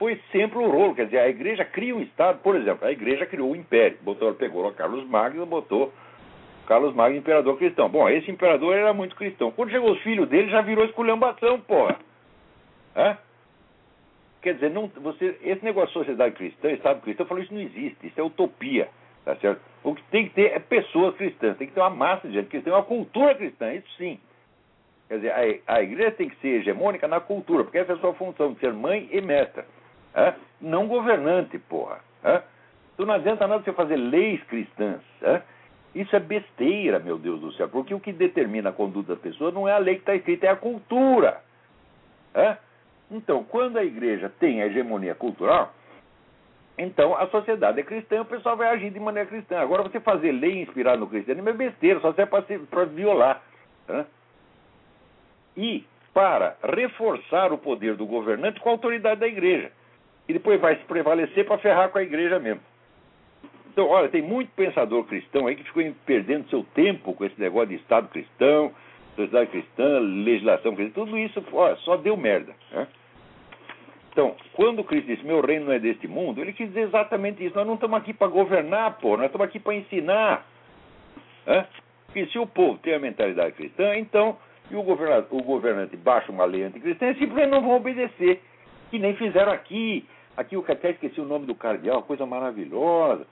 Foi 0.00 0.18
sempre 0.32 0.58
o 0.58 0.70
rolo. 0.70 0.94
Quer 0.94 1.04
dizer, 1.04 1.18
a 1.18 1.28
igreja 1.28 1.62
cria 1.62 1.94
um 1.94 2.00
Estado, 2.00 2.38
por 2.38 2.56
exemplo, 2.56 2.88
a 2.88 2.90
igreja 2.90 3.26
criou 3.26 3.52
o 3.52 3.56
império, 3.56 3.98
botou, 4.00 4.32
pegou 4.34 4.72
Carlos 4.72 5.06
Magno, 5.06 5.44
botou 5.44 5.92
Carlos 6.66 6.94
Magno 6.94 7.18
imperador 7.18 7.58
cristão. 7.58 7.86
Bom, 7.86 8.08
esse 8.08 8.30
imperador 8.30 8.74
era 8.74 8.94
muito 8.94 9.14
cristão. 9.14 9.50
Quando 9.50 9.70
chegou 9.70 9.92
os 9.92 10.00
filhos 10.00 10.26
dele, 10.26 10.50
já 10.50 10.62
virou 10.62 10.86
esculhambação, 10.86 11.60
porra. 11.60 11.98
Quer 14.40 14.54
dizer, 14.54 14.70
não, 14.70 14.86
você, 14.86 15.38
esse 15.42 15.62
negócio 15.62 15.88
de 15.88 15.98
sociedade 15.98 16.34
cristã, 16.34 16.70
Estado 16.70 17.02
cristão, 17.02 17.24
eu 17.24 17.28
falo, 17.28 17.42
isso 17.42 17.52
não 17.52 17.60
existe, 17.60 18.06
isso 18.06 18.18
é 18.18 18.22
utopia. 18.22 18.88
Tá 19.22 19.36
certo? 19.36 19.60
O 19.84 19.94
que 19.94 20.02
tem 20.04 20.28
que 20.28 20.34
ter 20.34 20.52
é 20.52 20.58
pessoas 20.58 21.14
cristãs, 21.16 21.58
tem 21.58 21.68
que 21.68 21.74
ter 21.74 21.80
uma 21.80 21.90
massa 21.90 22.26
de 22.26 22.32
gente 22.32 22.48
cristã, 22.48 22.70
uma 22.70 22.82
cultura 22.82 23.34
cristã, 23.34 23.70
isso 23.74 23.88
sim. 23.98 24.18
Quer 25.08 25.16
dizer, 25.16 25.32
a, 25.68 25.74
a 25.74 25.82
igreja 25.82 26.12
tem 26.12 26.30
que 26.30 26.36
ser 26.36 26.60
hegemônica 26.60 27.06
na 27.06 27.20
cultura, 27.20 27.64
porque 27.64 27.76
essa 27.76 27.92
é 27.92 27.96
a 27.96 27.98
sua 27.98 28.14
função, 28.14 28.54
de 28.54 28.60
ser 28.60 28.72
mãe 28.72 29.06
e 29.12 29.20
mestra. 29.20 29.66
É? 30.14 30.34
Não 30.60 30.86
governante, 30.86 31.58
porra. 31.58 32.00
É? 32.22 32.42
Então 32.94 33.06
não 33.06 33.14
adianta 33.14 33.46
nada 33.46 33.62
você 33.62 33.72
fazer 33.72 33.96
leis 33.96 34.42
cristãs. 34.44 35.00
É? 35.22 35.42
Isso 35.94 36.14
é 36.14 36.20
besteira, 36.20 36.98
meu 36.98 37.18
Deus 37.18 37.40
do 37.40 37.52
céu, 37.52 37.68
porque 37.68 37.94
o 37.94 38.00
que 38.00 38.12
determina 38.12 38.70
a 38.70 38.72
conduta 38.72 39.14
da 39.14 39.20
pessoa 39.20 39.50
não 39.50 39.66
é 39.66 39.72
a 39.72 39.78
lei 39.78 39.96
que 39.96 40.02
está 40.02 40.14
escrita, 40.14 40.46
é 40.46 40.50
a 40.50 40.56
cultura. 40.56 41.40
Então, 43.10 43.42
quando 43.42 43.76
a 43.76 43.84
igreja 43.84 44.30
tem 44.38 44.62
a 44.62 44.66
hegemonia 44.66 45.16
cultural, 45.16 45.74
então 46.78 47.16
a 47.16 47.26
sociedade 47.26 47.80
é 47.80 47.82
cristã, 47.82 48.20
o 48.20 48.24
pessoal 48.24 48.56
vai 48.56 48.68
agir 48.68 48.90
de 48.90 49.00
maneira 49.00 49.28
cristã. 49.28 49.58
Agora, 49.58 49.82
você 49.82 49.98
fazer 49.98 50.30
lei 50.30 50.62
inspirada 50.62 50.96
no 50.96 51.08
cristianismo 51.08 51.48
é 51.48 51.52
besteira, 51.52 51.98
só 52.00 52.12
serve 52.12 52.30
para 52.70 52.84
violar. 52.84 53.42
E 55.56 55.84
para 56.14 56.56
reforçar 56.62 57.52
o 57.52 57.58
poder 57.58 57.96
do 57.96 58.06
governante 58.06 58.60
com 58.60 58.68
a 58.68 58.72
autoridade 58.72 59.20
da 59.20 59.26
igreja. 59.26 59.72
E 60.30 60.32
depois 60.32 60.60
vai 60.60 60.76
se 60.76 60.84
prevalecer 60.84 61.44
para 61.44 61.58
ferrar 61.58 61.88
com 61.88 61.98
a 61.98 62.02
igreja 62.04 62.38
mesmo. 62.38 62.60
Então, 63.72 63.88
olha, 63.88 64.08
tem 64.08 64.22
muito 64.22 64.52
pensador 64.54 65.02
cristão 65.04 65.48
aí 65.48 65.56
que 65.56 65.64
ficou 65.64 65.82
perdendo 66.06 66.48
seu 66.48 66.62
tempo 66.72 67.12
com 67.14 67.24
esse 67.24 67.40
negócio 67.40 67.70
de 67.70 67.74
Estado 67.74 68.06
cristão, 68.08 68.70
sociedade 69.16 69.50
cristã, 69.50 69.98
legislação 69.98 70.76
cristã, 70.76 71.04
tudo 71.04 71.18
isso 71.18 71.42
olha, 71.52 71.74
só 71.78 71.96
deu 71.96 72.16
merda. 72.16 72.52
Né? 72.70 72.86
Então, 74.12 74.36
quando 74.52 74.84
Cristo 74.84 75.08
disse, 75.08 75.26
meu 75.26 75.40
reino 75.40 75.66
não 75.66 75.72
é 75.72 75.80
deste 75.80 76.06
mundo, 76.06 76.40
ele 76.40 76.52
quis 76.52 76.68
dizer 76.68 76.82
exatamente 76.82 77.44
isso. 77.44 77.56
Nós 77.56 77.66
não 77.66 77.74
estamos 77.74 77.98
aqui 77.98 78.14
para 78.14 78.28
governar, 78.28 78.98
pô, 78.98 79.16
nós 79.16 79.26
estamos 79.26 79.48
aqui 79.48 79.58
para 79.58 79.74
ensinar. 79.74 80.46
Né? 81.44 81.66
Porque 82.06 82.26
se 82.26 82.38
o 82.38 82.46
povo 82.46 82.78
tem 82.78 82.94
a 82.94 83.00
mentalidade 83.00 83.52
cristã, 83.56 83.96
então, 83.96 84.36
e 84.70 84.76
o, 84.76 84.80
o 84.80 85.42
governante 85.42 85.96
baixa 85.96 86.30
uma 86.30 86.44
lei 86.44 86.62
anticristã, 86.62 87.12
simplesmente 87.14 87.50
não 87.50 87.62
vão 87.62 87.76
obedecer. 87.76 88.40
Que 88.90 88.98
nem 88.98 89.16
fizeram 89.16 89.50
aqui. 89.52 90.06
Aqui 90.40 90.54
eu 90.54 90.64
até 90.66 90.92
esqueci 90.92 91.20
o 91.20 91.26
nome 91.26 91.44
do 91.44 91.54
cardeal, 91.54 92.02
coisa 92.02 92.24
maravilhosa. 92.24 93.26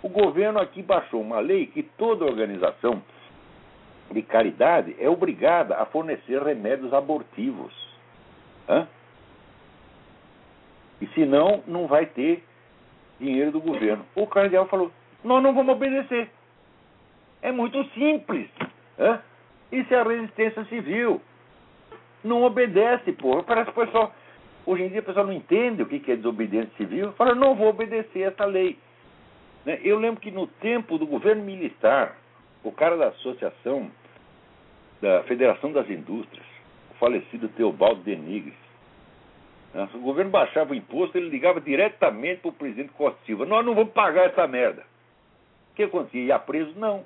O 0.00 0.08
governo 0.08 0.60
aqui 0.60 0.80
baixou 0.80 1.20
uma 1.20 1.40
lei 1.40 1.66
que 1.66 1.82
toda 1.82 2.24
organização 2.24 3.02
de 4.12 4.22
caridade 4.22 4.94
é 5.00 5.10
obrigada 5.10 5.76
a 5.76 5.86
fornecer 5.86 6.40
remédios 6.40 6.94
abortivos. 6.94 7.74
Hã? 8.68 8.86
E 11.00 11.08
senão, 11.08 11.64
não 11.66 11.88
vai 11.88 12.06
ter 12.06 12.44
dinheiro 13.18 13.50
do 13.50 13.60
governo. 13.60 14.06
O 14.14 14.24
cardeal 14.28 14.68
falou: 14.68 14.92
nós 15.24 15.42
não 15.42 15.52
vamos 15.52 15.74
obedecer. 15.74 16.30
É 17.42 17.50
muito 17.50 17.82
simples. 17.86 18.48
Hã? 18.96 19.20
Isso 19.72 19.92
é 19.92 19.98
a 19.98 20.04
resistência 20.04 20.64
civil. 20.66 21.20
Não 22.22 22.44
obedece, 22.44 23.10
porra. 23.14 23.42
Parece 23.42 23.72
que 23.72 23.80
o 23.80 23.84
pessoal. 23.84 24.14
Hoje 24.66 24.82
em 24.82 24.88
dia 24.88 25.00
o 25.00 25.04
pessoal 25.04 25.26
não 25.26 25.32
entende 25.32 25.82
o 25.82 25.86
que 25.86 26.10
é 26.10 26.16
desobediência 26.16 26.72
civil. 26.76 27.12
Fala, 27.12 27.36
não 27.36 27.54
vou 27.54 27.68
obedecer 27.68 28.22
essa 28.22 28.44
lei. 28.44 28.76
Né? 29.64 29.80
Eu 29.84 29.98
lembro 29.98 30.20
que 30.20 30.30
no 30.30 30.48
tempo 30.48 30.98
do 30.98 31.06
governo 31.06 31.44
militar, 31.44 32.16
o 32.64 32.72
cara 32.72 32.96
da 32.96 33.08
associação 33.08 33.88
da 35.00 35.22
Federação 35.22 35.70
das 35.70 35.88
Indústrias, 35.88 36.44
o 36.90 36.94
falecido 36.94 37.48
Teobaldo 37.50 38.02
Denigres, 38.02 38.58
né? 39.72 39.88
o 39.94 39.98
governo 39.98 40.32
baixava 40.32 40.72
o 40.72 40.74
imposto, 40.74 41.16
ele 41.16 41.28
ligava 41.28 41.60
diretamente 41.60 42.40
para 42.40 42.48
o 42.48 42.52
presidente 42.52 42.92
Costa 42.92 43.18
Silva: 43.24 43.46
Nós 43.46 43.64
não 43.64 43.74
vamos 43.74 43.92
pagar 43.92 44.26
essa 44.26 44.48
merda. 44.48 44.82
O 45.70 45.76
que 45.76 45.84
acontecia? 45.84 46.24
Ia 46.24 46.38
preso? 46.40 46.72
Não. 46.76 47.04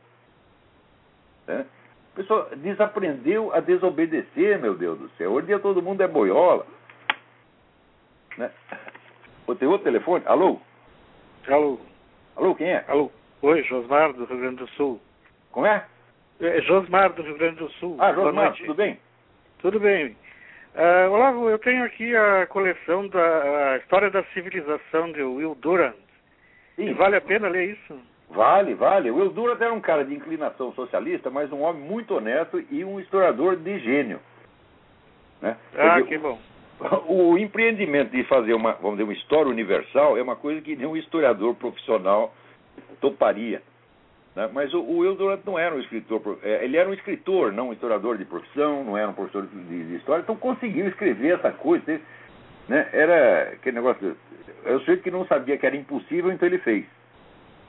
Né? 1.46 1.66
O 2.12 2.16
pessoal 2.16 2.48
desaprendeu 2.56 3.52
a 3.52 3.60
desobedecer, 3.60 4.58
meu 4.58 4.74
Deus 4.74 4.98
do 4.98 5.10
céu. 5.10 5.32
Hoje 5.32 5.44
em 5.44 5.46
dia 5.48 5.58
todo 5.58 5.82
mundo 5.82 6.02
é 6.02 6.08
boiola. 6.08 6.66
Né? 8.36 8.50
Tem 9.58 9.68
outro 9.68 9.84
telefone? 9.84 10.24
Alô? 10.26 10.60
Alô? 11.48 11.80
Alô, 12.36 12.54
quem 12.54 12.68
é? 12.68 12.84
Alô. 12.88 13.10
Oi, 13.42 13.62
Josmar 13.64 14.12
do 14.12 14.24
Rio 14.24 14.38
Grande 14.38 14.56
do 14.56 14.68
Sul. 14.70 15.00
Como 15.50 15.66
é? 15.66 15.84
É 16.40 16.60
Josmar 16.62 17.12
do 17.12 17.22
Rio 17.22 17.36
Grande 17.36 17.56
do 17.56 17.70
Sul. 17.72 17.96
Ah, 17.98 18.12
Josmar, 18.12 18.54
tudo 18.54 18.74
bem? 18.74 18.98
Tudo 19.58 19.80
bem. 19.80 20.16
Uh, 20.74 21.10
Olavo, 21.10 21.50
eu 21.50 21.58
tenho 21.58 21.84
aqui 21.84 22.14
a 22.14 22.46
coleção 22.46 23.08
da 23.08 23.72
a 23.72 23.76
História 23.78 24.10
da 24.10 24.22
Civilização 24.32 25.10
de 25.10 25.22
Will 25.22 25.56
Durant. 25.56 25.96
Sim. 26.76 26.92
Vale 26.94 27.16
a 27.16 27.20
pena 27.20 27.48
ler 27.48 27.70
isso? 27.70 27.98
Vale, 28.30 28.74
vale. 28.74 29.10
Will 29.10 29.30
Durant 29.30 29.60
era 29.60 29.72
um 29.72 29.80
cara 29.80 30.04
de 30.04 30.14
inclinação 30.14 30.72
socialista, 30.74 31.28
mas 31.28 31.52
um 31.52 31.62
homem 31.62 31.82
muito 31.82 32.14
honesto 32.14 32.62
e 32.70 32.84
um 32.84 33.00
historiador 33.00 33.56
de 33.56 33.78
gênio. 33.80 34.20
Né? 35.42 35.56
Ah, 35.76 35.94
Porque 35.94 36.10
que 36.10 36.18
bom. 36.18 36.38
O 37.08 37.36
empreendimento 37.36 38.10
de 38.10 38.24
fazer 38.24 38.54
uma, 38.54 38.72
vamos 38.72 38.92
dizer, 38.92 39.04
uma 39.04 39.12
história 39.12 39.50
universal 39.50 40.16
é 40.16 40.22
uma 40.22 40.36
coisa 40.36 40.60
que 40.60 40.76
nenhum 40.76 40.96
historiador 40.96 41.54
profissional 41.54 42.34
toparia. 43.00 43.62
Né? 44.34 44.48
Mas 44.52 44.72
o, 44.72 44.80
o 44.80 45.14
Durant 45.14 45.40
não 45.44 45.58
era 45.58 45.74
um 45.74 45.80
escritor, 45.80 46.38
é, 46.42 46.64
ele 46.64 46.76
era 46.76 46.88
um 46.88 46.94
escritor, 46.94 47.52
não 47.52 47.68
um 47.68 47.72
historiador 47.72 48.16
de 48.16 48.24
profissão, 48.24 48.84
não 48.84 48.96
era 48.96 49.08
um 49.08 49.14
professor 49.14 49.46
de, 49.46 49.84
de 49.84 49.96
história, 49.96 50.22
então 50.22 50.36
conseguiu 50.36 50.88
escrever 50.88 51.34
essa 51.34 51.50
coisa. 51.50 52.00
Né? 52.68 52.88
Era 52.92 53.50
aquele 53.54 53.76
negócio. 53.76 54.16
Eu 54.64 54.80
sei 54.82 54.96
que 54.98 55.10
não 55.10 55.26
sabia 55.26 55.58
que 55.58 55.66
era 55.66 55.76
impossível, 55.76 56.30
então 56.30 56.46
ele 56.46 56.58
fez. 56.58 56.84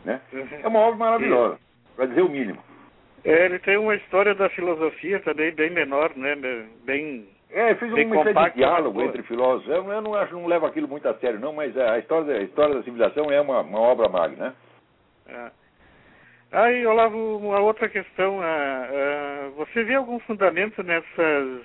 Né? 0.06 0.22
É 0.64 0.68
uma 0.68 0.80
obra 0.80 0.98
maravilhosa, 0.98 1.60
para 1.96 2.06
dizer 2.06 2.22
o 2.22 2.30
mínimo. 2.30 2.60
É, 3.24 3.46
ele 3.46 3.60
tem 3.60 3.78
uma 3.78 3.96
história 3.96 4.34
da 4.34 4.50
filosofia 4.50 5.20
também 5.20 5.52
bem 5.54 5.70
menor, 5.70 6.12
né? 6.16 6.36
Bem. 6.84 7.28
É, 7.54 7.76
fez 7.76 7.94
bem 7.94 8.06
uma 8.06 8.24
de 8.24 8.56
diálogo 8.56 9.02
entre 9.02 9.24
filósofos. 9.24 9.70
Eu, 9.70 9.84
eu 9.92 10.02
não 10.02 10.16
acho, 10.16 10.34
não 10.34 10.48
levo 10.48 10.66
aquilo 10.66 10.88
muito 10.88 11.08
a 11.08 11.14
sério, 11.16 11.40
não, 11.40 11.52
mas 11.52 11.76
a 11.78 12.00
história, 12.00 12.38
a 12.38 12.44
história 12.44 12.76
da 12.76 12.84
civilização 12.84 13.30
é 13.30 13.42
uma, 13.42 13.60
uma 13.60 13.80
obra 13.80 14.08
magna, 14.08 14.48
né? 14.48 14.54
É. 15.28 15.62
Aí, 16.54 16.86
Olavo, 16.86 17.38
uma 17.38 17.60
outra 17.60 17.90
questão. 17.90 18.40
Uh, 18.40 18.42
uh, 18.42 19.52
você 19.52 19.84
vê 19.84 19.96
algum 19.96 20.20
fundamento 20.20 20.82
nessas, 20.84 21.62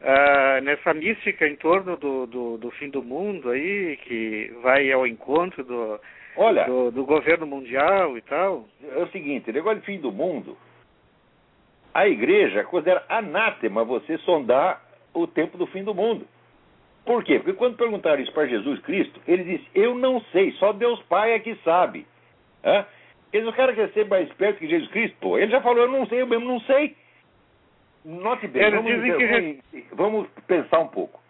uh, 0.00 0.60
nessa 0.62 0.94
mística 0.94 1.46
em 1.46 1.56
torno 1.56 1.96
do, 1.96 2.26
do, 2.26 2.58
do, 2.58 2.70
fim 2.72 2.88
do 2.88 3.02
mundo 3.02 3.50
aí, 3.50 3.96
que 3.98 4.52
vai 4.62 4.90
ao 4.90 5.06
encontro 5.06 5.64
do, 5.64 6.00
Olha, 6.36 6.64
do, 6.64 6.90
do 6.90 7.04
governo 7.04 7.46
mundial 7.46 8.16
e 8.16 8.22
tal? 8.22 8.64
É 8.96 8.98
o 8.98 9.08
seguinte, 9.08 9.52
negócio 9.52 9.80
de 9.80 9.86
fim 9.86 10.00
do 10.00 10.10
mundo, 10.10 10.56
a 11.94 12.08
igreja 12.08 12.64
considera 12.64 13.04
anátema 13.08 13.84
você 13.84 14.18
sondar 14.18 14.89
o 15.14 15.26
tempo 15.26 15.58
do 15.58 15.66
fim 15.66 15.84
do 15.84 15.94
mundo. 15.94 16.26
Por 17.04 17.24
quê? 17.24 17.38
Porque 17.38 17.54
quando 17.54 17.76
perguntaram 17.76 18.22
isso 18.22 18.32
para 18.32 18.46
Jesus 18.46 18.78
Cristo, 18.80 19.20
ele 19.26 19.44
disse, 19.44 19.66
eu 19.74 19.94
não 19.94 20.20
sei, 20.32 20.52
só 20.52 20.72
Deus 20.72 21.02
Pai 21.04 21.32
é 21.32 21.38
que 21.38 21.54
sabe. 21.64 22.06
Hã? 22.64 22.84
Eles 23.32 23.48
o 23.48 23.52
cara 23.52 23.72
quer 23.72 23.90
ser 23.90 24.06
mais 24.06 24.28
esperto 24.28 24.58
que 24.58 24.68
Jesus 24.68 24.90
Cristo, 24.90 25.16
pô. 25.20 25.38
Ele 25.38 25.50
já 25.50 25.60
falou, 25.60 25.84
eu 25.84 25.90
não 25.90 26.06
sei, 26.06 26.20
eu 26.20 26.26
mesmo 26.26 26.46
não 26.46 26.60
sei. 26.60 26.96
Note 28.04 28.46
bem, 28.48 28.70
vamos, 28.70 28.92
dizer, 28.92 29.16
que... 29.70 29.86
vamos, 29.92 30.28
pensar 30.46 30.80
um 30.80 30.88
pouco. 30.88 31.20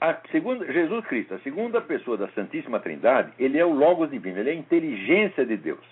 A 0.00 0.14
segunda, 0.30 0.70
Jesus 0.70 1.04
Cristo, 1.06 1.34
a 1.34 1.38
segunda 1.40 1.80
pessoa 1.80 2.16
da 2.16 2.28
Santíssima 2.28 2.78
Trindade, 2.80 3.32
ele 3.38 3.58
é 3.58 3.64
o 3.64 3.72
Logos 3.72 4.10
Divino, 4.10 4.38
ele 4.38 4.50
é 4.50 4.52
a 4.52 4.56
inteligência 4.56 5.44
de 5.44 5.56
Deus. 5.56 5.84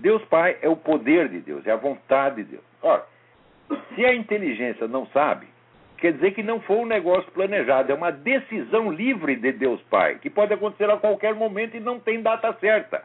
Deus 0.00 0.24
Pai 0.24 0.56
é 0.60 0.68
o 0.68 0.76
poder 0.76 1.28
de 1.28 1.40
Deus, 1.40 1.66
é 1.66 1.70
a 1.70 1.76
vontade 1.76 2.42
de 2.42 2.50
Deus. 2.52 2.64
Ora, 2.82 3.04
se 3.94 4.04
a 4.04 4.14
inteligência 4.14 4.88
não 4.88 5.06
sabe, 5.08 5.46
quer 6.04 6.12
dizer 6.12 6.32
que 6.32 6.42
não 6.42 6.60
foi 6.60 6.76
um 6.76 6.86
negócio 6.86 7.30
planejado, 7.32 7.90
é 7.90 7.94
uma 7.94 8.10
decisão 8.12 8.90
livre 8.90 9.36
de 9.36 9.52
Deus 9.52 9.80
Pai, 9.82 10.18
que 10.18 10.28
pode 10.28 10.52
acontecer 10.52 10.90
a 10.90 10.96
qualquer 10.96 11.34
momento 11.34 11.76
e 11.76 11.80
não 11.80 11.98
tem 11.98 12.20
data 12.20 12.52
certa 12.60 13.02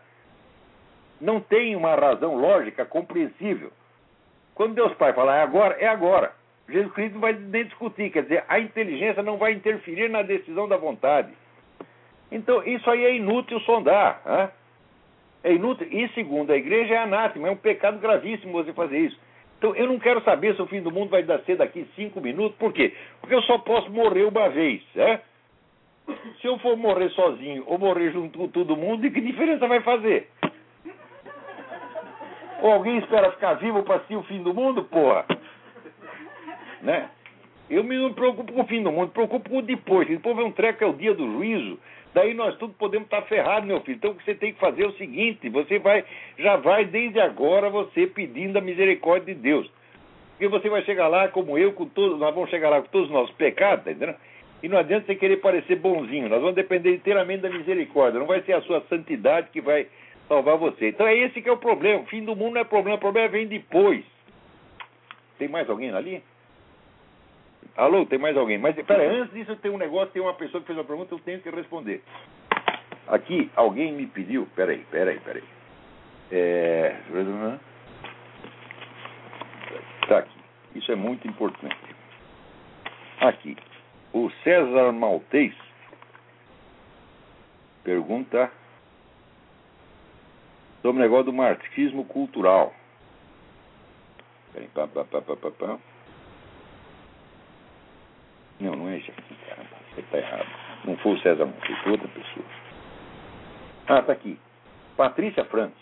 não 1.20 1.40
tem 1.40 1.76
uma 1.76 1.96
razão 1.96 2.36
lógica 2.36 2.86
compreensível. 2.86 3.72
Quando 4.56 4.76
Deus 4.76 4.94
Pai 4.94 5.14
fala 5.14 5.36
é 5.36 5.42
agora, 5.42 5.76
é 5.80 5.88
agora. 5.88 6.34
Jesus 6.68 6.94
Cristo 6.94 7.14
não 7.14 7.22
vai 7.22 7.34
nem 7.34 7.66
discutir, 7.66 8.12
quer 8.12 8.24
dizer, 8.24 8.44
a 8.48 8.60
inteligência 8.60 9.24
não 9.24 9.38
vai 9.38 9.54
interferir 9.54 10.10
na 10.10 10.22
decisão 10.22 10.68
da 10.68 10.78
vontade. 10.78 11.30
Então, 12.32 12.64
isso 12.64 12.90
aí 12.90 13.06
é 13.06 13.16
inútil 13.16 13.60
sondar. 13.62 14.54
É 15.44 15.54
inútil. 15.54 15.88
E, 15.90 16.08
segundo 16.10 16.52
a 16.52 16.58
igreja, 16.58 16.94
é 16.94 16.98
anátema, 16.98 17.48
é 17.48 17.52
um 17.52 17.58
pecado 17.58 17.98
gravíssimo 17.98 18.52
você 18.52 18.72
fazer 18.74 19.00
isso. 19.00 19.20
Então, 19.60 19.76
eu 19.76 19.88
não 19.88 20.00
quero 20.00 20.24
saber 20.24 20.56
se 20.56 20.62
o 20.62 20.68
fim 20.68 20.82
do 20.82 20.90
mundo 20.90 21.10
vai 21.10 21.26
ser 21.46 21.58
daqui 21.58 21.86
cinco 21.94 22.22
minutos. 22.22 22.58
Por 22.58 22.72
quê? 22.72 22.94
Porque 23.20 23.36
eu 23.36 23.42
só 23.42 23.58
posso 23.58 23.92
morrer 23.92 24.24
uma 24.24 24.48
vez. 24.48 24.82
Hein? 24.96 25.20
Se 26.40 26.48
eu 26.48 26.58
for 26.60 26.78
morrer 26.78 27.10
sozinho 27.10 27.66
ou 27.68 27.78
morrer 27.78 28.12
junto 28.12 28.40
com 28.40 28.48
todo 28.48 28.78
mundo, 28.78 29.12
que 29.12 29.20
diferença 29.20 29.68
vai 29.68 29.82
fazer? 29.82 30.30
Ou 32.62 32.72
alguém 32.72 33.00
espera 33.00 33.32
ficar 33.34 33.56
vivo 33.56 33.84
para 33.84 33.96
assistir 33.96 34.16
o 34.16 34.24
fim 34.24 34.42
do 34.42 34.54
mundo, 34.54 34.86
porra? 34.86 35.26
Né? 36.82 37.10
Eu 37.70 37.84
me 37.84 37.98
não 37.98 38.14
preocupo 38.14 38.54
com 38.54 38.62
o 38.62 38.66
fim 38.66 38.82
do 38.82 38.94
mundo, 38.94 39.08
me 39.08 39.14
preocupo 39.14 39.50
com 39.50 39.58
o 39.58 39.62
depois. 39.62 40.08
Depois 40.08 40.38
vem 40.38 40.46
um 40.46 40.52
treco, 40.54 40.86
é 40.86 40.88
o 40.88 40.94
dia 40.94 41.14
do 41.14 41.34
juízo. 41.34 41.78
Daí 42.14 42.34
nós 42.34 42.58
todos 42.58 42.76
podemos 42.76 43.06
estar 43.06 43.22
ferrados, 43.24 43.68
meu 43.68 43.82
filho. 43.82 43.98
Então 43.98 44.12
o 44.12 44.16
que 44.16 44.24
você 44.24 44.34
tem 44.34 44.54
que 44.54 44.60
fazer 44.60 44.84
é 44.84 44.88
o 44.88 44.94
seguinte: 44.94 45.50
você 45.50 45.78
vai, 45.80 46.04
já 46.38 46.56
vai 46.56 46.86
desde 46.86 47.20
agora 47.20 47.70
você 47.70 48.08
pedindo 48.08 48.58
a 48.58 48.62
misericórdia 48.62 49.34
de 49.34 49.42
Deus. 49.42 49.70
Porque 50.32 50.48
você 50.48 50.70
vai 50.70 50.82
chegar 50.84 51.08
lá 51.08 51.28
como 51.28 51.58
eu, 51.58 51.74
com 51.74 51.86
todos, 51.86 52.18
nós 52.18 52.34
vamos 52.34 52.50
chegar 52.50 52.70
lá 52.70 52.82
com 52.82 52.88
todos 52.88 53.08
os 53.08 53.14
nossos 53.14 53.36
pecados, 53.36 53.84
tá 53.84 53.92
entendendo? 53.92 54.18
E 54.64 54.68
não 54.68 54.78
adianta 54.78 55.06
você 55.06 55.16
querer 55.16 55.38
parecer 55.38 55.76
bonzinho, 55.76 56.30
nós 56.30 56.40
vamos 56.40 56.56
depender 56.56 56.94
inteiramente 56.94 57.42
da 57.42 57.50
misericórdia, 57.50 58.20
não 58.20 58.28
vai 58.28 58.42
ser 58.42 58.54
a 58.54 58.62
sua 58.62 58.82
santidade 58.90 59.50
que 59.52 59.62
vai 59.62 59.88
salvar 60.28 60.58
você. 60.58 60.90
Então 60.90 61.08
é 61.08 61.18
esse 61.18 61.42
que 61.42 61.50
é 61.50 61.52
o 61.52 61.58
problema. 61.58 62.02
O 62.02 62.06
fim 62.06 62.24
do 62.24 62.36
mundo 62.36 62.54
não 62.54 62.62
é 62.62 62.64
problema, 62.64 62.98
o 62.98 63.00
problema 63.00 63.28
vem 63.28 63.48
depois. 63.48 64.04
Tem 65.38 65.48
mais 65.48 65.70
alguém 65.70 65.92
ali? 65.92 66.22
Alô, 67.76 68.06
tem 68.06 68.20
mais 68.20 68.36
alguém? 68.36 68.58
Mas 68.58 68.76
peraí, 68.76 69.08
antes 69.08 69.34
disso 69.34 69.56
tem 69.58 69.72
um 69.72 69.78
negócio, 69.78 70.12
tem 70.12 70.22
uma 70.22 70.34
pessoa 70.34 70.62
que 70.62 70.68
fez 70.68 70.78
uma 70.78 70.86
pergunta, 70.86 71.14
eu 71.14 71.20
tenho 71.20 71.42
que 71.42 71.50
responder. 71.50 72.04
Aqui, 73.08 73.50
alguém 73.56 73.94
me 73.94 74.06
pediu. 74.06 74.48
Peraí, 74.56 74.86
peraí, 74.92 75.20
peraí. 75.20 75.44
É. 76.32 76.96
Tá 80.08 80.20
aqui. 80.20 80.40
Isso 80.76 80.92
é 80.92 80.96
muito 80.96 81.28
importante. 81.28 81.96
Aqui. 83.22 83.58
O 84.14 84.30
César 84.44 84.92
Maltês 84.92 85.54
pergunta 87.84 88.52
sobre 90.82 91.00
o 91.00 91.04
negócio 91.04 91.26
do 91.26 91.34
marxismo 91.34 92.06
cultural. 92.06 92.74
Peraí, 94.54 94.68
pá, 94.70 94.88
pá, 94.88 95.04
pá, 95.04 95.22
pá, 95.22 95.36
pá, 95.36 95.52
pá. 95.52 95.80
Não, 98.60 98.76
não 98.76 98.90
é 98.90 98.98
esse 98.98 99.10
aqui, 99.10 99.36
Você 100.00 100.06
está 100.06 100.18
errado. 100.18 100.48
Não 100.86 100.98
foi 100.98 101.14
o 101.14 101.20
César 101.20 101.46
Maltês, 101.46 101.78
foi 101.80 101.92
outra 101.92 102.08
pessoa. 102.08 102.46
Ah, 103.88 104.02
tá 104.02 104.14
aqui. 104.14 104.40
Patrícia 104.96 105.44
Francis. 105.46 105.78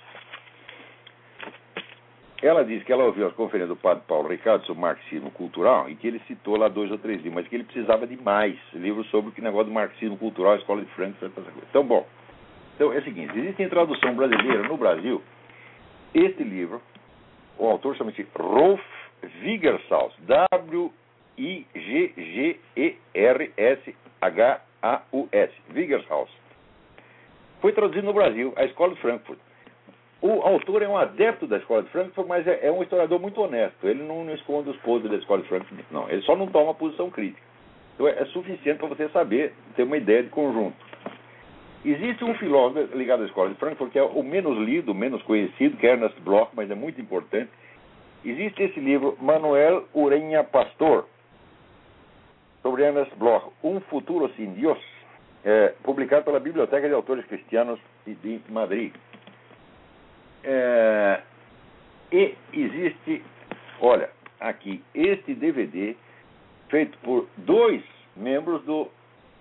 Ela 2.42 2.64
disse 2.64 2.86
que 2.86 2.94
ela 2.94 3.04
ouviu 3.04 3.28
as 3.28 3.34
conferências 3.34 3.70
do 3.70 3.76
padre 3.76 4.04
Paulo 4.08 4.30
Ricardo 4.30 4.66
sobre 4.66 4.82
marxismo 4.82 5.32
cultural 5.32 5.90
e 5.90 5.96
que 5.96 6.08
ele 6.08 6.20
citou 6.28 6.56
lá 6.56 6.68
dois 6.68 6.92
ou 6.92 6.98
três 6.98 7.18
livros, 7.18 7.34
mas 7.34 7.48
que 7.48 7.56
ele 7.56 7.64
precisava 7.64 8.06
de 8.06 8.16
mais 8.22 8.56
livros 8.74 9.08
sobre 9.10 9.32
o 9.40 9.44
negócio 9.44 9.66
do 9.66 9.74
marxismo 9.74 10.18
cultural, 10.18 10.56
escola 10.56 10.82
de 10.82 10.92
Frankfurt, 10.92 11.32
essa. 11.36 11.52
Então, 11.70 11.84
bom. 11.84 12.08
Então 12.76 12.94
é 12.94 12.98
o 12.98 13.04
seguinte: 13.04 13.38
existe 13.38 13.64
em 13.64 13.70
tradução 13.70 14.16
brasileira 14.16 14.68
no 14.68 14.78
Brasil 14.78 15.22
este 16.14 16.44
livro, 16.44 16.82
o 17.58 17.68
autor 17.68 17.96
chama-se 17.96 18.26
Rolf 18.36 18.82
Wigershaus, 24.22 24.60
W-I-G-G-E-R-S-H-A-U-S. 24.82 26.32
Foi 27.62 27.74
traduzido 27.74 28.06
no 28.06 28.14
Brasil, 28.14 28.54
a 28.56 28.66
escola 28.66 28.94
de 28.94 29.02
Frankfurt. 29.02 29.40
O 30.22 30.42
autor 30.42 30.82
é 30.82 30.88
um 30.88 30.98
adepto 30.98 31.46
da 31.48 31.58
escola 31.58 31.84
de 31.84 31.90
Frankfurt, 31.90 32.28
mas 32.28 32.48
é, 32.48 32.68
é 32.68 32.72
um 32.72 32.82
historiador 32.82 33.20
muito 33.20 33.40
honesto. 33.42 33.88
Ele 33.88 34.04
não, 34.04 34.24
não, 34.24 34.34
esconde 34.34 34.70
os 34.70 34.78
podres 34.78 35.12
da 35.12 35.18
escola 35.18 35.42
de 35.42 35.48
Frankfurt, 35.48 35.86
não. 35.92 36.10
Ele 36.10 36.22
só 36.24 36.36
não 36.36 36.48
toma 36.48 36.74
posição 36.74 37.10
crítica. 37.10 37.42
Então 37.94 38.08
é, 38.08 38.20
é 38.20 38.26
suficiente 38.26 38.80
para 38.80 38.88
você 38.88 39.10
saber, 39.10 39.54
ter 39.76 39.84
uma 39.84 39.98
ideia 39.98 40.24
de 40.24 40.30
conjunto. 40.30 40.76
Existe 41.86 42.24
um 42.24 42.34
filósofo 42.36 42.98
ligado 42.98 43.24
à 43.24 43.26
escola 43.26 43.50
de 43.50 43.56
Frankfurt, 43.56 43.92
que 43.92 44.00
é 44.00 44.04
o 44.04 44.24
menos 44.24 44.58
lido, 44.58 44.94
menos 44.94 45.22
conhecido, 45.24 45.78
que 45.78 45.86
é 45.86 45.92
Ernest 45.92 46.20
Bloch, 46.22 46.52
mas 46.56 46.70
é 46.70 46.76
muito 46.76 47.00
importante. 47.00 47.50
Existe 48.26 48.64
esse 48.64 48.80
livro, 48.80 49.16
Manuel 49.22 49.86
Urenha 49.94 50.44
Pastor, 50.44 51.08
sobre 52.68 52.84
Ernest 52.84 53.16
Bloch, 53.16 53.54
Um 53.64 53.80
Futuro 53.80 54.30
Sin 54.36 54.54
Dios, 54.56 54.78
é, 55.46 55.74
publicado 55.84 56.26
pela 56.26 56.38
Biblioteca 56.38 56.86
de 56.86 56.94
Autores 56.94 57.26
Cristianos 57.26 57.80
de 58.06 58.42
Madrid. 58.50 58.94
É, 60.44 61.22
e 62.12 62.36
existe, 62.52 63.24
olha, 63.80 64.10
aqui, 64.38 64.84
este 64.94 65.34
DVD, 65.34 65.96
feito 66.68 66.98
por 66.98 67.30
dois 67.38 67.82
membros 68.18 68.62
do 68.66 68.90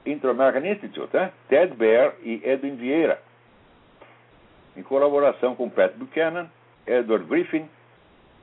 Inter-American 0.07 0.65
Institute, 0.65 1.13
né? 1.13 1.33
Ted 1.49 1.75
Baer 1.75 2.15
e 2.23 2.41
Edwin 2.45 2.77
Vieira, 2.77 3.21
em 4.77 4.85
colaboração 4.85 5.57
com 5.57 5.69
Pat 5.69 5.93
Buchanan, 5.97 6.49
Edward 6.87 7.27
Griffin 7.27 7.69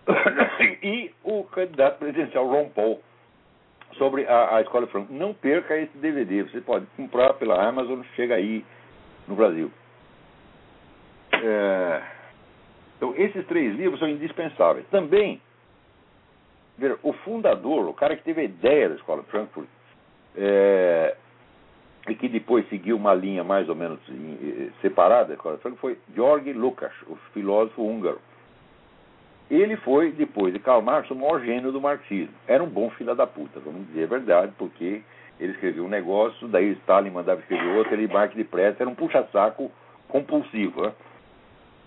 e 0.83 1.09
o 1.23 1.45
candidato 1.45 1.99
presidencial 1.99 2.49
Ron 2.49 2.67
Paul 2.67 3.01
sobre 3.93 4.25
a, 4.25 4.57
a 4.57 4.61
Escola 4.61 4.87
Franca. 4.87 5.13
Não 5.13 5.33
perca 5.33 5.77
esse 5.77 5.97
DVD, 5.97 6.43
você 6.43 6.61
pode 6.61 6.85
comprar 6.97 7.33
pela 7.33 7.61
Amazon, 7.67 8.01
chega 8.15 8.35
aí 8.35 8.65
no 9.27 9.35
Brasil. 9.35 9.71
É, 11.33 12.01
então, 12.97 13.13
esses 13.17 13.45
três 13.47 13.75
livros 13.75 13.99
são 13.99 14.07
indispensáveis. 14.07 14.85
Também, 14.89 15.41
ver, 16.77 16.97
o 17.03 17.13
fundador, 17.13 17.87
o 17.87 17.93
cara 17.93 18.15
que 18.15 18.23
teve 18.23 18.41
a 18.41 18.45
ideia 18.45 18.89
da 18.89 18.95
Escola 18.95 19.23
Frankfurt, 19.23 19.67
é, 20.35 21.15
e 22.07 22.15
que 22.15 22.27
depois 22.27 22.67
seguiu 22.69 22.97
uma 22.97 23.13
linha 23.13 23.43
mais 23.43 23.69
ou 23.69 23.75
menos 23.75 23.99
separada 24.81 25.29
da 25.29 25.33
Escola 25.35 25.57
Frankfurt, 25.57 25.95
foi 25.95 26.15
Georg 26.15 26.51
Lukács, 26.53 27.01
o 27.07 27.15
filósofo 27.33 27.81
húngaro. 27.81 28.19
Ele 29.53 29.77
foi, 29.77 30.11
depois 30.11 30.51
de 30.51 30.57
Karl 30.57 30.81
Marx, 30.81 31.11
o 31.11 31.15
maior 31.15 31.39
gênio 31.39 31.71
do 31.71 31.79
marxismo. 31.79 32.33
Era 32.47 32.63
um 32.63 32.67
bom 32.67 32.89
filho 32.89 33.13
da 33.13 33.27
puta, 33.27 33.59
vamos 33.59 33.85
dizer 33.85 34.05
a 34.05 34.07
verdade, 34.07 34.51
porque 34.57 35.03
ele 35.39 35.51
escreveu 35.51 35.85
um 35.85 35.89
negócio, 35.89 36.47
daí 36.47 36.71
Stalin 36.71 37.11
mandava 37.11 37.39
escrever 37.39 37.77
outro, 37.77 37.93
ele 37.93 38.11
marque 38.11 38.35
de 38.35 38.43
pressa, 38.43 38.81
era 38.81 38.89
um 38.89 38.95
puxa-saco 38.95 39.71
compulsivo. 40.07 40.81
Né? 40.81 40.93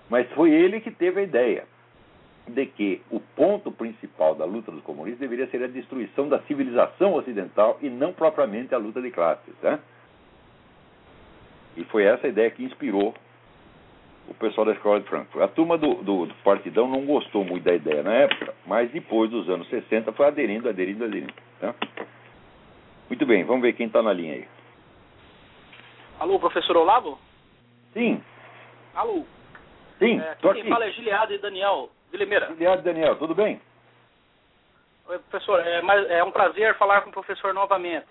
Mas 0.09 0.31
foi 0.31 0.53
ele 0.53 0.79
que 0.79 0.93
teve 0.93 1.19
a 1.19 1.25
ideia 1.25 1.65
de 2.47 2.67
que 2.67 3.03
o 3.11 3.19
ponto 3.19 3.73
principal 3.73 4.37
da 4.37 4.45
luta 4.45 4.71
dos 4.71 4.85
comunistas 4.85 5.19
deveria 5.19 5.49
ser 5.49 5.65
a 5.65 5.67
destruição 5.67 6.29
da 6.29 6.39
civilização 6.43 7.15
ocidental 7.15 7.79
e 7.83 7.91
não 7.91 8.13
propriamente 8.13 8.77
a 8.77 8.79
luta 8.79 9.03
de 9.03 9.11
classes. 9.11 9.55
Né? 9.61 9.81
E 11.77 11.83
foi 11.87 12.05
essa 12.05 12.29
ideia 12.29 12.49
que 12.49 12.63
inspirou 12.63 13.13
o 14.29 14.35
pessoal 14.35 14.67
da 14.67 14.73
escola 14.73 15.01
de 15.01 15.09
Frankfurt. 15.09 15.43
A 15.43 15.49
turma 15.49 15.79
do, 15.79 15.95
do, 15.97 16.27
do, 16.27 16.35
Partidão 16.43 16.89
não 16.89 17.05
gostou 17.07 17.45
muito 17.45 17.65
da 17.65 17.75
ideia 17.75 18.03
na 18.03 18.13
época, 18.13 18.55
mas 18.67 18.91
depois 18.91 19.31
dos 19.31 19.49
anos 19.49 19.69
60 19.69 20.13
foi 20.13 20.27
aderindo, 20.27 20.69
aderindo, 20.69 21.05
aderindo. 21.05 21.35
Tá? 21.61 21.75
Muito 23.09 23.25
bem, 23.25 23.45
vamos 23.45 23.63
ver 23.63 23.73
quem 23.75 23.87
está 23.87 24.03
na 24.03 24.13
linha 24.13 24.35
aí. 24.35 24.49
Alô, 26.19 26.39
professor 26.41 26.77
Olavo? 26.77 27.19
Sim. 27.93 28.23
Alô? 28.95 29.25
Sim, 29.99 30.21
é, 30.21 30.35
tô 30.37 30.53
quem 30.53 30.63
aqui. 30.63 30.71
fala 30.71 30.87
é 30.87 30.91
Giliado 30.91 31.33
e 31.33 31.39
Daniel 31.39 31.91
de 32.11 32.17
Limeira. 32.19 32.49
Giliado 32.49 32.81
e 32.81 32.85
Daniel, 32.85 33.17
tudo 33.17 33.35
bem? 33.35 33.61
Oi, 35.09 35.19
professor, 35.31 35.61
é, 35.61 35.81
mais, 35.83 36.11
é 36.11 36.25
um 36.25 36.33
prazer 36.33 36.77
falar 36.77 37.03
com 37.03 37.11
o 37.11 37.13
professor 37.13 37.55
novamente. 37.55 38.07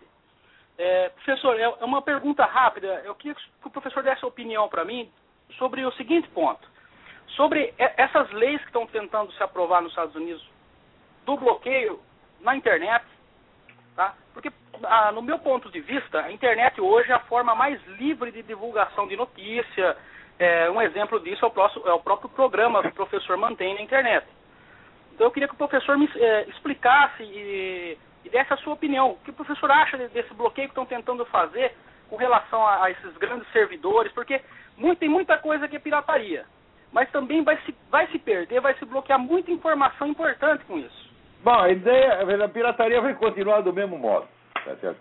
É, 0.78 1.09
professor, 1.09 1.59
é, 1.59 1.63
é 1.63 1.86
uma 1.86 2.01
pergunta 2.01 2.45
rápida. 2.45 3.01
Eu 3.03 3.16
queria 3.16 3.36
que 3.36 3.68
o 3.68 3.70
professor 3.70 4.01
desse 4.01 4.24
a 4.24 4.28
opinião 4.28 4.68
para 4.70 4.86
mim 4.86 5.11
sobre 5.57 5.85
o 5.85 5.91
seguinte 5.93 6.27
ponto. 6.29 6.67
Sobre 7.29 7.73
essas 7.77 8.31
leis 8.31 8.59
que 8.61 8.67
estão 8.67 8.87
tentando 8.87 9.31
se 9.33 9.43
aprovar 9.43 9.81
nos 9.81 9.91
Estados 9.91 10.15
Unidos 10.15 10.45
do 11.25 11.35
bloqueio 11.37 11.99
na 12.41 12.55
internet, 12.55 13.03
tá? 13.95 14.13
Porque, 14.33 14.51
ah, 14.83 15.11
no 15.11 15.21
meu 15.21 15.39
ponto 15.39 15.69
de 15.71 15.79
vista, 15.81 16.21
a 16.21 16.31
internet 16.31 16.79
hoje 16.79 17.11
é 17.11 17.15
a 17.15 17.19
forma 17.19 17.55
mais 17.55 17.83
livre 17.87 18.31
de 18.31 18.43
divulgação 18.43 19.07
de 19.07 19.15
notícia, 19.15 19.97
é, 20.37 20.69
um 20.69 20.81
exemplo 20.81 21.19
disso 21.19 21.45
é 21.45 21.47
o, 21.47 21.51
próximo, 21.51 21.87
é 21.87 21.93
o, 21.93 21.99
próprio 21.99 22.29
programa 22.29 22.81
que 22.81 22.89
o 22.89 22.93
professor 22.93 23.37
mantém 23.37 23.73
na 23.73 23.81
internet. 23.81 24.27
Então 25.13 25.27
eu 25.27 25.31
queria 25.31 25.47
que 25.47 25.53
o 25.53 25.57
professor 25.57 25.97
me 25.97 26.09
é, 26.13 26.49
explicasse 26.49 27.23
e, 27.23 27.97
e, 28.25 28.29
desse 28.29 28.53
a 28.53 28.57
sua 28.57 28.73
opinião. 28.73 29.11
O 29.11 29.17
que 29.17 29.29
o 29.29 29.33
professor 29.33 29.71
acha 29.71 29.97
desse 30.09 30.33
bloqueio 30.33 30.67
que 30.67 30.71
estão 30.71 30.85
tentando 30.85 31.25
fazer 31.25 31.73
com 32.09 32.15
relação 32.15 32.65
a, 32.65 32.85
a 32.85 32.91
esses 32.91 33.17
grandes 33.17 33.49
servidores? 33.51 34.11
Porque 34.13 34.41
muito, 34.77 34.99
tem 34.99 35.09
muita 35.09 35.37
coisa 35.37 35.67
que 35.67 35.75
é 35.75 35.79
pirataria. 35.79 36.45
Mas 36.91 37.09
também 37.11 37.43
vai 37.43 37.57
se, 37.65 37.75
vai 37.89 38.07
se 38.07 38.19
perder, 38.19 38.61
vai 38.61 38.73
se 38.75 38.85
bloquear 38.85 39.19
muita 39.19 39.51
informação 39.51 40.07
importante 40.07 40.63
com 40.65 40.77
isso. 40.77 41.09
Bom, 41.43 41.59
a 41.59 41.69
ideia, 41.69 42.21
a 42.43 42.49
pirataria 42.49 43.01
vai 43.01 43.13
continuar 43.15 43.61
do 43.61 43.73
mesmo 43.73 43.97
modo. 43.97 44.27
Tá 44.63 44.75
certo? 44.77 44.97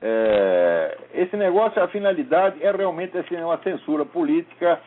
É, 0.00 0.98
esse 1.12 1.36
negócio, 1.36 1.82
a 1.82 1.88
finalidade 1.88 2.62
é 2.64 2.70
realmente 2.70 3.16
assim, 3.18 3.36
uma 3.36 3.58
censura 3.58 4.04
política 4.04 4.80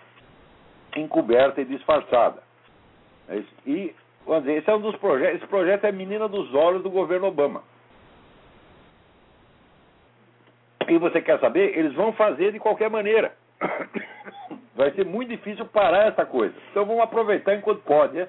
encoberta 0.95 1.61
e 1.61 1.65
disfarçada. 1.65 2.41
É 3.29 3.41
e, 3.65 3.95
vamos 4.25 4.43
dizer, 4.43 4.57
esse 4.59 4.69
é 4.69 4.75
um 4.75 4.81
dos 4.81 4.95
projetos, 4.97 5.37
esse 5.37 5.47
projeto 5.47 5.85
é 5.85 5.89
a 5.89 5.93
menina 5.93 6.27
dos 6.27 6.53
olhos 6.53 6.83
do 6.83 6.89
governo 6.89 7.27
Obama. 7.27 7.63
E 10.91 10.97
você 10.97 11.21
quer 11.21 11.39
saber? 11.39 11.77
Eles 11.77 11.93
vão 11.93 12.11
fazer 12.11 12.51
de 12.51 12.59
qualquer 12.59 12.89
maneira. 12.89 13.33
Vai 14.75 14.91
ser 14.91 15.05
muito 15.05 15.29
difícil 15.29 15.65
parar 15.67 16.07
essa 16.07 16.25
coisa. 16.25 16.53
Então 16.69 16.85
vamos 16.85 17.01
aproveitar 17.01 17.55
enquanto 17.55 17.81
pode. 17.83 18.17
Né? 18.17 18.27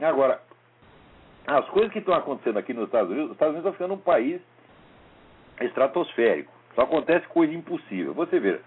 Agora, 0.00 0.40
as 1.44 1.68
coisas 1.70 1.92
que 1.92 1.98
estão 1.98 2.14
acontecendo 2.14 2.56
aqui 2.56 2.72
nos 2.72 2.84
Estados 2.84 3.10
Unidos, 3.10 3.30
os 3.30 3.34
Estados 3.34 3.54
Unidos 3.54 3.72
estão 3.72 3.88
ficando 3.88 3.94
um 3.94 4.04
país 4.04 4.40
estratosférico. 5.60 6.52
Só 6.76 6.82
acontece 6.82 7.26
coisa 7.26 7.52
impossível. 7.52 8.14
Você 8.14 8.38
vê, 8.38 8.60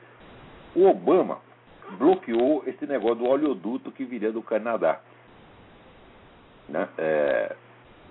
o 0.75 0.87
Obama 0.87 1.39
bloqueou 1.97 2.65
esse 2.67 2.85
negócio 2.85 3.19
do 3.19 3.27
oleoduto 3.27 3.93
que 3.93 4.03
viria 4.03 4.33
do 4.33 4.41
Canadá. 4.41 4.99
Né? 6.67 6.85
É, 6.97 7.55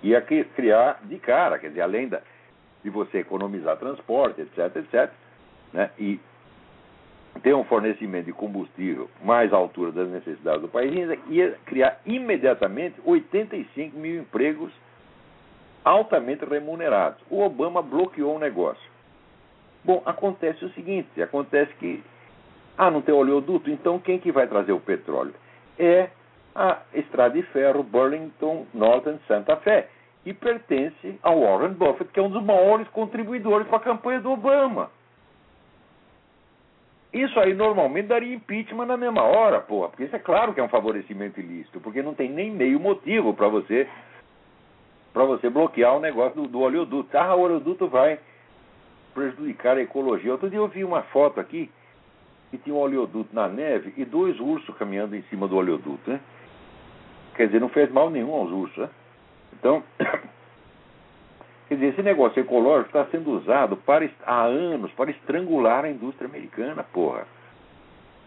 ia 0.01 0.19
criar 0.19 1.01
de 1.03 1.19
cara, 1.19 1.59
quer 1.59 1.69
dizer, 1.69 1.81
além 1.81 2.07
da, 2.07 2.23
de 2.85 2.91
você 2.91 3.17
economizar 3.17 3.75
transporte, 3.77 4.41
etc, 4.41 4.75
etc, 4.75 5.11
né? 5.73 5.89
e 5.97 6.19
ter 7.41 7.55
um 7.55 7.63
fornecimento 7.63 8.27
de 8.27 8.31
combustível 8.31 9.09
mais 9.23 9.51
à 9.51 9.57
altura 9.57 9.91
das 9.91 10.07
necessidades 10.07 10.61
do 10.61 10.67
país, 10.67 10.93
ia 11.27 11.57
criar 11.65 11.99
imediatamente 12.05 12.95
85 13.03 13.97
mil 13.97 14.21
empregos 14.21 14.71
altamente 15.83 16.45
remunerados. 16.45 17.19
O 17.27 17.41
Obama 17.41 17.81
bloqueou 17.81 18.35
o 18.35 18.39
negócio. 18.39 18.87
Bom, 19.83 20.03
acontece 20.05 20.63
o 20.63 20.69
seguinte, 20.73 21.19
acontece 21.19 21.73
que 21.79 22.03
ah, 22.77 22.91
não 22.91 23.01
tem 23.01 23.15
oleoduto, 23.15 23.71
então 23.71 23.97
quem 23.97 24.19
que 24.19 24.31
vai 24.31 24.45
trazer 24.47 24.73
o 24.73 24.79
petróleo? 24.79 25.33
É 25.79 26.09
a 26.53 26.81
estrada 26.93 27.33
de 27.33 27.41
ferro 27.47 27.81
Burlington 27.81 28.67
Northern 28.75 29.19
Santa 29.27 29.55
Fe, 29.57 29.85
que 30.25 30.33
pertence 30.33 31.19
ao 31.21 31.39
Warren 31.39 31.73
Buffett, 31.73 32.11
que 32.11 32.19
é 32.19 32.23
um 32.23 32.31
dos 32.31 32.43
maiores 32.43 32.87
contribuidores 32.87 33.67
para 33.67 33.77
a 33.77 33.81
campanha 33.81 34.19
do 34.19 34.31
Obama. 34.31 34.89
Isso 37.13 37.39
aí 37.39 37.53
normalmente 37.53 38.07
daria 38.07 38.33
impeachment 38.33 38.87
na 38.87 38.97
mesma 38.97 39.21
hora, 39.21 39.61
porra, 39.61 39.89
porque 39.89 40.05
isso 40.05 40.15
é 40.15 40.19
claro 40.19 40.51
que 40.51 40.59
é 40.59 40.63
um 40.63 40.67
favorecimento 40.67 41.39
ilícito, 41.39 41.79
porque 41.79 42.01
não 42.01 42.15
tem 42.15 42.27
nem 42.27 42.49
meio 42.49 42.79
motivo 42.79 43.35
para 43.35 43.47
você 43.47 43.87
para 45.13 45.23
você 45.25 45.47
bloquear 45.47 45.95
o 45.95 45.99
negócio 45.99 46.41
do, 46.41 46.47
do 46.47 46.59
oleoduto. 46.59 47.15
Ah, 47.15 47.35
o 47.35 47.41
oleoduto 47.41 47.87
vai 47.87 48.19
prejudicar 49.13 49.77
a 49.77 49.81
ecologia. 49.81 50.31
Outro 50.31 50.49
dia 50.49 50.59
eu 50.59 50.67
vi 50.67 50.83
uma 50.83 51.03
foto 51.03 51.39
aqui 51.39 51.69
que 52.49 52.57
tinha 52.57 52.75
um 52.75 52.79
oleoduto 52.79 53.33
na 53.33 53.47
neve 53.47 53.93
e 53.95 54.03
dois 54.03 54.39
ursos 54.39 54.75
caminhando 54.75 55.15
em 55.15 55.21
cima 55.29 55.47
do 55.47 55.55
oleoduto, 55.55 56.09
né? 56.09 56.19
Quer 57.35 57.45
dizer, 57.45 57.61
não 57.61 57.69
fez 57.69 57.91
mal 57.91 58.09
nenhum 58.09 58.33
aos 58.33 58.51
ursos, 58.51 58.77
né? 58.77 58.89
Então, 59.65 59.81
quer 61.67 61.73
dizer, 61.73 61.87
esse 61.87 62.03
negócio 62.03 62.39
ecológico 62.39 62.89
está 62.89 63.05
sendo 63.05 63.31
usado 63.31 63.75
para, 63.77 64.07
há 64.23 64.43
anos 64.43 64.91
para 64.91 65.09
estrangular 65.09 65.85
a 65.85 65.89
indústria 65.89 66.27
americana, 66.29 66.83
porra. 66.83 67.25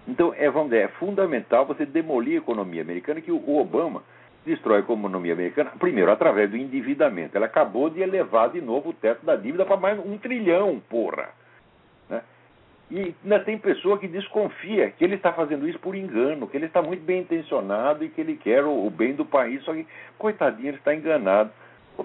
Então, 0.08 0.34
é, 0.36 0.50
vamos 0.50 0.70
dizer, 0.70 0.86
é 0.86 0.88
fundamental 0.88 1.64
você 1.64 1.86
demolir 1.86 2.34
a 2.34 2.42
economia 2.42 2.82
americana, 2.82 3.20
que 3.20 3.30
o 3.30 3.56
Obama 3.56 4.02
destrói 4.44 4.78
a 4.78 4.80
economia 4.80 5.32
americana, 5.32 5.70
primeiro, 5.78 6.10
através 6.10 6.50
do 6.50 6.56
endividamento. 6.56 7.36
Ela 7.36 7.46
acabou 7.46 7.88
de 7.88 8.00
elevar 8.00 8.50
de 8.50 8.60
novo 8.60 8.90
o 8.90 8.94
teto 8.94 9.24
da 9.24 9.36
dívida 9.36 9.64
para 9.64 9.76
mais 9.76 9.96
um 9.96 10.18
trilhão, 10.18 10.82
porra. 10.90 11.28
E 12.90 13.14
ainda 13.22 13.40
tem 13.40 13.58
pessoa 13.58 13.98
que 13.98 14.08
desconfia 14.08 14.90
que 14.90 15.04
ele 15.04 15.16
está 15.16 15.32
fazendo 15.32 15.68
isso 15.68 15.78
por 15.78 15.94
engano, 15.94 16.48
que 16.48 16.56
ele 16.56 16.66
está 16.66 16.80
muito 16.80 17.02
bem 17.02 17.20
intencionado 17.20 18.02
e 18.02 18.08
que 18.08 18.20
ele 18.20 18.36
quer 18.36 18.64
o, 18.64 18.86
o 18.86 18.90
bem 18.90 19.14
do 19.14 19.26
país, 19.26 19.62
só 19.62 19.74
que, 19.74 19.86
coitadinho, 20.16 20.68
ele 20.68 20.78
está 20.78 20.94
enganado. 20.94 21.50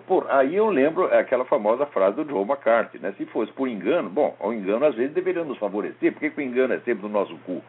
Por, 0.08 0.30
aí 0.30 0.56
eu 0.56 0.70
lembro 0.70 1.06
aquela 1.06 1.46
famosa 1.46 1.86
frase 1.86 2.18
do 2.18 2.28
Joe 2.28 2.44
McCarthy, 2.44 3.00
né? 3.00 3.14
Se 3.18 3.26
fosse 3.28 3.52
por 3.54 3.68
engano, 3.68 4.10
bom, 4.10 4.36
o 4.40 4.52
engano 4.52 4.86
às 4.86 4.96
vezes 4.96 5.14
deveria 5.14 5.44
nos 5.44 5.58
favorecer, 5.58 6.12
por 6.12 6.20
que, 6.20 6.32
que 6.32 6.42
o 6.42 6.44
engano 6.44 6.74
é 6.74 6.80
sempre 6.80 7.04
do 7.04 7.10
nosso 7.10 7.36
cu? 7.40 7.64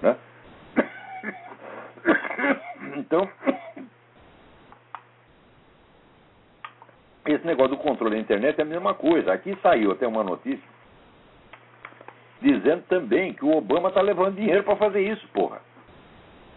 Né? 0.00 0.16
Então, 2.94 3.26
esse 7.24 7.46
negócio 7.46 7.76
do 7.76 7.82
controle 7.82 8.16
da 8.16 8.20
internet 8.20 8.58
é 8.58 8.62
a 8.62 8.66
mesma 8.66 8.92
coisa. 8.92 9.32
Aqui 9.32 9.56
saiu 9.62 9.92
até 9.92 10.06
uma 10.06 10.22
notícia 10.22 10.71
dizendo 12.42 12.82
também 12.88 13.32
que 13.32 13.44
o 13.44 13.56
Obama 13.56 13.88
está 13.88 14.00
levando 14.00 14.36
dinheiro 14.36 14.64
para 14.64 14.76
fazer 14.76 15.00
isso, 15.00 15.26
porra. 15.28 15.60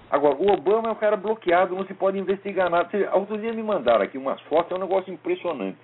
Agora, 0.10 0.36
o 0.36 0.52
Obama 0.52 0.90
é 0.90 0.92
um 0.92 0.96
cara 0.96 1.16
bloqueado, 1.16 1.76
não 1.76 1.86
se 1.86 1.94
pode 1.94 2.18
investigar 2.18 2.70
nada. 2.70 2.90
Outro 3.14 3.38
dia 3.38 3.54
me 3.54 3.64
mandaram 3.64 4.04
aqui 4.04 4.18
umas 4.18 4.40
fotos, 4.42 4.72
é 4.72 4.76
um 4.76 4.80
negócio 4.80 5.14
impressionante. 5.14 5.78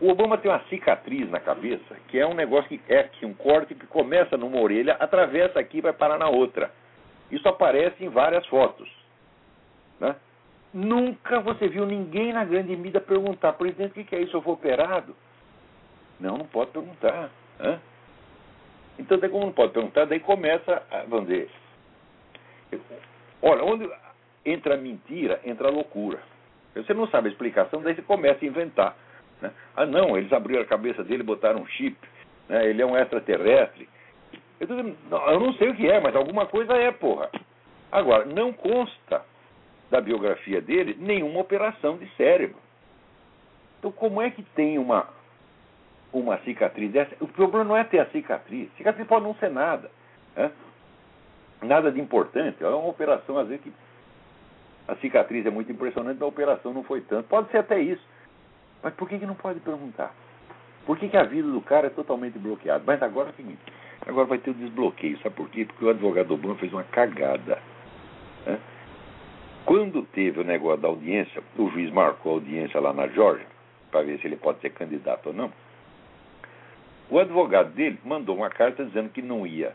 O 0.00 0.10
Obama 0.10 0.36
tem 0.36 0.50
uma 0.50 0.60
cicatriz 0.68 1.30
na 1.30 1.40
cabeça, 1.40 1.96
que 2.08 2.18
é 2.18 2.26
um 2.26 2.34
negócio 2.34 2.68
que 2.68 2.80
é 2.88 3.00
aqui, 3.00 3.24
um 3.24 3.32
corte 3.32 3.74
que 3.74 3.86
começa 3.86 4.36
numa 4.36 4.60
orelha, 4.60 4.94
atravessa 5.00 5.58
aqui 5.58 5.78
e 5.78 5.80
vai 5.80 5.92
parar 5.92 6.18
na 6.18 6.28
outra. 6.28 6.70
Isso 7.30 7.48
aparece 7.48 8.04
em 8.04 8.08
várias 8.08 8.46
fotos. 8.46 8.88
Né? 9.98 10.14
Nunca 10.72 11.40
você 11.40 11.66
viu 11.68 11.86
ninguém 11.86 12.32
na 12.32 12.44
grande 12.44 12.76
mídia 12.76 13.00
perguntar, 13.00 13.54
presidente, 13.54 14.00
o 14.00 14.04
que 14.04 14.14
é 14.14 14.20
isso? 14.20 14.36
Eu 14.36 14.42
vou 14.42 14.54
operado? 14.54 15.16
Não, 16.20 16.36
não 16.36 16.46
pode 16.46 16.70
perguntar. 16.70 17.30
Né? 17.58 17.80
Então, 18.98 19.18
daí 19.18 19.30
como 19.30 19.46
não 19.46 19.52
pode 19.52 19.72
perguntar, 19.72 20.06
daí 20.06 20.20
começa, 20.20 20.82
a, 20.90 21.02
vamos 21.02 21.28
dizer, 21.28 21.50
olha, 23.42 23.64
onde 23.64 23.90
entra 24.44 24.74
a 24.74 24.78
mentira, 24.78 25.40
entra 25.44 25.68
a 25.68 25.70
loucura. 25.70 26.20
Você 26.74 26.92
não 26.94 27.08
sabe 27.08 27.28
a 27.28 27.30
explicação, 27.32 27.82
daí 27.82 27.94
você 27.94 28.02
começa 28.02 28.44
a 28.44 28.48
inventar. 28.48 28.96
Né? 29.40 29.50
Ah, 29.74 29.86
não, 29.86 30.16
eles 30.16 30.32
abriram 30.32 30.62
a 30.62 30.66
cabeça 30.66 31.02
dele 31.02 31.22
botaram 31.22 31.60
um 31.60 31.66
chip, 31.66 31.96
né? 32.48 32.68
ele 32.68 32.82
é 32.82 32.86
um 32.86 32.96
extraterrestre. 32.96 33.88
Eu, 34.58 34.66
dizendo, 34.66 34.96
não, 35.10 35.30
eu 35.30 35.40
não 35.40 35.52
sei 35.54 35.70
o 35.70 35.74
que 35.74 35.88
é, 35.88 36.00
mas 36.00 36.14
alguma 36.16 36.46
coisa 36.46 36.72
é, 36.74 36.90
porra. 36.90 37.30
Agora, 37.90 38.24
não 38.24 38.52
consta 38.52 39.22
da 39.90 40.00
biografia 40.00 40.60
dele 40.60 40.96
nenhuma 40.98 41.40
operação 41.40 41.96
de 41.96 42.08
cérebro. 42.16 42.58
Então, 43.78 43.92
como 43.92 44.20
é 44.20 44.30
que 44.30 44.42
tem 44.42 44.78
uma, 44.78 45.08
uma 46.12 46.38
cicatriz 46.38 46.92
dessa. 46.92 47.14
O 47.20 47.28
problema 47.28 47.64
não 47.64 47.76
é 47.76 47.84
ter 47.84 47.98
a 47.98 48.06
cicatriz. 48.06 48.70
Cicatriz 48.76 49.06
pode 49.06 49.24
não 49.24 49.34
ser 49.36 49.50
nada. 49.50 49.90
Né? 50.36 50.50
Nada 51.62 51.90
de 51.90 52.00
importante. 52.00 52.62
É 52.62 52.68
uma 52.68 52.88
operação, 52.88 53.38
às 53.38 53.48
vezes, 53.48 53.62
que 53.64 53.72
a 54.88 54.94
cicatriz 54.96 55.44
é 55.44 55.50
muito 55.50 55.70
impressionante, 55.70 56.22
a 56.22 56.26
operação 56.26 56.72
não 56.72 56.84
foi 56.84 57.00
tanto. 57.00 57.28
Pode 57.28 57.50
ser 57.50 57.58
até 57.58 57.80
isso. 57.80 58.04
Mas 58.82 58.94
por 58.94 59.08
que, 59.08 59.18
que 59.18 59.26
não 59.26 59.34
pode 59.34 59.60
perguntar? 59.60 60.14
Por 60.84 60.96
que, 60.96 61.08
que 61.08 61.16
a 61.16 61.24
vida 61.24 61.50
do 61.50 61.60
cara 61.60 61.88
é 61.88 61.90
totalmente 61.90 62.38
bloqueada? 62.38 62.84
Mas 62.86 63.02
agora 63.02 63.30
é 63.30 63.32
o 63.32 63.34
seguinte: 63.34 63.60
agora 64.06 64.26
vai 64.26 64.38
ter 64.38 64.50
o 64.50 64.54
desbloqueio. 64.54 65.18
Sabe 65.18 65.34
por 65.34 65.48
quê? 65.50 65.64
Porque 65.64 65.84
o 65.84 65.90
advogado 65.90 66.32
Obama 66.32 66.54
fez 66.54 66.72
uma 66.72 66.84
cagada. 66.84 67.58
Né? 68.46 68.58
Quando 69.64 70.02
teve 70.02 70.40
o 70.40 70.44
negócio 70.44 70.80
da 70.80 70.86
audiência, 70.86 71.42
o 71.58 71.68
juiz 71.70 71.90
marcou 71.92 72.32
a 72.32 72.34
audiência 72.36 72.78
lá 72.78 72.92
na 72.92 73.08
Georgia, 73.08 73.46
para 73.90 74.02
ver 74.02 74.20
se 74.20 74.26
ele 74.28 74.36
pode 74.36 74.60
ser 74.60 74.70
candidato 74.70 75.26
ou 75.26 75.32
não. 75.32 75.52
O 77.08 77.18
advogado 77.18 77.70
dele 77.70 77.98
mandou 78.04 78.36
uma 78.36 78.50
carta 78.50 78.84
dizendo 78.84 79.10
que 79.10 79.22
não 79.22 79.46
ia 79.46 79.72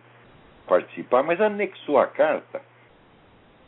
participar, 0.68 1.24
mas 1.24 1.40
anexou 1.40 1.98
à 1.98 2.08
carta 2.08 2.62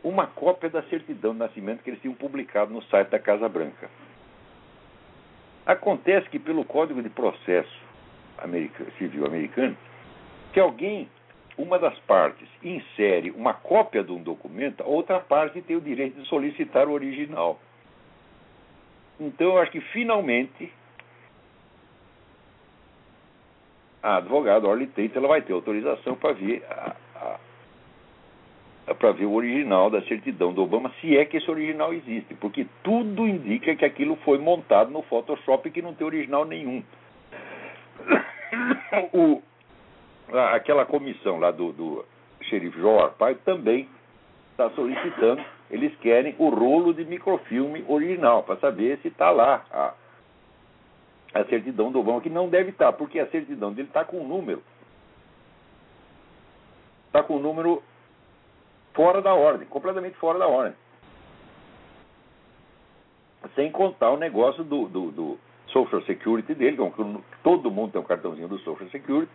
uma 0.03 0.27
cópia 0.27 0.69
da 0.69 0.83
certidão 0.83 1.31
de 1.31 1.39
nascimento 1.39 1.81
que 1.81 1.89
eles 1.89 2.01
tinham 2.01 2.13
publicado 2.13 2.73
no 2.73 2.81
site 2.83 3.09
da 3.09 3.19
Casa 3.19 3.47
Branca. 3.47 3.89
Acontece 5.65 6.29
que, 6.29 6.39
pelo 6.39 6.65
Código 6.65 7.01
de 7.01 7.09
Processo 7.09 7.81
Civil 8.97 9.25
americano, 9.25 9.77
que 10.51 10.59
alguém, 10.59 11.09
uma 11.57 11.79
das 11.79 11.97
partes, 11.99 12.49
insere 12.61 13.31
uma 13.31 13.53
cópia 13.53 14.03
de 14.03 14.11
um 14.11 14.21
documento, 14.21 14.83
a 14.83 14.85
outra 14.85 15.21
parte 15.21 15.61
tem 15.61 15.77
o 15.77 15.81
direito 15.81 16.19
de 16.19 16.27
solicitar 16.27 16.89
o 16.89 16.91
original. 16.91 17.61
Então, 19.17 19.51
eu 19.53 19.57
acho 19.59 19.71
que 19.71 19.79
finalmente 19.79 20.69
a 24.03 24.17
advogada 24.17 24.67
Orly 24.67 24.87
Tate 24.87 25.13
ela 25.15 25.29
vai 25.29 25.41
ter 25.41 25.53
autorização 25.53 26.15
para 26.15 26.33
ver 26.33 26.61
para 28.99 29.13
ver 29.13 29.25
o 29.25 29.33
original 29.33 29.89
da 29.89 30.01
certidão 30.01 30.53
do 30.53 30.61
Obama, 30.61 30.91
se 30.99 31.17
é 31.17 31.23
que 31.23 31.37
esse 31.37 31.49
original 31.49 31.93
existe, 31.93 32.33
porque 32.35 32.67
tudo 32.83 33.25
indica 33.25 33.73
que 33.77 33.85
aquilo 33.85 34.17
foi 34.17 34.37
montado 34.37 34.91
no 34.91 35.01
Photoshop 35.03 35.67
e 35.67 35.71
que 35.71 35.81
não 35.81 35.93
tem 35.93 36.05
original 36.05 36.45
nenhum. 36.45 36.83
O, 39.11 39.41
aquela 40.53 40.85
comissão 40.85 41.39
lá 41.39 41.49
do, 41.49 41.71
do 41.71 42.05
xerife 42.43 42.79
João 42.79 42.99
Arpaio 42.99 43.37
também 43.43 43.89
está 44.51 44.69
solicitando, 44.71 45.43
eles 45.71 45.95
querem 45.97 46.35
o 46.37 46.49
rolo 46.49 46.93
de 46.93 47.03
microfilme 47.03 47.83
original, 47.87 48.43
para 48.43 48.57
saber 48.57 48.99
se 48.99 49.07
está 49.07 49.31
lá 49.31 49.65
a, 49.71 49.93
a 51.33 51.43
certidão 51.45 51.91
do 51.91 51.99
Obama, 51.99 52.21
que 52.21 52.29
não 52.29 52.47
deve 52.47 52.69
estar, 52.69 52.93
porque 52.93 53.19
a 53.19 53.27
certidão 53.27 53.73
dele 53.73 53.87
está 53.87 54.05
com 54.05 54.19
um 54.19 54.27
número. 54.27 54.61
Está 57.07 57.23
com 57.23 57.37
um 57.37 57.41
número 57.41 57.81
fora 58.93 59.21
da 59.21 59.33
ordem, 59.33 59.67
completamente 59.67 60.15
fora 60.17 60.39
da 60.39 60.47
ordem. 60.47 60.75
Sem 63.55 63.71
contar 63.71 64.11
o 64.11 64.17
negócio 64.17 64.63
do, 64.63 64.87
do, 64.87 65.11
do 65.11 65.39
Social 65.67 66.01
Security 66.03 66.53
dele, 66.53 66.77
que 66.77 67.37
todo 67.43 67.71
mundo 67.71 67.91
tem 67.91 68.01
um 68.01 68.05
cartãozinho 68.05 68.47
do 68.47 68.59
Social 68.59 68.89
Security. 68.89 69.31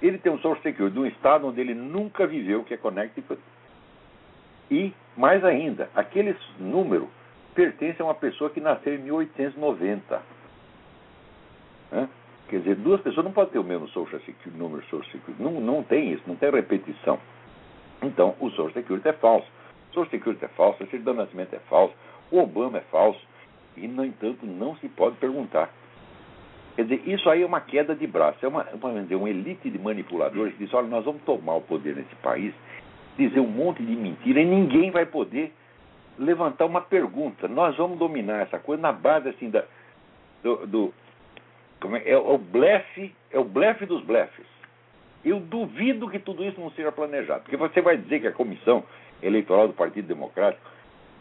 Ele 0.00 0.18
tem 0.18 0.32
um 0.32 0.38
Social 0.38 0.62
Security 0.62 0.94
de 0.94 1.00
um 1.00 1.06
estado 1.06 1.46
onde 1.46 1.60
ele 1.60 1.74
nunca 1.74 2.26
viveu, 2.26 2.64
que 2.64 2.74
é 2.74 2.76
Connecticut. 2.76 3.40
E, 4.70 4.92
mais 5.16 5.44
ainda, 5.44 5.90
aquele 5.94 6.34
número 6.58 7.08
pertence 7.54 8.00
a 8.00 8.04
uma 8.04 8.14
pessoa 8.14 8.50
que 8.50 8.60
nasceu 8.60 8.94
em 8.94 8.98
1890. 8.98 10.41
Né? 11.92 12.08
Quer 12.48 12.58
dizer, 12.58 12.76
duas 12.76 13.00
pessoas 13.00 13.24
não 13.24 13.32
podem 13.32 13.52
ter 13.52 13.58
o 13.58 13.64
mesmo 13.64 13.86
social 13.88 14.20
security, 14.22 14.58
número 14.58 14.82
social 14.84 15.10
security. 15.12 15.42
Não, 15.42 15.52
não 15.60 15.82
tem 15.82 16.12
isso, 16.12 16.22
não 16.26 16.36
tem 16.36 16.50
repetição. 16.50 17.18
Então, 18.02 18.34
o 18.40 18.50
social 18.50 18.72
security 18.72 19.08
é 19.08 19.12
falso. 19.12 19.46
O 19.90 19.94
social 19.94 20.10
security 20.10 20.44
é 20.44 20.48
falso, 20.48 20.82
o 20.82 20.86
certidão 20.88 21.14
de 21.14 21.20
nascimento 21.20 21.54
é 21.54 21.58
falso, 21.70 21.94
o 22.30 22.38
Obama 22.38 22.78
é 22.78 22.82
falso. 22.90 23.20
E, 23.76 23.86
no 23.86 24.04
entanto, 24.04 24.44
não 24.44 24.76
se 24.76 24.88
pode 24.88 25.16
perguntar. 25.16 25.70
Quer 26.74 26.84
dizer, 26.84 27.08
isso 27.08 27.28
aí 27.28 27.42
é 27.42 27.46
uma 27.46 27.60
queda 27.60 27.94
de 27.94 28.06
braço. 28.06 28.44
É 28.44 28.48
uma, 28.48 28.66
uma, 28.72 28.90
uma 28.90 29.30
elite 29.30 29.70
de 29.70 29.78
manipuladores 29.78 30.54
que 30.54 30.64
diz, 30.64 30.74
olha, 30.74 30.88
nós 30.88 31.04
vamos 31.04 31.22
tomar 31.22 31.54
o 31.54 31.60
poder 31.60 31.94
nesse 31.96 32.14
país, 32.16 32.52
dizer 33.16 33.40
um 33.40 33.48
monte 33.48 33.82
de 33.82 33.94
mentira 33.94 34.40
e 34.40 34.44
ninguém 34.44 34.90
vai 34.90 35.06
poder 35.06 35.52
levantar 36.18 36.66
uma 36.66 36.80
pergunta. 36.80 37.48
Nós 37.48 37.76
vamos 37.76 37.98
dominar 37.98 38.42
essa 38.42 38.58
coisa 38.58 38.82
na 38.82 38.92
base 38.92 39.28
assim 39.28 39.50
da, 39.50 39.64
do, 40.42 40.66
do 40.66 40.94
é, 41.96 42.10
é, 42.10 42.16
o 42.16 42.38
blefe, 42.38 43.14
é 43.30 43.38
o 43.38 43.44
blefe 43.44 43.86
dos 43.86 44.02
blefes. 44.04 44.46
Eu 45.24 45.38
duvido 45.38 46.08
que 46.08 46.18
tudo 46.18 46.44
isso 46.44 46.60
não 46.60 46.70
seja 46.72 46.90
planejado, 46.90 47.42
porque 47.42 47.56
você 47.56 47.80
vai 47.80 47.96
dizer 47.96 48.20
que 48.20 48.26
a 48.26 48.32
comissão 48.32 48.84
eleitoral 49.22 49.68
do 49.68 49.74
Partido 49.74 50.08
Democrático 50.08 50.62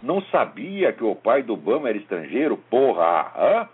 não 0.02 0.22
sabia 0.24 0.92
que 0.92 1.04
o 1.04 1.16
pai 1.16 1.44
do 1.44 1.54
Obama 1.54 1.90
era 1.90 1.98
estrangeiro, 1.98 2.58
porra, 2.70 3.32
hã? 3.38 3.70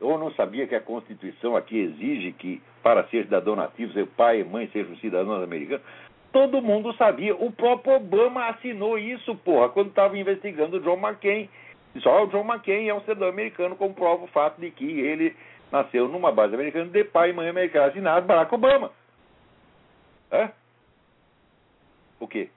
Ou 0.00 0.18
não 0.18 0.32
sabia 0.32 0.66
que 0.66 0.74
a 0.74 0.80
Constituição 0.80 1.54
aqui 1.54 1.78
exige 1.78 2.32
que, 2.32 2.60
para 2.82 3.04
ser 3.04 3.24
cidadão 3.24 3.54
nativo, 3.54 3.92
seu 3.92 4.06
pai 4.06 4.40
e 4.40 4.44
mãe 4.44 4.68
sejam 4.72 4.96
cidadãos 4.96 5.42
americanos? 5.44 5.84
Todo 6.32 6.62
mundo 6.62 6.92
sabia. 6.94 7.36
O 7.36 7.52
próprio 7.52 7.96
Obama 7.96 8.48
assinou 8.48 8.98
isso, 8.98 9.36
porra, 9.36 9.68
quando 9.68 9.88
estava 9.90 10.18
investigando 10.18 10.78
o 10.78 10.80
John 10.80 10.96
McCain. 10.96 11.48
Só 12.00 12.24
o 12.24 12.26
John 12.28 12.44
McCain 12.44 12.88
é 12.88 12.94
um 12.94 13.00
cidadão 13.00 13.28
americano, 13.28 13.76
comprova 13.76 14.24
o 14.24 14.28
fato 14.28 14.60
de 14.60 14.70
que 14.70 15.00
ele 15.00 15.36
nasceu 15.70 16.08
numa 16.08 16.32
base 16.32 16.54
americana 16.54 16.90
de 16.90 17.04
pai 17.04 17.30
e 17.30 17.32
mãe 17.32 17.48
americana, 17.48 17.86
assinado 17.86 18.26
Barack 18.26 18.54
Obama. 18.54 18.90
É? 20.30 20.50
O 22.18 22.26
quê? 22.26 22.48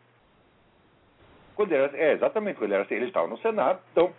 Quando 1.56 1.72
era, 1.72 1.98
é, 1.98 2.14
exatamente, 2.14 2.58
quando 2.58 2.72
ele 2.72 2.82
era 2.82 2.94
ele 2.94 3.06
estava 3.06 3.28
no 3.28 3.38
Senado, 3.40 3.80
então 3.92 4.14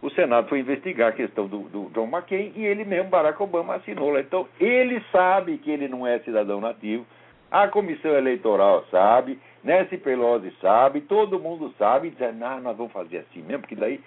o 0.00 0.10
Senado 0.10 0.48
foi 0.48 0.60
investigar 0.60 1.08
a 1.08 1.16
questão 1.16 1.46
do, 1.46 1.60
do, 1.68 1.90
John 1.90 2.06
McCain 2.06 2.52
e 2.54 2.64
ele 2.64 2.84
mesmo, 2.84 3.10
Barack 3.10 3.42
Obama, 3.42 3.74
assinou 3.74 4.10
lá. 4.10 4.20
Então, 4.20 4.48
ele 4.60 5.02
sabe 5.10 5.58
que 5.58 5.70
ele 5.70 5.88
não 5.88 6.06
é 6.06 6.20
cidadão 6.20 6.60
nativo, 6.60 7.04
a 7.50 7.68
comissão 7.68 8.12
eleitoral 8.12 8.84
sabe, 8.90 9.38
Nancy 9.64 9.96
Pelosi 9.96 10.52
sabe, 10.60 11.00
todo 11.02 11.38
mundo 11.38 11.74
sabe, 11.78 12.10
dizendo, 12.10 12.44
ah, 12.44 12.60
nós 12.60 12.76
vamos 12.76 12.92
fazer 12.92 13.18
assim 13.18 13.42
mesmo, 13.42 13.60
porque 13.60 13.74
daí, 13.74 14.00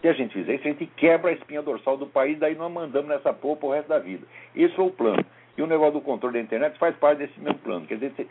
se 0.00 0.08
a 0.08 0.12
gente 0.12 0.32
fizer 0.32 0.54
isso, 0.54 0.66
a 0.66 0.70
gente 0.70 0.86
quebra 0.96 1.30
a 1.30 1.34
espinha 1.34 1.62
dorsal 1.62 1.96
do 1.96 2.06
país, 2.06 2.38
daí 2.38 2.54
nós 2.54 2.72
mandamos 2.72 3.08
nessa 3.08 3.32
porra 3.32 3.56
pro 3.56 3.70
resto 3.70 3.88
da 3.88 3.98
vida. 3.98 4.26
Esse 4.54 4.74
foi 4.74 4.86
o 4.86 4.90
plano. 4.90 5.24
E 5.56 5.62
o 5.62 5.66
negócio 5.66 5.94
do 5.94 6.00
controle 6.00 6.34
da 6.34 6.40
internet 6.40 6.78
faz 6.78 6.96
parte 6.96 7.18
desse 7.18 7.38
mesmo 7.38 7.58
plano. 7.58 7.86
Quer 7.86 7.96
dizer, 7.96 8.26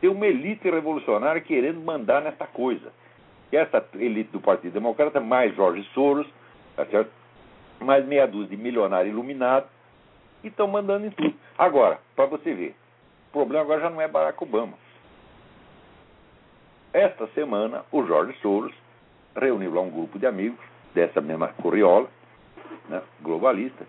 tem 0.00 0.10
uma 0.10 0.26
elite 0.26 0.68
revolucionária 0.68 1.40
querendo 1.40 1.80
mandar 1.80 2.22
nessa 2.22 2.46
coisa. 2.46 2.92
E 3.52 3.56
essa 3.56 3.84
elite 3.94 4.30
do 4.32 4.40
Partido 4.40 4.72
Democrata, 4.72 5.20
mais 5.20 5.54
Jorge 5.54 5.84
Soros, 5.94 6.26
tá 6.74 6.84
certo? 6.86 7.10
mais 7.82 8.06
meia 8.06 8.26
dúzia 8.26 8.56
de 8.56 8.62
milionários 8.62 9.12
iluminados, 9.12 9.68
e 10.42 10.48
estão 10.48 10.66
mandando 10.66 11.06
em 11.06 11.10
tudo. 11.10 11.34
Agora, 11.56 11.98
para 12.16 12.26
você 12.26 12.54
ver, 12.54 12.70
o 12.70 12.81
problema 13.32 13.64
agora 13.64 13.80
já 13.80 13.90
não 13.90 14.00
é 14.00 14.06
Barack 14.06 14.42
Obama. 14.42 14.74
Esta 16.92 17.26
semana, 17.28 17.84
o 17.90 18.04
Jorge 18.04 18.38
Soros 18.40 18.74
reuniu 19.34 19.74
lá 19.74 19.80
um 19.80 19.90
grupo 19.90 20.18
de 20.18 20.26
amigos 20.26 20.60
dessa 20.94 21.20
mesma 21.22 21.48
corriola, 21.48 22.08
né, 22.88 23.02
globalista, 23.22 23.86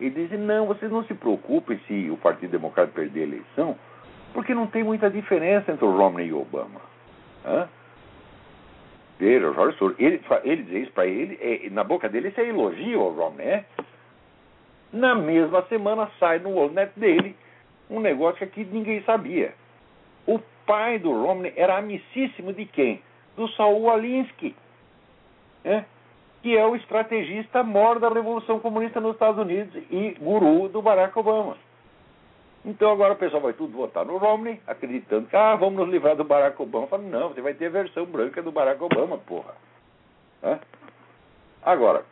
e 0.00 0.08
disse: 0.08 0.36
não, 0.36 0.66
vocês 0.66 0.90
não 0.90 1.04
se 1.04 1.14
preocupem 1.14 1.78
se 1.86 2.10
o 2.10 2.16
Partido 2.16 2.50
Democrata 2.50 2.90
perder 2.92 3.20
a 3.20 3.24
eleição, 3.24 3.78
porque 4.32 4.54
não 4.54 4.66
tem 4.66 4.82
muita 4.82 5.10
diferença 5.10 5.70
entre 5.70 5.84
o 5.84 5.94
Romney 5.94 6.28
e 6.28 6.32
o 6.32 6.40
Obama. 6.40 6.80
Hã? 7.44 7.68
Veja, 9.18 9.50
o 9.50 9.54
Jorge 9.54 9.78
Soros, 9.78 9.96
ele, 9.98 10.22
ele 10.44 10.78
isso 10.80 10.92
para 10.92 11.06
ele, 11.06 11.38
é, 11.40 11.70
na 11.70 11.84
boca 11.84 12.08
dele, 12.08 12.28
isso 12.28 12.40
é 12.40 12.48
elogio 12.48 13.00
ao 13.00 13.12
Romney. 13.12 13.46
É? 13.46 13.64
Na 14.92 15.14
mesma 15.14 15.62
semana 15.62 16.10
sai 16.18 16.38
no 16.38 16.54
Wallnet 16.54 16.90
dele 16.96 17.36
um 17.90 18.00
negócio 18.00 18.46
que 18.48 18.64
ninguém 18.64 19.02
sabia. 19.02 19.54
O 20.26 20.38
pai 20.66 20.98
do 20.98 21.12
Romney 21.12 21.52
era 21.56 21.78
amicíssimo 21.78 22.52
de 22.52 22.66
quem? 22.66 23.02
Do 23.36 23.48
Saul 23.48 23.90
Alinsky, 23.90 24.54
né? 25.64 25.84
que 26.42 26.56
é 26.56 26.64
o 26.64 26.76
estrategista 26.76 27.62
mor 27.62 27.98
da 27.98 28.08
Revolução 28.08 28.58
Comunista 28.60 29.00
nos 29.00 29.14
Estados 29.14 29.40
Unidos 29.40 29.74
e 29.90 30.16
guru 30.20 30.68
do 30.68 30.80
Barack 30.80 31.18
Obama. 31.18 31.56
Então 32.64 32.90
agora 32.90 33.12
o 33.12 33.16
pessoal 33.16 33.42
vai 33.42 33.52
tudo 33.52 33.76
votar 33.76 34.04
no 34.04 34.16
Romney, 34.16 34.60
acreditando 34.66 35.28
que 35.28 35.36
ah, 35.36 35.54
vamos 35.54 35.78
nos 35.78 35.88
livrar 35.88 36.16
do 36.16 36.24
Barack 36.24 36.60
Obama. 36.60 36.88
Falo, 36.88 37.04
não, 37.04 37.28
você 37.28 37.40
vai 37.40 37.54
ter 37.54 37.66
a 37.66 37.70
versão 37.70 38.04
branca 38.06 38.42
do 38.42 38.50
Barack 38.50 38.82
Obama, 38.82 39.18
porra. 39.18 39.54
Agora, 41.62 42.04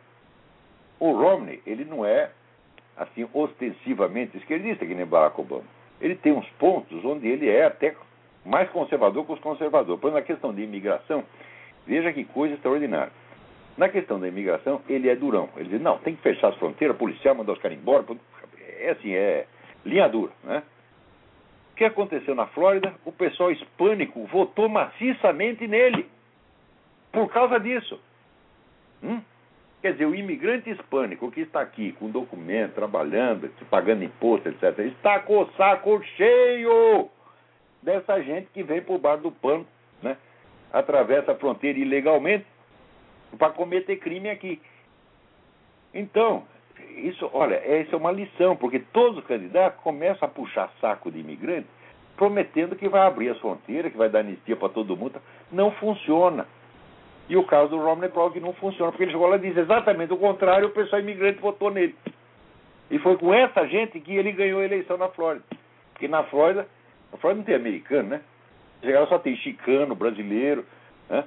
o 0.99 1.11
Romney, 1.11 1.61
ele 1.65 1.83
não 1.85 2.05
é 2.05 2.29
assim, 2.97 3.27
ostensivamente 3.33 4.37
esquerdista, 4.37 4.85
que 4.85 4.95
nem 4.95 5.05
Barack 5.05 5.39
Obama. 5.39 5.63
Ele 5.99 6.15
tem 6.15 6.33
uns 6.33 6.47
pontos 6.51 7.03
onde 7.03 7.27
ele 7.27 7.49
é 7.49 7.65
até 7.65 7.95
mais 8.45 8.69
conservador 8.69 9.25
que 9.25 9.33
os 9.33 9.39
conservadores. 9.39 9.99
Por 9.99 10.07
exemplo, 10.07 10.21
na 10.21 10.25
questão 10.25 10.53
de 10.53 10.61
imigração, 10.61 11.23
veja 11.85 12.13
que 12.13 12.23
coisa 12.25 12.53
extraordinária. 12.53 13.11
Na 13.77 13.89
questão 13.89 14.19
da 14.19 14.27
imigração, 14.27 14.81
ele 14.87 15.09
é 15.09 15.15
durão. 15.15 15.49
Ele 15.57 15.69
diz, 15.69 15.81
não, 15.81 15.97
tem 15.97 16.15
que 16.15 16.21
fechar 16.21 16.49
as 16.49 16.55
fronteiras, 16.55 16.95
policial, 16.95 17.35
mandar 17.35 17.53
os 17.53 17.59
caras 17.59 17.77
embora. 17.77 18.05
É 18.79 18.91
assim, 18.91 19.13
é 19.13 19.45
linha 19.85 20.07
dura, 20.07 20.31
né? 20.43 20.63
O 21.71 21.75
que 21.75 21.83
aconteceu 21.83 22.33
na 22.33 22.47
Flórida? 22.47 22.93
O 23.03 23.11
pessoal 23.11 23.51
hispânico 23.51 24.25
votou 24.27 24.69
maciçamente 24.69 25.67
nele. 25.67 26.09
Por 27.11 27.29
causa 27.29 27.59
disso. 27.59 27.99
Hum? 29.03 29.21
Quer 29.85 29.91
dizer, 29.91 30.07
o 30.07 30.15
imigrante 30.15 30.67
hispânico 30.67 31.29
que 31.29 31.41
está 31.41 31.61
aqui 31.61 31.91
com 31.91 32.09
documento, 32.09 32.73
trabalhando, 32.73 33.47
pagando 33.69 34.03
imposto, 34.03 34.49
etc., 34.49 34.79
está 34.79 35.19
com 35.19 35.41
o 35.43 35.51
saco 35.51 36.01
cheio 36.17 37.07
dessa 37.83 38.19
gente 38.23 38.47
que 38.51 38.63
vem 38.63 38.81
por 38.81 38.97
bar 38.97 39.17
do 39.17 39.31
pano, 39.31 39.63
né? 40.01 40.17
atravessa 40.73 41.33
a 41.33 41.35
fronteira 41.35 41.77
ilegalmente 41.77 42.47
para 43.37 43.51
cometer 43.51 43.97
crime 43.97 44.27
aqui. 44.27 44.59
Então, 45.93 46.45
isso, 46.95 47.29
olha, 47.31 47.53
essa 47.53 47.95
é 47.95 47.95
uma 47.95 48.11
lição, 48.11 48.55
porque 48.55 48.79
todos 48.91 49.19
os 49.19 49.25
candidatos 49.25 49.83
começam 49.83 50.27
a 50.27 50.31
puxar 50.31 50.73
saco 50.81 51.11
de 51.11 51.19
imigrante, 51.19 51.67
prometendo 52.17 52.75
que 52.75 52.89
vai 52.89 53.05
abrir 53.05 53.29
as 53.29 53.37
fronteiras, 53.37 53.91
que 53.91 53.97
vai 53.99 54.09
dar 54.09 54.21
anistia 54.21 54.55
para 54.55 54.69
todo 54.69 54.97
mundo. 54.97 55.21
Não 55.51 55.69
funciona. 55.73 56.47
E 57.27 57.35
o 57.35 57.43
caso 57.43 57.69
do 57.69 57.79
Romney 57.79 58.09
prova 58.09 58.33
que 58.33 58.39
não 58.39 58.53
funciona, 58.53 58.91
porque 58.91 59.03
ele 59.03 59.11
chegou 59.11 59.27
lá 59.27 59.37
e 59.37 59.39
diz 59.39 59.57
exatamente 59.57 60.13
o 60.13 60.17
contrário, 60.17 60.67
o 60.67 60.71
pessoal 60.71 61.01
imigrante 61.01 61.39
votou 61.39 61.71
nele. 61.71 61.95
E 62.91 62.99
foi 62.99 63.17
com 63.17 63.33
essa 63.33 63.65
gente 63.67 63.99
que 63.99 64.15
ele 64.15 64.31
ganhou 64.31 64.59
a 64.59 64.65
eleição 64.65 64.97
na 64.97 65.09
Flórida. 65.09 65.43
Porque 65.91 66.07
na 66.07 66.23
Flórida, 66.25 66.67
a 67.11 67.17
Flórida 67.17 67.39
não 67.39 67.45
tem 67.45 67.55
americano, 67.55 68.09
né? 68.09 68.21
Chegaram 68.81 69.07
só 69.07 69.17
tem 69.17 69.35
chicano, 69.37 69.95
brasileiro, 69.95 70.65
né? 71.09 71.23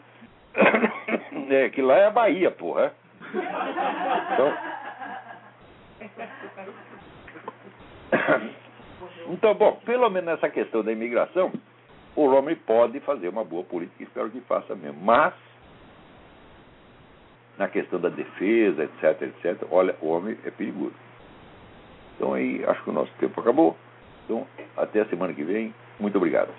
É, 1.51 1.71
que 1.71 1.81
lá 1.81 1.97
é 1.97 2.07
a 2.07 2.11
Bahia, 2.11 2.51
porra. 2.51 2.93
Então, 4.35 4.55
então, 9.33 9.55
bom, 9.55 9.81
pelo 9.85 10.11
menos 10.11 10.27
nessa 10.27 10.51
questão 10.51 10.83
da 10.85 10.93
imigração, 10.93 11.51
o 12.15 12.29
Romney 12.29 12.57
pode 12.57 13.01
fazer 13.01 13.29
uma 13.29 13.45
boa 13.45 13.65
política, 13.65 14.03
espero 14.03 14.31
que 14.31 14.41
faça 14.43 14.75
mesmo. 14.75 15.01
Mas 15.01 15.33
na 17.59 17.69
questão 17.69 18.01
da 18.01 18.09
defesa, 18.09 18.85
etc, 18.85 19.23
etc, 19.23 19.67
olha, 19.71 19.95
o 20.01 20.09
homem 20.09 20.39
é 20.45 20.51
perigoso. 20.51 20.95
Então 22.17 22.35
aí, 22.35 22.65
acho 22.65 22.83
que 22.85 22.91
o 22.91 22.93
nosso 22.93 23.13
tempo 23.19 23.41
acabou. 23.41 23.77
Então, 24.25 24.47
até 24.77 25.01
a 25.01 25.07
semana 25.07 25.33
que 25.33 25.43
vem. 25.43 25.75
Muito 25.99 26.17
obrigado. 26.17 26.51